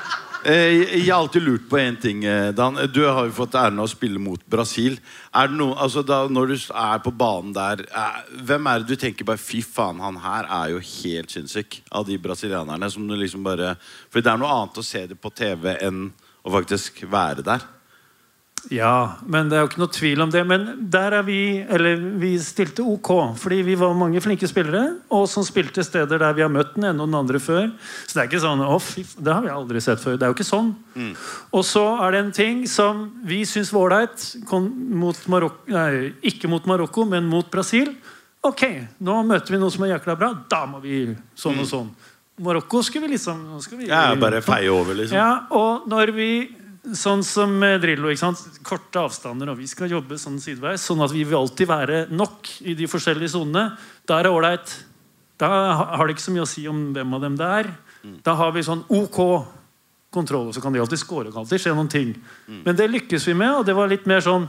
eh, 0.48 0.80
jeg 0.98 1.06
har 1.08 1.20
alltid 1.20 1.44
lurt 1.44 1.66
på 1.70 1.78
én 1.80 1.98
ting, 2.00 2.24
eh, 2.28 2.50
Dan. 2.56 2.78
Du 2.94 3.02
har 3.06 3.26
jo 3.28 3.34
fått 3.36 3.56
æren 3.58 3.80
av 3.80 3.88
å 3.88 3.92
spille 3.92 4.22
mot 4.22 4.42
Brasil. 4.50 4.98
Er 5.34 5.50
det 5.50 5.58
noe, 5.58 5.76
altså 5.80 6.04
da, 6.06 6.22
når 6.28 6.52
du 6.52 6.56
er 6.56 7.02
på 7.04 7.12
banen 7.16 7.52
der, 7.56 7.84
eh, 7.88 8.18
hvem 8.48 8.70
er 8.70 8.82
det 8.82 8.92
du 8.92 9.00
tenker 9.00 9.28
bare 9.28 9.42
Fy 9.42 9.62
faen, 9.66 10.02
han 10.02 10.18
her 10.22 10.48
er 10.62 10.72
jo 10.74 10.82
helt 10.86 11.34
sinnssyk. 11.34 11.82
Av 11.92 12.06
de 12.08 12.18
brasilianerne 12.22 12.90
som 12.92 13.06
du 13.08 13.16
liksom 13.18 13.44
bare 13.46 13.76
For 14.10 14.20
det 14.20 14.32
er 14.32 14.42
noe 14.42 14.56
annet 14.56 14.82
å 14.82 14.86
se 14.86 15.06
det 15.10 15.20
på 15.20 15.32
TV 15.34 15.76
enn 15.78 16.10
å 16.42 16.56
faktisk 16.56 17.04
være 17.10 17.46
der. 17.46 17.62
Ja, 18.70 19.16
men 19.26 19.48
det 19.50 19.56
er 19.58 19.64
jo 19.64 19.68
ikke 19.72 19.80
noe 19.82 19.90
tvil 19.90 20.20
om 20.22 20.30
det. 20.30 20.42
Men 20.46 20.66
der 20.92 21.16
er 21.18 21.24
vi 21.26 21.38
Eller 21.66 21.96
vi 22.22 22.36
stilte 22.38 22.84
ok, 22.86 23.10
fordi 23.40 23.58
vi 23.66 23.74
var 23.78 23.94
mange 23.98 24.20
flinke 24.22 24.46
spillere. 24.48 24.98
Og 25.10 25.26
som 25.28 25.42
spilte 25.46 25.82
steder 25.84 26.22
der 26.22 26.36
vi 26.36 26.44
har 26.44 26.52
møtt 26.52 26.76
den 26.76 26.86
ene 26.90 27.02
og 27.02 27.10
den 27.10 27.18
andre 27.18 27.40
før. 27.42 27.72
Så 28.06 28.14
det 28.14 28.22
er 28.22 28.30
ikke 28.30 28.42
sånn 28.44 28.62
fy, 28.82 29.04
det 29.18 29.34
har 29.34 29.42
vi 29.42 29.50
aldri 29.52 29.82
sett 29.82 30.00
før. 30.02 30.16
Det 30.16 30.28
er 30.28 30.32
jo 30.32 30.38
ikke 30.38 30.46
sånn. 30.46 30.70
Og 31.52 31.66
så 31.66 31.84
er 32.06 32.14
det 32.14 32.22
en 32.22 32.32
ting 32.38 32.62
som 32.70 33.08
vi 33.26 33.42
syns 33.48 33.72
var 33.74 33.88
ålreit. 33.90 34.28
Ikke 36.22 36.48
mot 36.50 36.66
Marokko, 36.70 37.04
men 37.08 37.26
mot 37.28 37.50
Brasil. 37.50 37.94
Ok, 38.42 38.64
nå 39.02 39.20
møter 39.26 39.54
vi 39.54 39.60
noe 39.62 39.70
som 39.70 39.84
er 39.86 39.94
jækla 39.96 40.16
bra. 40.18 40.32
Da 40.50 40.64
må 40.66 40.80
vi 40.82 41.04
sånn 41.38 41.60
og 41.62 41.68
sånn. 41.68 41.92
Marokko 42.42 42.80
skulle 42.82 43.06
vi 43.06 43.12
liksom 43.14 43.44
vi, 43.78 43.86
Ja, 43.86 44.14
bare 44.18 44.40
feie 44.42 44.70
over, 44.72 44.96
liksom. 44.98 45.14
ja, 45.14 45.46
og 45.52 45.84
når 45.90 46.12
vi 46.16 46.30
Sånn 46.82 47.20
som 47.22 47.60
Drillo. 47.82 48.10
ikke 48.10 48.24
sant? 48.24 48.40
Korte 48.66 49.04
avstander, 49.04 49.52
og 49.52 49.60
vi 49.60 49.68
skal 49.70 49.92
jobbe 49.92 50.18
sånn 50.18 50.40
sideveis. 50.42 50.82
Sånn 50.82 51.02
at 51.04 51.12
vi 51.14 51.22
vil 51.22 51.38
alltid 51.38 51.70
være 51.70 51.98
nok 52.10 52.50
i 52.66 52.74
de 52.78 52.88
forskjellige 52.90 53.36
sonene. 53.36 53.76
Da 54.08 54.18
er 54.18 54.26
det 54.26 54.32
ålreit. 54.34 54.72
Da 55.38 55.50
har 55.96 56.06
det 56.06 56.16
ikke 56.16 56.26
så 56.26 56.34
mye 56.34 56.46
å 56.46 56.50
si 56.50 56.66
om 56.70 56.88
hvem 56.94 57.14
av 57.14 57.22
dem 57.22 57.36
det 57.38 57.50
er. 57.62 57.70
Da 58.26 58.34
har 58.38 58.50
vi 58.54 58.64
sånn 58.66 58.82
ok 58.90 59.20
kontroll. 60.12 60.50
Og 60.50 60.56
så 60.56 60.62
kan 60.62 60.74
de 60.74 60.82
alltid 60.82 61.00
score, 61.00 61.30
kan 61.30 61.44
alltid 61.44 61.62
skje 61.62 61.76
noen 61.76 61.90
ting. 61.92 62.12
Men 62.66 62.76
det 62.78 62.90
lykkes 62.90 63.30
vi 63.30 63.36
med, 63.38 63.60
og 63.60 63.66
det 63.68 63.76
var 63.78 63.90
litt 63.90 64.08
mer 64.10 64.24
sånn 64.24 64.48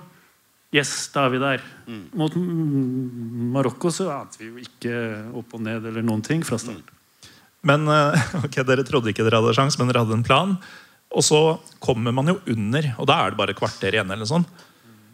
Yes, 0.74 0.90
da 1.14 1.28
er 1.28 1.34
vi 1.36 1.38
der. 1.38 1.62
Mot 2.18 2.34
mm, 2.34 3.50
Marokko 3.54 3.92
så 3.94 4.08
ante 4.10 4.40
vi 4.42 4.48
jo 4.48 4.64
ikke 4.64 4.94
opp 5.38 5.52
og 5.54 5.62
ned 5.62 5.86
eller 5.86 6.02
noen 6.02 6.24
ting 6.26 6.42
fra 6.42 6.58
start. 6.58 6.88
Men 7.62 7.86
eh, 7.86 8.24
ok, 8.48 8.58
Dere 8.66 8.86
trodde 8.88 9.14
ikke 9.14 9.22
dere 9.28 9.38
hadde 9.38 9.54
sjans, 9.54 9.78
men 9.78 9.92
dere 9.92 10.02
hadde 10.02 10.18
en 10.18 10.26
plan. 10.26 10.56
Og 11.14 11.24
så 11.24 11.40
kommer 11.84 12.14
man 12.16 12.32
jo 12.32 12.40
under, 12.50 12.94
og 12.98 13.08
da 13.10 13.20
er 13.26 13.34
det 13.34 13.38
bare 13.38 13.54
et 13.54 13.60
kvarter 13.60 13.94
igjen. 13.94 14.10
eller 14.12 14.26
sånn. 14.26 14.46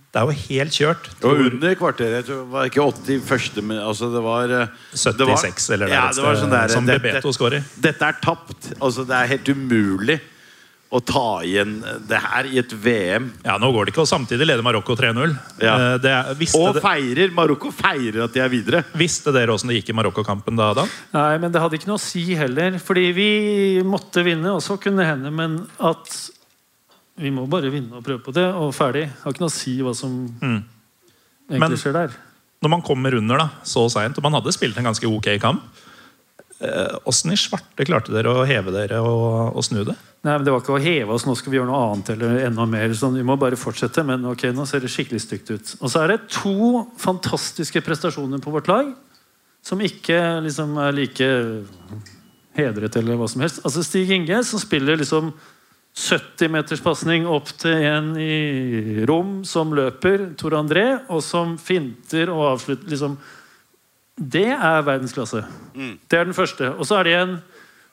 Det 0.09 0.17
er 0.17 0.25
jo 0.25 0.33
helt 0.49 0.73
kjørt. 0.73 1.07
Det 1.19 1.27
var 1.29 1.41
under 1.45 1.75
kvarteret. 1.77 2.25
Det 2.25 2.37
var 2.49 2.65
ikke 2.65 2.81
81. 2.81 3.59
Men 3.61 3.77
altså 3.83 4.07
det 4.13 4.21
var 4.25 4.43
eh, 4.49 4.67
det 4.95 5.27
var- 5.27 5.37
76 5.37 5.69
eller 5.75 5.87
ja, 5.91 6.07
sånt. 6.11 6.49
det 6.49 6.71
som 6.71 6.85
dette- 6.87 7.03
Bebeto 7.03 7.33
skårer. 7.35 7.63
Dette 7.77 8.01
er 8.07 8.17
tapt. 8.23 8.71
Altså 8.81 9.05
Det 9.05 9.13
er 9.15 9.27
helt 9.35 9.49
umulig 9.53 10.19
å 10.91 10.99
ta 11.05 11.41
igjen 11.45 11.75
det 12.09 12.17
her 12.17 12.47
i 12.49 12.57
et 12.57 12.71
VM. 12.73 13.27
Ja, 13.45 13.57
Nå 13.61 13.67
går 13.75 13.85
det 13.85 13.91
ikke, 13.93 14.01
og 14.01 14.09
samtidig 14.09 14.47
leder 14.49 14.63
Marokko 14.65 14.95
3-0. 14.97 15.35
Ja. 15.61 15.75
Eh, 15.99 16.31
Og 16.57 16.79
feirer. 16.81 17.29
Marokko 17.31 17.69
feirer 17.71 18.23
at 18.23 18.33
de 18.33 18.39
er 18.41 18.49
videre. 18.49 18.83
visste 18.97 19.31
dere 19.31 19.53
åssen 19.53 19.69
det 19.69 19.77
gikk 19.83 19.91
i 19.93 19.97
Marokko-kampen 19.99 20.57
da? 20.57 20.71
da? 20.73 20.87
Nei, 21.13 21.37
men 21.37 21.51
det 21.53 21.61
hadde 21.61 21.77
ikke 21.77 21.91
noe 21.91 21.99
å 22.01 22.01
si 22.01 22.33
heller. 22.33 22.79
Fordi 22.81 23.11
vi 23.13 23.29
måtte 23.85 24.23
vinne, 24.25 24.49
og 24.55 24.61
så 24.65 24.79
kunne 24.81 24.97
det 25.03 25.11
hende. 25.11 25.29
Men 25.31 25.59
at 25.79 26.09
vi 27.19 27.29
må 27.29 27.45
bare 27.51 27.69
vinne 27.69 27.93
og 27.99 28.03
prøve 28.03 28.23
på 28.25 28.33
det, 28.33 28.47
og 28.49 28.73
ferdig. 28.73 29.09
Det 29.11 29.21
har 29.27 29.31
ikke 29.35 29.45
noe 29.45 29.53
å 29.53 29.57
si 29.59 29.77
hva 29.85 29.93
som 29.95 30.27
Mm. 30.41 30.63
egentlig 31.51 31.59
Men- 31.59 31.77
skjer 31.77 31.93
der. 31.93 32.09
Når 32.63 32.69
man 32.69 32.81
kommer 32.81 33.13
under 33.15 33.37
da, 33.37 33.49
så 33.63 33.85
seint, 33.91 34.17
og 34.17 34.23
man 34.23 34.33
hadde 34.33 34.51
spilt 34.51 34.75
en 34.77 34.83
ganske 34.85 35.05
ok 35.07 35.37
kamp 35.39 35.61
eh, 35.63 35.88
Åssen 37.07 37.31
i 37.31 37.37
svarte 37.39 37.85
klarte 37.87 38.11
dere 38.11 38.33
å 38.35 38.45
heve 38.47 38.73
dere 38.75 38.99
og, 38.99 39.55
og 39.55 39.63
snu 39.63 39.85
det? 39.87 39.95
Nei, 40.27 40.33
men 40.33 40.43
Det 40.43 40.51
var 40.51 40.63
ikke 40.63 40.75
å 40.75 40.81
heve 40.83 41.15
oss, 41.15 41.23
nå 41.23 41.35
skal 41.39 41.53
vi 41.53 41.59
gjøre 41.59 41.69
noe 41.69 41.83
annet 41.93 42.09
eller 42.11 42.41
enda 42.49 42.65
mer. 42.67 42.91
sånn, 42.93 43.15
Vi 43.15 43.23
må 43.23 43.37
bare 43.39 43.59
fortsette, 43.59 44.03
men 44.03 44.25
ok, 44.27 44.49
nå 44.51 44.65
ser 44.67 44.83
det 44.83 44.91
skikkelig 44.91 45.21
stygt 45.23 45.53
ut. 45.53 45.75
Og 45.79 45.93
så 45.93 46.03
er 46.03 46.11
det 46.11 46.25
to 46.35 46.83
fantastiske 46.99 47.83
prestasjoner 47.85 48.43
på 48.43 48.51
vårt 48.51 48.67
lag 48.67 48.91
som 49.63 49.79
ikke 49.83 50.19
liksom 50.43 50.75
er 50.83 50.95
like 50.95 51.29
hedret 52.59 52.99
eller 52.99 53.19
hva 53.19 53.27
som 53.31 53.43
helst. 53.43 53.63
Altså 53.63 53.83
Stig 53.85 54.11
Inge, 54.11 54.41
som 54.43 54.59
spiller 54.59 54.99
liksom 54.99 55.31
70 55.95 56.51
meters 56.53 56.83
pasning 56.83 57.27
opp 57.27 57.49
til 57.59 57.87
en 57.89 58.13
i 58.19 59.05
rom 59.09 59.41
som 59.47 59.73
løper, 59.75 60.33
Tor 60.39 60.55
André, 60.59 60.85
og 61.09 61.23
som 61.25 61.57
finter 61.59 62.31
og 62.31 62.53
avslutter 62.53 62.91
liksom 62.91 63.17
Det 64.19 64.49
er 64.51 64.81
verdensklasse. 64.83 65.41
Det 65.79 66.17
er 66.19 66.25
den 66.27 66.35
første. 66.35 66.73
Og 66.75 66.85
så 66.87 66.97
er 66.99 67.07
det 67.07 67.13
igjen 67.15 67.37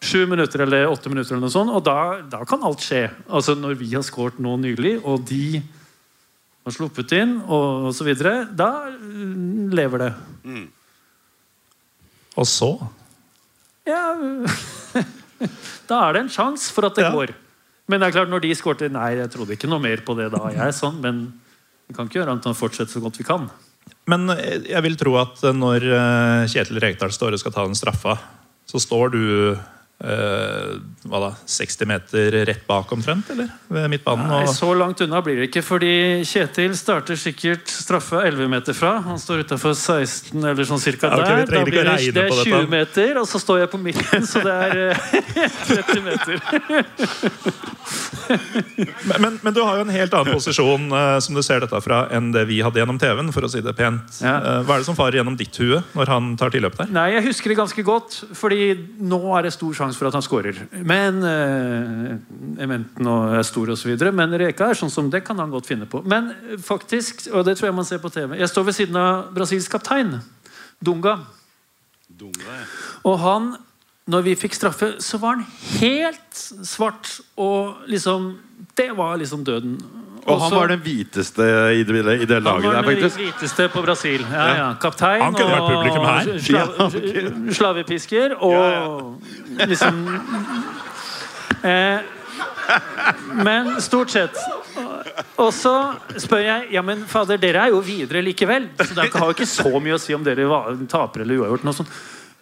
sju 0.07 0.27
minutter 0.29 0.61
eller 0.67 0.91
åtte 0.91 1.09
minutter, 1.13 1.37
eller 1.37 1.47
noe 1.47 1.55
sånt, 1.55 1.71
og 1.73 1.85
da, 1.87 2.21
da 2.31 2.43
kan 2.49 2.65
alt 2.67 2.83
skje. 2.85 3.05
Altså 3.31 3.55
Når 3.57 3.79
vi 3.81 3.93
har 3.95 4.03
skåret 4.05 4.41
nå 4.43 4.57
nylig, 4.61 4.97
og 5.07 5.23
de 5.29 5.63
har 6.67 6.75
sluppet 6.75 7.15
inn, 7.17 7.37
og, 7.47 7.87
og 7.89 7.95
så 7.97 8.05
videre, 8.07 8.41
da 8.59 8.69
mm, 8.91 9.71
lever 9.79 10.03
det. 10.07 10.13
Og 12.37 12.47
så 12.51 12.69
Ja 13.87 14.03
Da 15.89 15.99
er 16.09 16.17
det 16.17 16.23
en 16.25 16.33
sjanse 16.33 16.73
for 16.75 16.89
at 16.89 16.97
det 16.99 17.05
Ja. 17.07 17.13
går. 17.15 17.33
Men 17.87 18.01
det 18.03 18.09
er 18.09 18.17
klart, 18.19 18.29
når 18.33 18.43
de 18.43 18.51
skårte 18.59 18.89
Nei, 18.91 19.13
jeg 19.21 19.31
trodde 19.31 19.55
ikke 19.55 19.69
noe 19.71 19.79
mer 19.81 20.01
på 20.03 20.17
det 20.19 20.31
da. 20.35 20.41
Jeg 20.51 20.65
er 20.67 20.75
sånn, 20.75 20.99
men 21.01 21.21
vi 21.87 21.95
kan 21.95 22.09
ikke 22.09 22.19
gjøre 22.19 22.35
annet 22.35 22.49
enn 22.49 22.57
å 22.57 22.59
fortsette 22.59 22.91
så 22.91 23.01
godt 23.05 23.21
vi 23.21 23.27
kan. 23.29 23.47
Men 24.11 24.31
eh, 24.35 24.67
jeg 24.71 24.83
vil 24.87 24.99
tro 24.99 25.17
at 25.21 25.43
når 25.55 25.87
eh, 25.87 26.43
Kjetil 26.53 26.83
Rekdal 26.83 27.15
står 27.15 27.37
og 27.37 27.43
skal 27.43 27.55
ta 27.55 27.67
den 27.67 27.79
straffa, 27.79 28.17
så 28.67 28.83
står 28.83 29.15
du 29.15 29.23
eh, 30.05 30.77
hva 31.07 31.21
da, 31.23 31.31
60 31.47 31.87
meter 31.89 32.45
rett 32.49 32.67
bak 32.67 32.93
omtrent, 32.93 33.31
eller? 33.33 33.49
Ved 33.73 33.91
midtbanen. 33.91 34.27
Nei, 34.31 34.47
Så 34.51 34.75
langt 34.75 35.01
unna 35.05 35.23
blir 35.25 35.37
det 35.41 35.45
ikke, 35.51 35.63
fordi 35.65 36.23
Kjetil 36.27 36.77
starter 36.79 37.17
sikkert 37.21 37.69
straffa 37.71 38.25
11 38.27 38.49
meter 38.53 38.73
fra. 38.77 38.93
Han 39.07 39.19
står 39.21 39.37
utafor 39.47 39.75
16, 39.75 40.43
eller 40.43 40.65
sånn 40.69 40.81
cirka 40.83 41.07
Ja, 41.13 41.17
okay, 41.21 41.37
der. 41.45 41.53
Da 41.53 41.65
blir 41.65 41.83
det, 41.83 41.85
det 42.13 42.21
er 42.25 42.25
dette. 42.31 42.45
20 42.51 42.69
meter, 42.73 43.09
og 43.23 43.27
så 43.31 43.37
står 43.43 43.57
jeg 43.65 43.71
på 43.73 43.79
midten, 43.83 44.27
så 44.27 44.37
det 44.45 44.55
er 44.67 44.73
uh, 44.93 44.97
30 45.71 46.03
meter. 46.07 46.37
men, 49.07 49.17
men, 49.23 49.39
men 49.43 49.55
du 49.55 49.61
har 49.63 49.77
jo 49.79 49.83
en 49.87 49.95
helt 49.95 50.15
annen 50.17 50.35
posisjon 50.35 50.89
uh, 50.93 51.19
som 51.23 51.35
du 51.37 51.43
ser 51.47 51.61
dette 51.65 51.81
fra, 51.85 51.99
enn 52.15 52.33
det 52.35 52.45
vi 52.51 52.59
hadde 52.65 52.81
gjennom 52.83 52.99
TV-en. 53.01 53.33
for 53.35 53.43
å 53.47 53.51
si 53.51 53.61
det 53.65 53.75
pent. 53.77 54.21
Ja. 54.25 54.35
Eh, 54.39 54.61
hva 54.67 54.73
er 54.77 54.81
det 54.83 54.89
som 54.89 54.99
farer 54.99 55.17
gjennom 55.21 55.37
ditt 55.39 55.57
hue 55.61 55.79
når 55.97 56.07
han 56.11 56.23
tar 56.41 56.51
tilløp 56.55 56.75
der? 56.79 56.89
Nei, 56.95 57.09
jeg 57.17 57.23
husker 57.29 57.47
det 57.53 57.59
ganske 57.59 57.83
godt, 57.87 58.11
fordi 58.37 58.61
nå 59.01 59.21
er 59.37 59.43
det 59.47 59.53
stor 59.57 59.73
sjanse 59.77 59.86
for 59.95 60.09
at 60.09 60.17
han 60.19 60.25
skårer. 60.25 60.59
Men 60.83 61.21
eh, 61.23 62.17
Ementen 62.65 63.07
og 63.13 63.37
er 63.39 63.47
stor 63.47 63.71
osv. 63.77 63.93
Men 64.11 64.35
Reka 64.41 64.73
er 64.73 64.81
sånn 64.81 64.91
som 64.93 65.11
det 65.13 65.23
kan 65.27 65.39
han 65.39 65.53
godt 65.55 65.69
finne 65.71 65.87
på. 65.91 66.03
Men 66.09 66.33
eh, 66.35 66.57
faktisk, 66.59 67.29
og 67.31 67.47
det 67.47 67.55
tror 67.59 67.71
jeg 67.71 67.77
man 67.79 67.87
ser 67.89 68.03
på 68.03 68.11
TV 68.11 68.35
Jeg 68.41 68.51
står 68.51 68.67
ved 68.67 68.79
siden 68.81 68.99
av 69.01 69.31
Brasils 69.37 69.71
kaptein, 69.71 70.17
Dunga. 70.83 71.19
Og 73.07 73.17
han, 73.23 73.53
når 74.11 74.27
vi 74.27 74.37
fikk 74.39 74.57
straffe, 74.57 74.95
så 75.05 75.21
var 75.23 75.39
han 75.39 75.47
helt 75.79 76.43
svart. 76.67 77.19
Og 77.39 77.87
liksom 77.91 78.33
Det 78.77 78.91
var 78.97 79.17
liksom 79.21 79.45
døden. 79.45 79.79
Og 80.27 80.41
han 80.43 80.51
var 80.57 80.73
den 80.73 80.81
hviteste 80.83 81.45
i 81.79 81.85
det, 81.87 82.01
i 82.03 82.27
det 82.27 82.35
han 82.35 82.43
laget 82.43 82.65
var 82.67 82.75
der, 82.75 82.83
den 82.83 82.97
faktisk. 82.97 83.21
hviteste 83.21 83.69
på 83.71 83.83
Brasil. 83.85 84.25
Ja, 84.33 84.47
ja. 84.57 84.67
Kaptein 84.83 85.23
Han 85.23 85.37
kunne 85.37 85.55
vært 85.55 85.69
publikum 85.71 86.05
her. 86.09 86.33
slav, 86.43 87.53
slavepisker 87.55 88.35
og 88.43 89.23
liksom 89.71 90.01
eh, 91.63 92.01
Men 93.47 93.77
stort 93.81 94.11
sett. 94.11 94.41
Og 95.39 95.53
så 95.55 95.77
spør 96.19 96.43
jeg 96.43 96.69
ja, 96.75 96.83
men 96.83 97.07
fader, 97.09 97.39
dere 97.41 97.69
er 97.69 97.75
jo 97.77 97.79
videre 97.85 98.25
likevel. 98.27 98.67
Så 98.83 98.97
det 98.97 99.07
har 99.15 99.31
jo 99.31 99.37
ikke 99.37 99.47
så 99.49 99.71
mye 99.79 99.95
å 99.95 100.03
si 100.03 100.17
om 100.17 100.27
dere 100.27 100.49
var, 100.51 100.75
taper 100.91 101.23
eller 101.23 101.45
uavgjort. 101.45 101.69
Noe 101.69 101.79
sånt. 101.79 101.95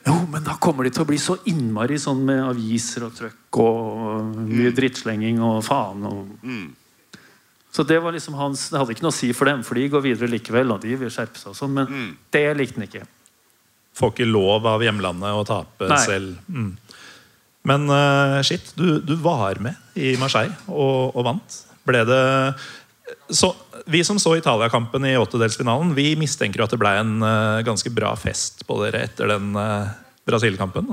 Jo, 0.04 0.14
men 0.28 0.44
da 0.44 0.58
kommer 0.60 0.84
de 0.84 0.92
til 0.92 1.04
å 1.04 1.08
bli 1.08 1.18
så 1.20 1.38
innmari 1.48 1.96
sånn 2.00 2.20
med 2.28 2.42
aviser 2.44 3.06
og 3.06 3.14
trøkk 3.16 3.58
og 3.62 4.34
mye 4.36 4.72
drittslenging 4.76 5.40
og 5.44 5.62
faen. 5.64 6.04
og 6.04 6.50
så 7.74 7.82
det 7.82 7.96
var 7.98 8.14
liksom 8.14 8.36
hans, 8.38 8.68
det 8.70 8.78
hadde 8.78 8.94
ikke 8.94 9.02
noe 9.02 9.10
å 9.10 9.16
si 9.16 9.32
for 9.34 9.50
dem, 9.50 9.64
for 9.66 9.74
de 9.74 9.88
går 9.90 10.02
videre 10.04 10.30
likevel. 10.30 10.70
og 10.70 10.84
de 10.84 10.94
vil 11.00 11.10
skjerpe 11.10 11.40
seg 11.40 11.50
og 11.50 11.56
sånn, 11.58 11.72
Men 11.74 12.12
det 12.30 12.44
likte 12.54 12.78
han 12.78 12.86
ikke. 12.86 13.06
Får 13.98 14.12
ikke 14.12 14.28
lov 14.28 14.66
av 14.66 14.82
hjemlandet 14.82 15.34
å 15.34 15.42
tape 15.48 15.88
Nei. 15.90 15.98
selv. 16.04 16.36
Mm. 16.46 16.70
Men 17.64 17.88
uh, 17.90 18.38
shit, 18.46 18.70
du, 18.78 19.00
du 19.00 19.16
var 19.24 19.58
med 19.64 19.74
i 19.96 20.14
Marseille 20.20 20.54
og, 20.68 21.16
og 21.16 21.26
vant. 21.26 21.58
Ble 21.88 22.04
det 22.06 22.22
så, 23.34 23.50
Vi 23.84 24.00
som 24.04 24.18
så 24.18 24.36
Italia-kampen 24.36 25.04
i 25.04 25.16
åttedelsfinalen, 25.20 25.92
vi 25.94 26.14
mistenker 26.16 26.62
jo 26.62 26.64
at 26.64 26.72
det 26.72 26.80
ble 26.80 26.92
en 27.00 27.18
eh, 27.22 27.62
ganske 27.66 27.90
bra 27.92 28.14
fest 28.16 28.64
på 28.68 28.78
dere 28.80 29.02
etter 29.04 29.28
den 29.34 29.50
uh, 29.58 29.90
Brasil-kampen. 30.24 30.88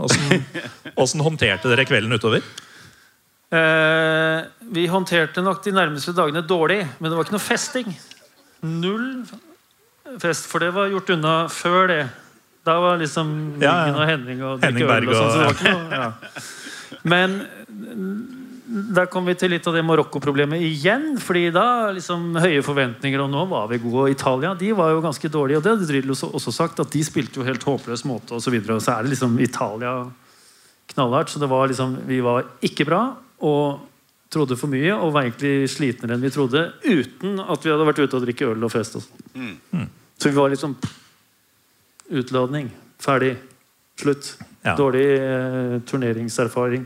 Åssen 1.02 1.24
håndterte 1.24 1.72
dere 1.72 1.86
kvelden 1.88 2.12
utover? 2.12 2.44
Eh, 3.52 4.42
vi 4.76 4.88
håndterte 4.92 5.44
nok 5.44 5.64
de 5.64 5.74
nærmeste 5.76 6.14
dagene 6.16 6.44
dårlig, 6.44 6.82
men 7.00 7.12
det 7.12 7.18
var 7.18 7.28
ikke 7.28 7.38
noe 7.38 7.44
festing. 7.44 7.96
Null 8.68 9.24
fest, 10.20 10.50
for 10.52 10.64
det 10.64 10.74
var 10.76 10.92
gjort 10.92 11.14
unna 11.16 11.36
før 11.52 11.88
det. 11.92 12.02
Da 12.68 12.76
var 12.84 13.00
liksom 13.02 13.32
Ja, 13.64 13.88
ja. 13.88 13.96
Og 13.96 14.04
Henning 14.06 14.44
og 14.46 14.62
Henning 14.64 14.88
Berg 14.88 15.10
og 15.10 15.16
sånn. 15.16 15.32
Så 15.32 15.40
og- 15.40 15.46
var 15.48 15.56
ikke 15.56 15.74
noe, 15.80 16.04
ja. 16.04 16.12
Men 17.12 17.40
der 18.72 19.08
kom 19.12 19.26
vi 19.28 19.34
til 19.36 19.52
litt 19.52 19.66
av 19.68 19.76
det 19.76 19.82
Marokko-problemet 19.84 20.62
igjen. 20.64 21.18
fordi 21.20 21.52
da 21.52 21.92
liksom 21.92 22.36
høye 22.40 22.62
forventninger, 22.64 23.20
og 23.20 23.30
nå 23.34 23.46
var 23.50 23.68
vi 23.68 23.80
gode. 23.84 24.06
Og 24.06 24.10
Italia 24.14 24.54
de 24.56 24.72
var 24.78 24.92
jo 24.94 25.02
ganske 25.04 25.30
dårlige, 25.30 25.58
og 25.58 25.64
det 25.64 25.72
hadde 25.74 25.88
Drillo 25.90 26.14
også- 26.14 26.54
sagt. 26.54 26.80
At 26.80 26.90
de 26.92 27.04
spilte 27.04 27.36
jo 27.42 27.44
helt 27.44 27.64
håpløs 27.64 28.06
måte, 28.06 28.32
og 28.32 28.42
så 28.42 28.52
videre. 28.52 28.76
Og 28.76 28.82
så 28.82 28.98
er 28.98 29.04
det 29.04 29.12
liksom 29.12 29.38
Italia 29.40 30.10
knallhardt. 30.94 31.30
Så 31.30 31.40
det 31.40 31.50
var 31.50 31.68
liksom, 31.68 31.98
vi 32.08 32.22
var 32.22 32.46
ikke 32.62 32.86
bra 32.86 33.16
og 33.42 33.80
trodde 34.30 34.56
for 34.58 34.68
mye 34.68 34.94
og 34.96 35.12
var 35.12 35.24
egentlig 35.24 35.68
slitnere 35.68 36.14
enn 36.16 36.22
vi 36.22 36.30
trodde. 36.30 36.72
Uten 36.86 37.40
at 37.40 37.64
vi 37.64 37.70
hadde 37.72 37.86
vært 37.86 38.00
ute 38.08 38.16
og 38.16 38.24
drikke 38.26 38.48
øl 38.56 38.64
og 38.64 38.72
fest. 38.72 38.96
Og 38.96 39.04
sånn. 39.04 39.90
Så 40.18 40.30
vi 40.30 40.36
var 40.36 40.50
liksom 40.50 40.76
Utladning. 42.12 42.70
Ferdig. 43.00 43.38
Slutt. 43.98 44.38
Ja. 44.64 44.76
Dårlig 44.76 45.06
eh, 45.20 45.80
turneringserfaring. 45.88 46.86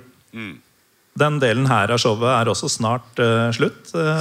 Den 1.15 1.37
delen 1.39 1.69
her 1.71 1.93
av 1.95 1.99
showet 2.01 2.27
er 2.27 2.49
også 2.51 2.67
snart 2.73 3.21
uh, 3.23 3.47
slutt. 3.55 3.93
Uh, 3.95 4.19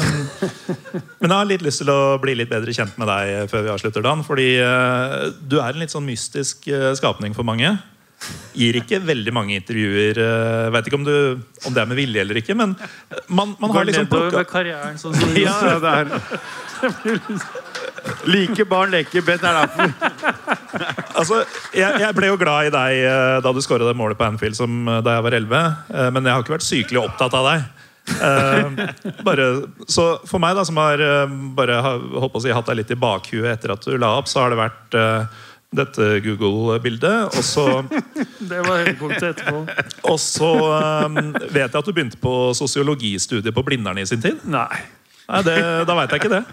men 1.18 1.26
jeg 1.26 1.34
har 1.34 1.48
litt 1.50 1.64
lyst 1.66 1.82
til 1.82 1.90
å 1.90 2.16
bli 2.22 2.36
litt 2.38 2.52
bedre 2.52 2.74
kjent 2.76 2.94
med 3.02 3.10
deg 3.10 3.50
før 3.50 3.64
vi 3.66 3.72
avslutter, 3.72 4.04
Dan. 4.04 4.22
Fordi 4.26 4.52
uh, 4.62 5.32
du 5.42 5.58
er 5.58 5.72
en 5.74 5.82
litt 5.82 5.94
sånn 5.94 6.06
mystisk 6.06 6.70
skapning 7.00 7.34
for 7.34 7.46
mange. 7.48 7.72
Gir 8.54 8.74
ikke 8.78 9.00
veldig 9.04 9.32
mange 9.34 9.56
intervjuer. 9.58 10.18
Uh, 10.20 10.70
Veit 10.72 10.86
ikke 10.88 10.98
om, 11.00 11.04
du, 11.06 11.14
om 11.66 11.72
det 11.74 11.80
er 11.82 11.88
med 11.90 11.96
vilje 11.98 12.20
eller 12.22 12.36
ikke, 12.40 12.54
men 12.56 12.76
man, 13.28 13.56
man 13.60 13.70
har 13.74 13.84
liksom 13.88 14.06
plukka 14.10 14.36
med 14.40 14.48
karrieren. 14.50 14.98
Sånn 15.00 15.14
som 15.18 15.28
Ja, 15.38 15.56
ja, 15.74 15.78
det 15.82 15.90
er 15.98 16.04
Like 18.28 18.64
barn 18.68 18.90
leker 18.92 19.22
best. 19.24 19.40
Det 19.42 19.48
er 19.48 19.54
derfor. 19.64 19.88
Altså, 21.14 21.44
jeg, 21.70 22.00
jeg 22.02 22.10
ble 22.16 22.26
jo 22.32 22.36
glad 22.40 22.66
i 22.66 22.70
deg 22.74 22.92
eh, 23.06 23.36
da 23.44 23.50
du 23.54 23.60
skåra 23.62 23.86
det 23.86 23.94
målet 23.94 24.18
på 24.18 24.26
Anfield 24.26 24.56
som, 24.58 24.88
eh, 24.90 24.98
da 25.06 25.10
jeg 25.14 25.22
var 25.22 25.34
11. 25.38 25.54
eh, 25.94 26.08
men 26.10 26.26
jeg 26.26 26.34
har 26.34 26.42
ikke 26.42 26.56
vært 26.56 26.66
sykelig 26.66 26.98
opptatt 27.04 27.34
av 27.38 27.44
deg. 27.46 27.58
uh, 28.04 28.68
bare, 29.24 29.44
så 29.88 30.18
for 30.28 30.38
meg, 30.42 30.52
da 30.58 30.64
som 30.66 30.76
har 30.76 31.00
uh, 31.00 31.24
bare 31.56 31.78
har, 31.86 31.96
håper 32.26 32.36
å 32.36 32.42
si, 32.42 32.50
hatt 32.52 32.68
deg 32.68 32.76
litt 32.82 32.92
i 32.92 32.98
bakhuet 33.00 33.48
etter 33.54 33.72
at 33.72 33.80
du 33.86 33.94
la 33.96 34.10
opp, 34.18 34.28
så 34.28 34.42
har 34.42 34.50
det 34.52 34.58
vært 34.60 34.92
eh, 34.98 35.24
dette 35.76 36.08
Google-bildet. 36.24 37.34
Og 37.34 37.44
så, 37.46 37.66
Det 38.50 38.62
var 38.64 38.82
høydepunktet 38.84 39.28
etterpå. 39.34 39.64
og 40.10 40.18
så 40.22 40.50
um, 41.06 41.20
vet 41.50 41.68
jeg 41.68 41.78
at 41.80 41.86
du 41.86 41.92
begynte 41.92 42.20
på 42.20 42.34
sosiologistudiet 42.56 43.54
på 43.54 43.66
Blindern 43.66 44.00
i 44.00 44.06
sin 44.08 44.22
tid. 44.22 44.42
Nei. 44.48 44.82
Nei, 45.28 45.44
det, 45.46 45.60
Da 45.88 45.96
veit 45.96 46.12
jeg 46.12 46.24
ikke 46.24 46.34
det. 46.34 46.44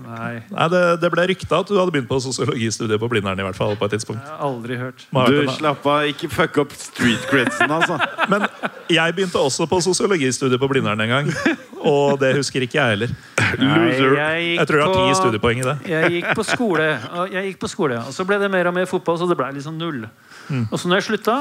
Nei. 0.00 0.40
Nei, 0.48 0.66
det, 0.72 0.80
det 1.02 1.10
ble 1.12 1.26
rykta 1.28 1.60
at 1.60 1.68
du 1.68 1.76
hadde 1.76 1.92
begynt 1.92 2.08
på 2.08 2.18
sosiologistudiet 2.24 3.00
på 3.00 3.08
Blindern. 3.12 3.40
i 3.40 3.46
hvert 3.46 3.58
fall 3.58 3.76
på 3.78 3.88
et 3.88 3.96
tidspunkt. 3.96 4.22
Jeg 4.24 4.32
har 4.32 4.46
aldri 4.46 4.78
hørt. 4.80 5.06
Du, 5.12 5.38
slapp 5.58 5.86
av. 5.86 6.08
Ikke 6.10 6.30
fuck 6.32 6.58
opp 6.64 6.74
street 6.78 7.26
credsen, 7.30 7.70
altså. 7.70 7.98
Men 8.32 8.46
jeg 8.92 9.16
begynte 9.16 9.40
også 9.40 9.68
på 9.70 9.80
sosiologistudiet 9.84 10.60
på 10.60 10.70
Blindern 10.72 11.04
en 11.04 11.14
gang. 11.16 11.32
Og 11.90 12.18
det 12.20 12.32
husker 12.38 12.64
ikke 12.64 12.78
jeg 12.78 12.94
heller. 12.94 13.14
Loser. 13.60 14.16
jeg, 14.18 14.46
Jeg 14.56 14.66
tror 14.68 14.80
du 14.80 14.84
har 14.84 14.94
ti 14.96 15.18
studiepoeng 15.20 15.60
i 15.60 15.66
det. 15.66 15.76
Jeg 15.90 16.12
gikk 16.16 16.30
på 16.38 16.46
skole, 16.48 16.88
og 17.20 17.34
jeg 17.34 17.50
gikk 17.50 17.60
på 17.62 17.70
skole 17.70 17.98
Og 18.00 18.10
så 18.16 18.26
ble 18.26 18.38
det 18.42 18.50
mer 18.50 18.70
og 18.70 18.74
mer 18.74 18.88
fotball, 18.90 19.18
så 19.20 19.28
det 19.30 19.36
ble 19.38 19.52
liksom 19.58 19.76
null. 19.78 20.04
Mm. 20.48 20.66
Og 20.70 20.78
så 20.80 20.90
når 20.90 21.00
jeg 21.00 21.08
slutta, 21.10 21.38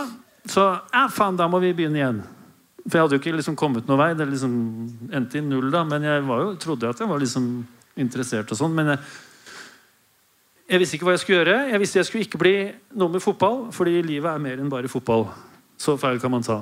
så 0.50 0.68
ja, 0.92 1.08
faen, 1.12 1.40
da 1.40 1.48
må 1.52 1.62
vi 1.64 1.74
begynne 1.76 2.02
igjen. 2.02 2.24
For 2.84 2.98
jeg 2.98 3.06
hadde 3.06 3.16
jo 3.16 3.22
ikke 3.22 3.38
liksom 3.38 3.56
kommet 3.60 3.88
noen 3.88 4.02
vei. 4.02 4.10
Det 4.20 4.28
liksom 4.28 4.56
endte 5.16 5.40
i 5.40 5.44
null, 5.46 5.70
da. 5.72 5.86
Men 5.88 6.04
jeg 6.04 6.26
var 6.28 6.44
jo, 6.44 6.50
trodde 6.60 6.92
at 6.92 7.00
jeg 7.00 7.10
var 7.10 7.22
liksom 7.24 7.48
interessert 8.04 8.52
og 8.52 8.60
sånn. 8.60 8.76
Men 8.76 8.94
jeg, 8.94 9.00
jeg 10.74 10.84
visste 10.84 11.00
ikke 11.00 11.08
hva 11.08 11.16
jeg 11.16 11.24
skulle 11.24 11.40
gjøre. 11.42 11.58
Jeg 11.72 11.84
visste 11.84 12.02
jeg 12.02 12.10
skulle 12.10 12.28
ikke 12.28 12.42
bli 12.44 12.56
noe 13.00 13.16
med 13.16 13.24
fotball, 13.24 13.68
fordi 13.76 14.02
livet 14.04 14.32
er 14.34 14.44
mer 14.44 14.60
enn 14.60 14.72
bare 14.72 14.92
fotball. 14.92 15.30
Så 15.80 15.96
feil 16.02 16.20
kan 16.22 16.34
man 16.34 16.44
ta. 16.46 16.60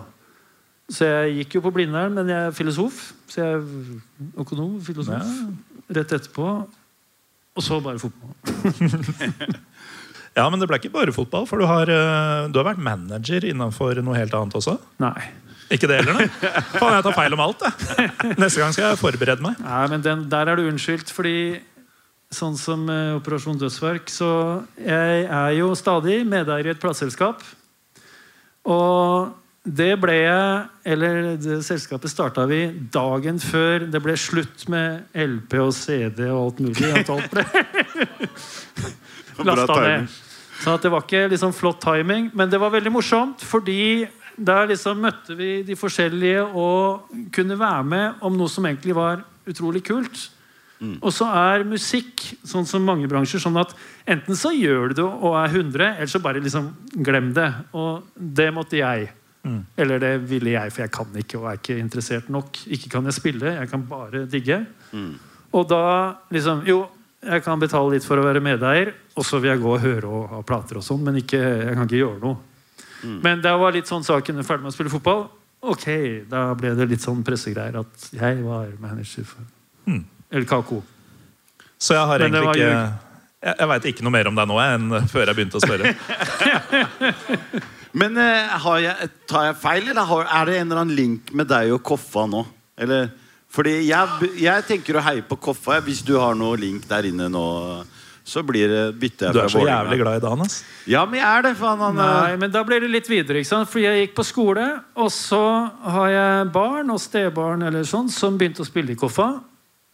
Så 0.91 1.07
jeg 1.07 1.35
gikk 1.39 1.57
jo 1.57 1.63
på 1.65 1.71
Blindern, 1.75 2.15
men 2.17 2.29
jeg 2.29 2.49
er 2.49 2.55
filosof. 2.55 3.01
Så 3.31 3.41
jeg 3.41 3.59
er 3.59 4.39
økonom, 4.43 4.75
filosof. 4.83 5.27
Rett 5.91 6.15
etterpå. 6.17 6.47
Og 7.51 7.63
så 7.65 7.79
bare 7.83 7.99
fotball. 8.01 8.33
Ja, 10.31 10.45
Men 10.47 10.61
det 10.61 10.67
ble 10.69 10.77
ikke 10.79 10.93
bare 10.93 11.11
fotball, 11.11 11.43
for 11.43 11.59
du 11.59 11.67
har, 11.67 11.89
eh, 11.91 12.45
du 12.47 12.55
har 12.61 12.69
vært 12.69 12.79
manager 12.79 13.43
innenfor 13.43 13.99
noe 13.99 14.15
helt 14.15 14.35
annet 14.37 14.55
også. 14.55 14.77
Nei. 15.03 15.25
Ikke 15.71 15.89
det 15.91 15.97
heller, 16.01 16.15
nei? 16.15 16.27
Faen, 16.77 16.95
jeg 16.95 17.03
tar 17.03 17.15
feil 17.17 17.35
om 17.35 17.43
alt, 17.43 17.65
jeg. 17.67 18.07
Neste 18.39 18.61
gang 18.61 18.71
skal 18.75 18.85
jeg 18.89 18.99
forberede 18.99 19.43
meg. 19.43 19.59
Nei, 19.63 19.83
men 19.91 20.03
den, 20.03 20.23
der 20.31 20.51
er 20.51 20.59
du 20.59 20.69
unnskyldt, 20.69 21.11
fordi 21.15 21.35
sånn 22.31 22.55
som 22.59 22.87
uh, 22.87 23.17
Operasjon 23.17 23.59
Dødsverk, 23.59 24.11
så 24.11 24.31
jeg 24.79 25.25
er 25.27 25.51
jo 25.57 25.73
stadig 25.75 26.21
medeier 26.27 26.69
i 26.69 26.73
et 26.73 26.79
plateselskap. 26.79 27.43
Og 28.71 29.31
det 29.61 29.91
ble 30.01 30.15
jeg 30.17 30.61
Eller 30.89 31.35
det 31.37 31.59
selskapet 31.67 32.09
starta 32.09 32.47
vi 32.49 32.63
dagen 32.93 33.37
før 33.41 33.85
det 33.93 34.01
ble 34.01 34.15
slutt 34.17 34.65
med 34.73 35.03
LP 35.13 35.53
og 35.61 35.73
CD 35.77 36.23
og 36.31 36.39
alt 36.47 36.63
mulig. 36.65 36.89
At 36.97 37.11
alt 37.13 37.35
ble 37.35 37.45
lasta 39.51 39.77
ned. 39.85 40.17
Så 40.61 40.73
at 40.75 40.83
det 40.85 40.91
var 40.93 41.05
ikke 41.05 41.27
liksom 41.29 41.53
flott 41.57 41.79
timing, 41.81 42.29
men 42.37 42.49
det 42.49 42.59
var 42.61 42.73
veldig 42.73 42.93
morsomt 42.93 43.45
fordi 43.45 44.07
Der 44.37 44.69
liksom 44.69 45.01
møtte 45.03 45.35
vi 45.37 45.61
de 45.61 45.75
forskjellige 45.77 46.41
og 46.57 47.09
kunne 47.35 47.57
være 47.59 47.83
med 47.83 48.21
om 48.25 48.37
noe 48.37 48.49
som 48.49 48.65
egentlig 48.65 48.95
var 48.95 49.21
utrolig 49.45 49.83
kult. 49.85 50.29
Og 50.81 51.11
så 51.13 51.27
er 51.29 51.65
musikk 51.67 52.23
sånn 52.47 52.65
som 52.65 52.81
mange 52.81 53.05
bransjer 53.11 53.43
sånn 53.43 53.59
at 53.61 53.75
enten 54.09 54.37
så 54.39 54.49
gjør 54.55 54.89
du 54.89 54.95
det 54.97 55.05
og 55.05 55.35
er 55.37 55.51
100, 55.51 55.83
eller 55.91 56.09
så 56.09 56.21
bare 56.23 56.41
liksom 56.41 56.71
glem 57.05 57.29
det. 57.37 57.51
Og 57.77 58.07
det 58.15 58.47
måtte 58.55 58.79
jeg. 58.79 59.11
Eller 59.75 59.99
det 59.99 60.11
ville 60.29 60.53
jeg, 60.53 60.71
for 60.71 60.83
jeg 60.83 60.91
kan 60.93 61.15
ikke 61.17 61.39
og 61.39 61.47
er 61.49 61.59
ikke 61.59 61.77
interessert 61.81 62.29
nok. 62.29 62.59
Ikke 62.67 62.91
kan 62.93 63.07
jeg 63.09 63.17
spille, 63.17 63.55
jeg 63.57 63.69
kan 63.71 63.85
bare 63.89 64.25
digge. 64.29 64.59
Og 65.51 65.67
da 65.69 65.83
liksom 66.31 66.61
Jo, 66.67 66.83
jeg 67.21 67.43
kan 67.45 67.59
betale 67.61 67.95
litt 67.95 68.05
for 68.05 68.17
å 68.17 68.25
være 68.25 68.41
medeier, 68.41 68.93
og 69.15 69.25
så 69.25 69.39
vil 69.41 69.51
jeg 69.51 69.61
gå 69.61 69.73
og 69.75 69.83
høre 69.83 70.07
og 70.09 70.29
ha 70.31 70.39
plater 70.45 70.79
og 70.79 70.85
sånn, 70.85 71.03
men 71.05 71.19
ikke, 71.21 71.37
jeg 71.37 71.75
kan 71.77 71.85
ikke 71.85 71.99
gjøre 71.99 72.21
noe. 72.23 72.37
Men 73.21 73.41
det 73.41 73.51
var 73.57 73.73
litt 73.73 73.89
sånn 73.89 74.05
saken 74.05 74.41
er 74.41 74.45
ferdig 74.45 74.65
med 74.65 74.73
å 74.73 74.75
spille 74.75 74.93
fotball. 74.93 75.27
Ok, 75.61 75.85
da 76.29 76.47
ble 76.57 76.73
det 76.77 76.87
litt 76.89 77.03
sånn 77.03 77.21
pressegreier 77.25 77.77
at 77.81 78.07
jeg 78.13 78.41
var 78.45 78.71
manager 78.81 79.25
for 79.29 79.45
El 80.31 80.45
Kako. 80.49 80.81
Så 81.81 81.97
jeg 81.97 82.09
har 82.09 82.19
Men 82.21 82.35
egentlig 82.37 82.61
ikke. 82.61 82.71
Jeg, 83.41 83.55
jeg 83.57 83.67
veit 83.71 83.85
ikke 83.89 84.05
noe 84.05 84.13
mer 84.13 84.29
om 84.29 84.37
deg 84.37 84.49
nå 84.49 84.57
enn 84.61 84.97
før 85.09 85.29
jeg 85.31 85.37
begynte 85.37 85.57
å 85.57 85.63
spørre. 85.65 85.93
Men 87.97 88.17
eh, 88.19 88.51
har 88.63 88.83
jeg, 88.83 89.09
tar 89.27 89.49
jeg 89.49 89.57
feil, 89.61 89.89
eller 89.91 90.07
har, 90.07 90.29
er 90.39 90.47
det 90.47 90.59
en 90.59 90.69
eller 90.69 90.83
annen 90.85 90.97
link 90.97 91.33
med 91.35 91.49
deg 91.51 91.73
og 91.75 91.81
Koffa 91.85 92.25
nå? 92.29 92.45
Eller, 92.81 93.09
fordi 93.51 93.81
jeg, 93.83 94.29
jeg 94.39 94.67
tenker 94.67 94.97
å 94.97 95.03
heie 95.03 95.25
på 95.27 95.37
Koffa. 95.49 95.81
Hvis 95.83 96.03
du 96.07 96.15
har 96.19 96.37
noe 96.39 96.59
link 96.59 96.87
der 96.89 97.09
inne 97.09 97.27
nå, 97.31 97.43
så 98.23 98.43
blir 98.47 98.71
det 98.71 98.81
bytter 99.01 99.27
jeg 99.27 99.35
Du 99.35 99.41
er 99.43 99.51
så 99.51 99.65
jævlig 99.65 99.99
glad 99.99 100.21
i 100.21 100.23
Dan, 100.23 100.45
ass. 100.45 100.61
Ja, 100.87 101.03
men 101.09 101.19
jeg 101.19 101.27
er 101.27 101.47
det. 101.49 101.53
Faen, 101.59 101.83
han, 101.83 101.99
han, 101.99 102.17
Nei, 102.29 102.39
men 102.39 102.53
da 102.53 102.63
blir 102.67 102.83
det 102.83 102.91
litt 102.93 103.11
videre. 103.11 103.41
ikke 103.41 103.51
sant? 103.51 103.69
Fordi 103.71 103.85
jeg 103.87 104.05
gikk 104.05 104.17
på 104.21 104.27
skole, 104.29 104.67
og 104.95 105.11
så 105.11 105.43
har 105.97 106.11
jeg 106.15 106.51
barn 106.55 106.93
og 106.93 107.01
stebarn 107.03 107.67
eller 107.67 107.87
sånn, 107.87 108.11
som 108.13 108.39
begynte 108.39 108.63
å 108.63 108.69
spille 108.69 108.95
i 108.95 108.99
Koffa. 108.99 109.33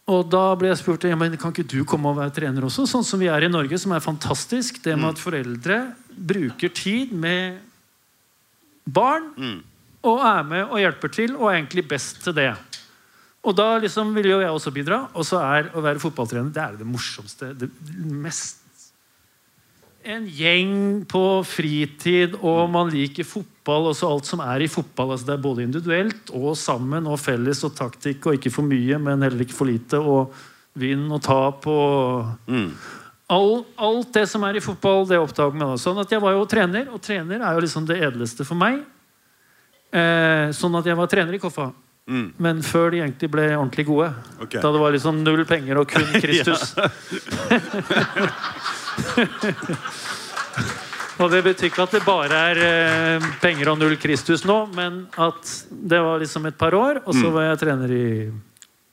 Og 0.08 0.28
da 0.32 0.44
ble 0.56 0.70
jeg 0.70 0.80
spurt 0.80 1.04
ja, 1.04 1.16
men 1.20 1.34
kan 1.40 1.52
ikke 1.52 1.66
du 1.68 1.82
komme 1.88 2.08
og 2.12 2.16
være 2.16 2.32
trener 2.38 2.64
også, 2.64 2.86
sånn 2.88 3.04
som 3.04 3.20
vi 3.20 3.28
er 3.28 3.44
i 3.44 3.50
Norge, 3.52 3.76
som 3.80 3.92
er 3.92 4.04
fantastisk. 4.04 4.78
Det 4.84 4.94
med 4.96 5.10
at 5.10 5.20
foreldre 5.20 5.82
bruker 6.08 6.72
tid 6.72 7.12
med 7.12 7.58
barn 8.94 9.32
og 10.06 10.22
er 10.24 10.46
med 10.46 10.64
og 10.68 10.80
hjelper 10.80 11.12
til, 11.12 11.36
og 11.36 11.50
er 11.50 11.58
egentlig 11.58 11.88
best 11.90 12.22
til 12.24 12.36
det. 12.36 12.52
Og 13.46 13.54
da 13.56 13.78
liksom 13.80 14.10
vil 14.16 14.32
jo 14.32 14.40
jeg 14.42 14.50
også 14.54 14.72
bidra. 14.74 15.02
Og 15.14 15.26
så 15.26 15.40
er 15.40 15.70
å 15.76 15.82
være 15.84 16.02
fotballtrener 16.02 16.52
det 16.54 16.62
er 16.62 16.78
det 16.80 16.88
morsomste. 16.88 17.52
Det 17.56 17.70
mest 18.10 18.64
en 20.08 20.24
gjeng 20.30 21.02
på 21.10 21.22
fritid, 21.44 22.36
og 22.40 22.68
man 22.72 22.90
liker 22.92 23.26
fotball. 23.26 23.90
og 23.90 23.96
så 23.96 24.08
alt 24.08 24.28
som 24.28 24.40
er 24.40 24.64
i 24.64 24.70
fotball. 24.70 25.12
altså 25.12 25.26
Det 25.26 25.34
er 25.34 25.42
både 25.42 25.62
individuelt 25.66 26.30
og 26.32 26.56
sammen 26.56 27.06
og 27.06 27.20
felles 27.20 27.64
og 27.64 27.74
taktikk. 27.76 28.26
Og 28.26 28.38
ikke 28.38 28.54
for 28.54 28.64
mye, 28.64 28.98
men 28.98 29.22
heller 29.22 29.44
ikke 29.44 29.58
for 29.58 29.68
lite. 29.68 29.98
Og 29.98 30.32
vinn 30.78 31.10
og 31.10 31.22
tap 31.22 31.66
og 31.66 32.30
all, 33.28 33.64
Alt 33.76 34.12
det 34.16 34.26
som 34.30 34.44
er 34.48 34.58
i 34.58 34.64
fotball, 34.64 35.06
det 35.08 35.18
oppdaget 35.20 35.58
meg. 35.60 35.74
Sånn 35.82 35.98
at 36.00 36.12
jeg 36.12 36.22
var 36.24 36.36
jo 36.36 36.46
trener, 36.48 36.88
og 36.92 37.02
trener 37.04 37.42
er 37.42 37.58
jo 37.58 37.64
liksom 37.64 37.86
det 37.88 38.00
edleste 38.08 38.46
for 38.48 38.58
meg. 38.58 38.80
Eh, 39.92 40.48
sånn 40.56 40.76
at 40.78 40.88
jeg 40.88 40.96
var 40.98 41.08
trener 41.12 41.36
i 41.36 41.42
Koffa. 41.42 41.70
Men 42.08 42.62
før 42.64 42.94
de 42.94 43.02
egentlig 43.02 43.28
ble 43.28 43.50
ordentlig 43.52 43.84
gode. 43.84 44.08
Okay. 44.40 44.62
Da 44.64 44.70
det 44.72 44.80
var 44.80 44.94
liksom 44.94 45.18
null 45.20 45.44
penger 45.48 45.82
og 45.82 45.90
kun 45.92 46.08
Kristus. 46.24 46.72
Og 51.18 51.32
det 51.32 51.40
betyr 51.42 51.66
ikke 51.66 51.82
at 51.82 51.94
det 51.96 52.04
bare 52.06 52.40
er 52.52 52.58
eh, 52.62 53.24
penger 53.42 53.72
og 53.72 53.80
null 53.80 53.96
Kristus 53.98 54.44
nå, 54.46 54.58
men 54.70 55.00
at 55.18 55.48
det 55.68 55.98
var 56.04 56.20
liksom 56.22 56.46
et 56.46 56.54
par 56.58 56.76
år, 56.78 57.00
og 57.02 57.16
så 57.16 57.32
var 57.34 57.48
jeg 57.48 57.58
trener 57.64 57.90
i 57.90 58.04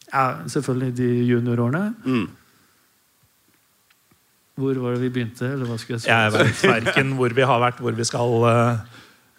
ja, 0.10 0.24
selvfølgelig 0.50 0.96
de 0.98 1.10
juniorårene. 1.30 1.84
Mm. 2.02 2.26
Hvor 4.56 4.78
var 4.80 4.94
det 4.96 5.02
vi 5.02 5.10
begynte? 5.10 5.48
Eller 5.52 5.66
hva 5.68 5.76
skulle 5.78 5.98
jeg 6.00 6.06
si? 6.06 6.10
Jeg 6.10 6.32
vet 6.32 6.62
verken 6.64 7.10
hvor 7.18 7.34
vi 7.36 7.42
har 7.50 7.60
vært, 7.60 7.82
hvor 7.84 7.92
vi 7.98 8.06
skal 8.08 8.36
uh, 8.48 8.78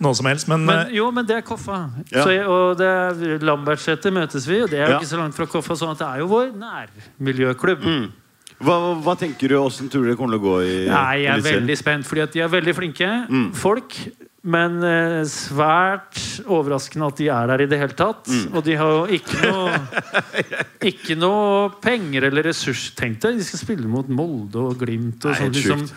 noe 0.05 0.15
som 0.19 0.27
helst. 0.29 0.49
Men, 0.53 0.67
Men, 0.69 0.83
eh, 0.91 0.97
jo, 0.99 1.07
men 1.11 1.25
det 1.25 1.39
er 1.39 1.45
Koffa. 1.47 1.79
Ja. 2.13 2.23
Så 2.23 2.35
jeg, 2.35 2.45
og 2.47 2.77
det 2.77 2.87
er 2.87 3.39
Lambertseter 3.49 4.13
møtes 4.13 4.45
vi, 4.49 4.59
og 4.63 4.69
det 4.71 4.79
er 4.83 4.87
jo 4.87 4.93
Ja. 4.93 4.99
ikke 5.01 5.09
så 5.15 5.17
langt 5.23 5.35
fra 5.39 5.47
Koffa, 5.49 5.73
sånn 5.81 5.95
at 5.95 5.99
det 6.05 6.07
er 6.11 6.19
jo 6.21 6.27
vår 6.35 6.53
nærmiljøklubb. 6.61 7.87
hva, 8.61 8.77
hva 9.05 9.15
tenker 9.21 9.49
du? 9.49 9.57
Åssen 9.61 9.89
tror 9.93 10.05
du 10.05 10.11
det 10.13 10.19
kommer 10.21 10.37
til 10.37 10.41
å 10.41 10.47
gå 10.51 10.57
i 10.65 10.77
Nei, 10.91 11.17
jeg 11.25 11.33
er 11.39 11.45
veldig 11.49 11.77
spent, 11.81 12.07
fordi 12.09 12.23
at 12.27 12.33
de 12.37 12.41
er 12.45 12.49
veldig 12.53 12.75
flinke 12.77 13.11
Mm. 13.29 13.53
folk. 13.55 13.97
Men 14.47 14.79
eh, 14.87 15.21
svært 15.27 16.21
overraskende 16.47 17.09
at 17.11 17.19
de 17.19 17.31
er 17.35 17.49
der 17.51 17.65
i 17.65 17.69
det 17.71 17.79
hele 17.81 17.97
tatt. 17.99 18.29
Mm. 18.31 18.53
Og 18.55 18.67
de 18.67 18.77
har 18.79 18.93
jo 18.95 19.07
ikke 19.19 19.41
noe 19.51 19.79
Ikke 20.87 21.17
noe 21.19 21.71
penger 21.83 22.29
eller 22.29 22.47
ressurs. 22.47 22.93
Tenk 22.99 23.19
deg, 23.25 23.41
de 23.41 23.47
skal 23.47 23.65
spille 23.65 23.91
mot 23.91 24.07
Molde 24.07 24.69
og 24.69 24.77
Glimt. 24.85 25.25
Og 25.25 25.33
Nei, 25.33 25.41
sånn, 25.41 25.57
liksom. 25.57 25.89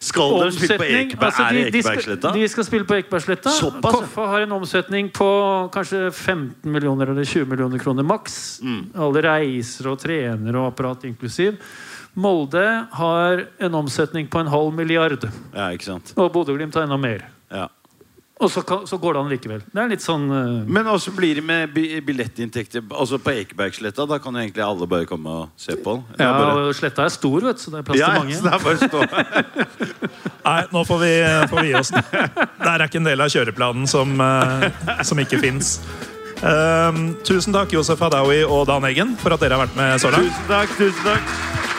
Skal 0.00 0.34
de 0.40 0.52
spille 0.56 0.76
på. 0.80 0.84
Ekeberg? 0.84 1.26
Altså, 1.26 1.42
er 1.44 1.56
de, 1.56 1.64
de, 1.64 1.80
Ekebergsletta? 1.80 2.32
de 2.36 2.44
skal 2.48 2.68
spille 2.68 2.88
på 2.88 2.96
Ekebergsletta. 3.00 3.52
Koffa 3.84 4.28
har 4.32 4.44
en 4.46 4.54
omsetning 4.56 5.10
på 5.12 5.30
kanskje 5.74 6.06
15 6.08 6.68
millioner 6.72 7.12
eller 7.12 7.28
20 7.28 7.48
millioner 7.48 7.80
kroner 7.80 8.06
maks. 8.08 8.38
Mm. 8.64 8.80
Alle 9.08 9.24
reiser 9.28 9.90
og 9.92 10.00
trener 10.00 10.56
og 10.56 10.70
apparat 10.70 11.04
inklusiv. 11.08 11.60
Molde 12.20 12.64
har 12.96 13.44
en 13.60 13.76
omsetning 13.80 14.28
på 14.28 14.40
en 14.40 14.48
halv 14.50 14.72
milliard. 14.74 15.28
Ja, 15.52 15.68
ikke 15.68 15.92
sant. 15.92 16.14
Og 16.16 16.32
Bodø-Glimt 16.32 16.76
har 16.76 16.88
enda 16.88 17.00
mer. 17.00 17.28
Ja. 17.50 17.68
Og 18.40 18.48
så, 18.48 18.62
kan, 18.64 18.86
så 18.88 18.96
går 18.96 19.14
det 19.14 19.20
an 19.20 19.28
likevel. 19.28 19.64
Det 19.68 19.80
er 19.82 19.90
litt 19.90 20.04
sånn 20.04 20.22
uh... 20.32 20.62
Men 20.64 20.86
også 20.88 21.12
blir 21.12 21.36
det 21.36 21.42
med 21.44 21.74
billettinntekter 21.76 22.80
Altså 22.88 23.18
På 23.20 23.34
Ekebergsletta 23.36 24.06
Da 24.08 24.16
kan 24.22 24.32
jo 24.32 24.40
egentlig 24.40 24.64
alle 24.64 24.88
bare 24.88 25.04
komme 25.08 25.34
og 25.42 25.60
se 25.60 25.76
på 25.76 25.98
den. 25.98 26.06
Ja, 26.16 26.30
bare- 26.38 26.70
og 26.70 26.78
Sletta 26.78 27.04
er 27.04 27.12
stor, 27.12 27.44
vet 27.50 27.60
du, 27.60 27.64
så 27.66 27.74
det 27.74 27.82
er 27.82 27.88
plass 27.90 28.00
ja, 28.00 28.08
til 28.14 28.22
mange. 28.22 28.38
så 28.38 28.46
det 28.46 28.54
er 28.54 28.64
bare 28.64 28.78
stå 28.88 29.02
Nei, 30.48 30.60
nå 30.72 30.84
får 30.88 31.02
vi, 31.02 31.10
får 31.52 31.60
vi 31.60 31.66
gi 31.68 31.74
oss. 31.82 31.90
Det 31.92 32.70
er 32.72 32.86
ikke 32.86 32.98
en 33.02 33.10
del 33.10 33.20
av 33.20 33.34
kjøreplanen 33.34 33.90
som, 33.90 34.14
uh, 34.24 34.64
som 35.04 35.20
ikke 35.20 35.38
fins. 35.42 35.74
tusen 37.28 37.52
takk, 37.54 37.74
Josef 37.76 38.00
Hadaoui 38.00 38.40
og 38.46 38.64
Dan 38.72 38.88
Eggen, 38.88 39.12
for 39.20 39.36
at 39.36 39.44
dere 39.44 39.58
har 39.58 39.66
vært 39.66 39.76
med 39.76 40.00
så 40.00 40.14
langt. 40.14 40.32
Tusen 40.32 40.48
takk, 40.48 40.74
tusen 40.80 41.04
takk. 41.04 41.78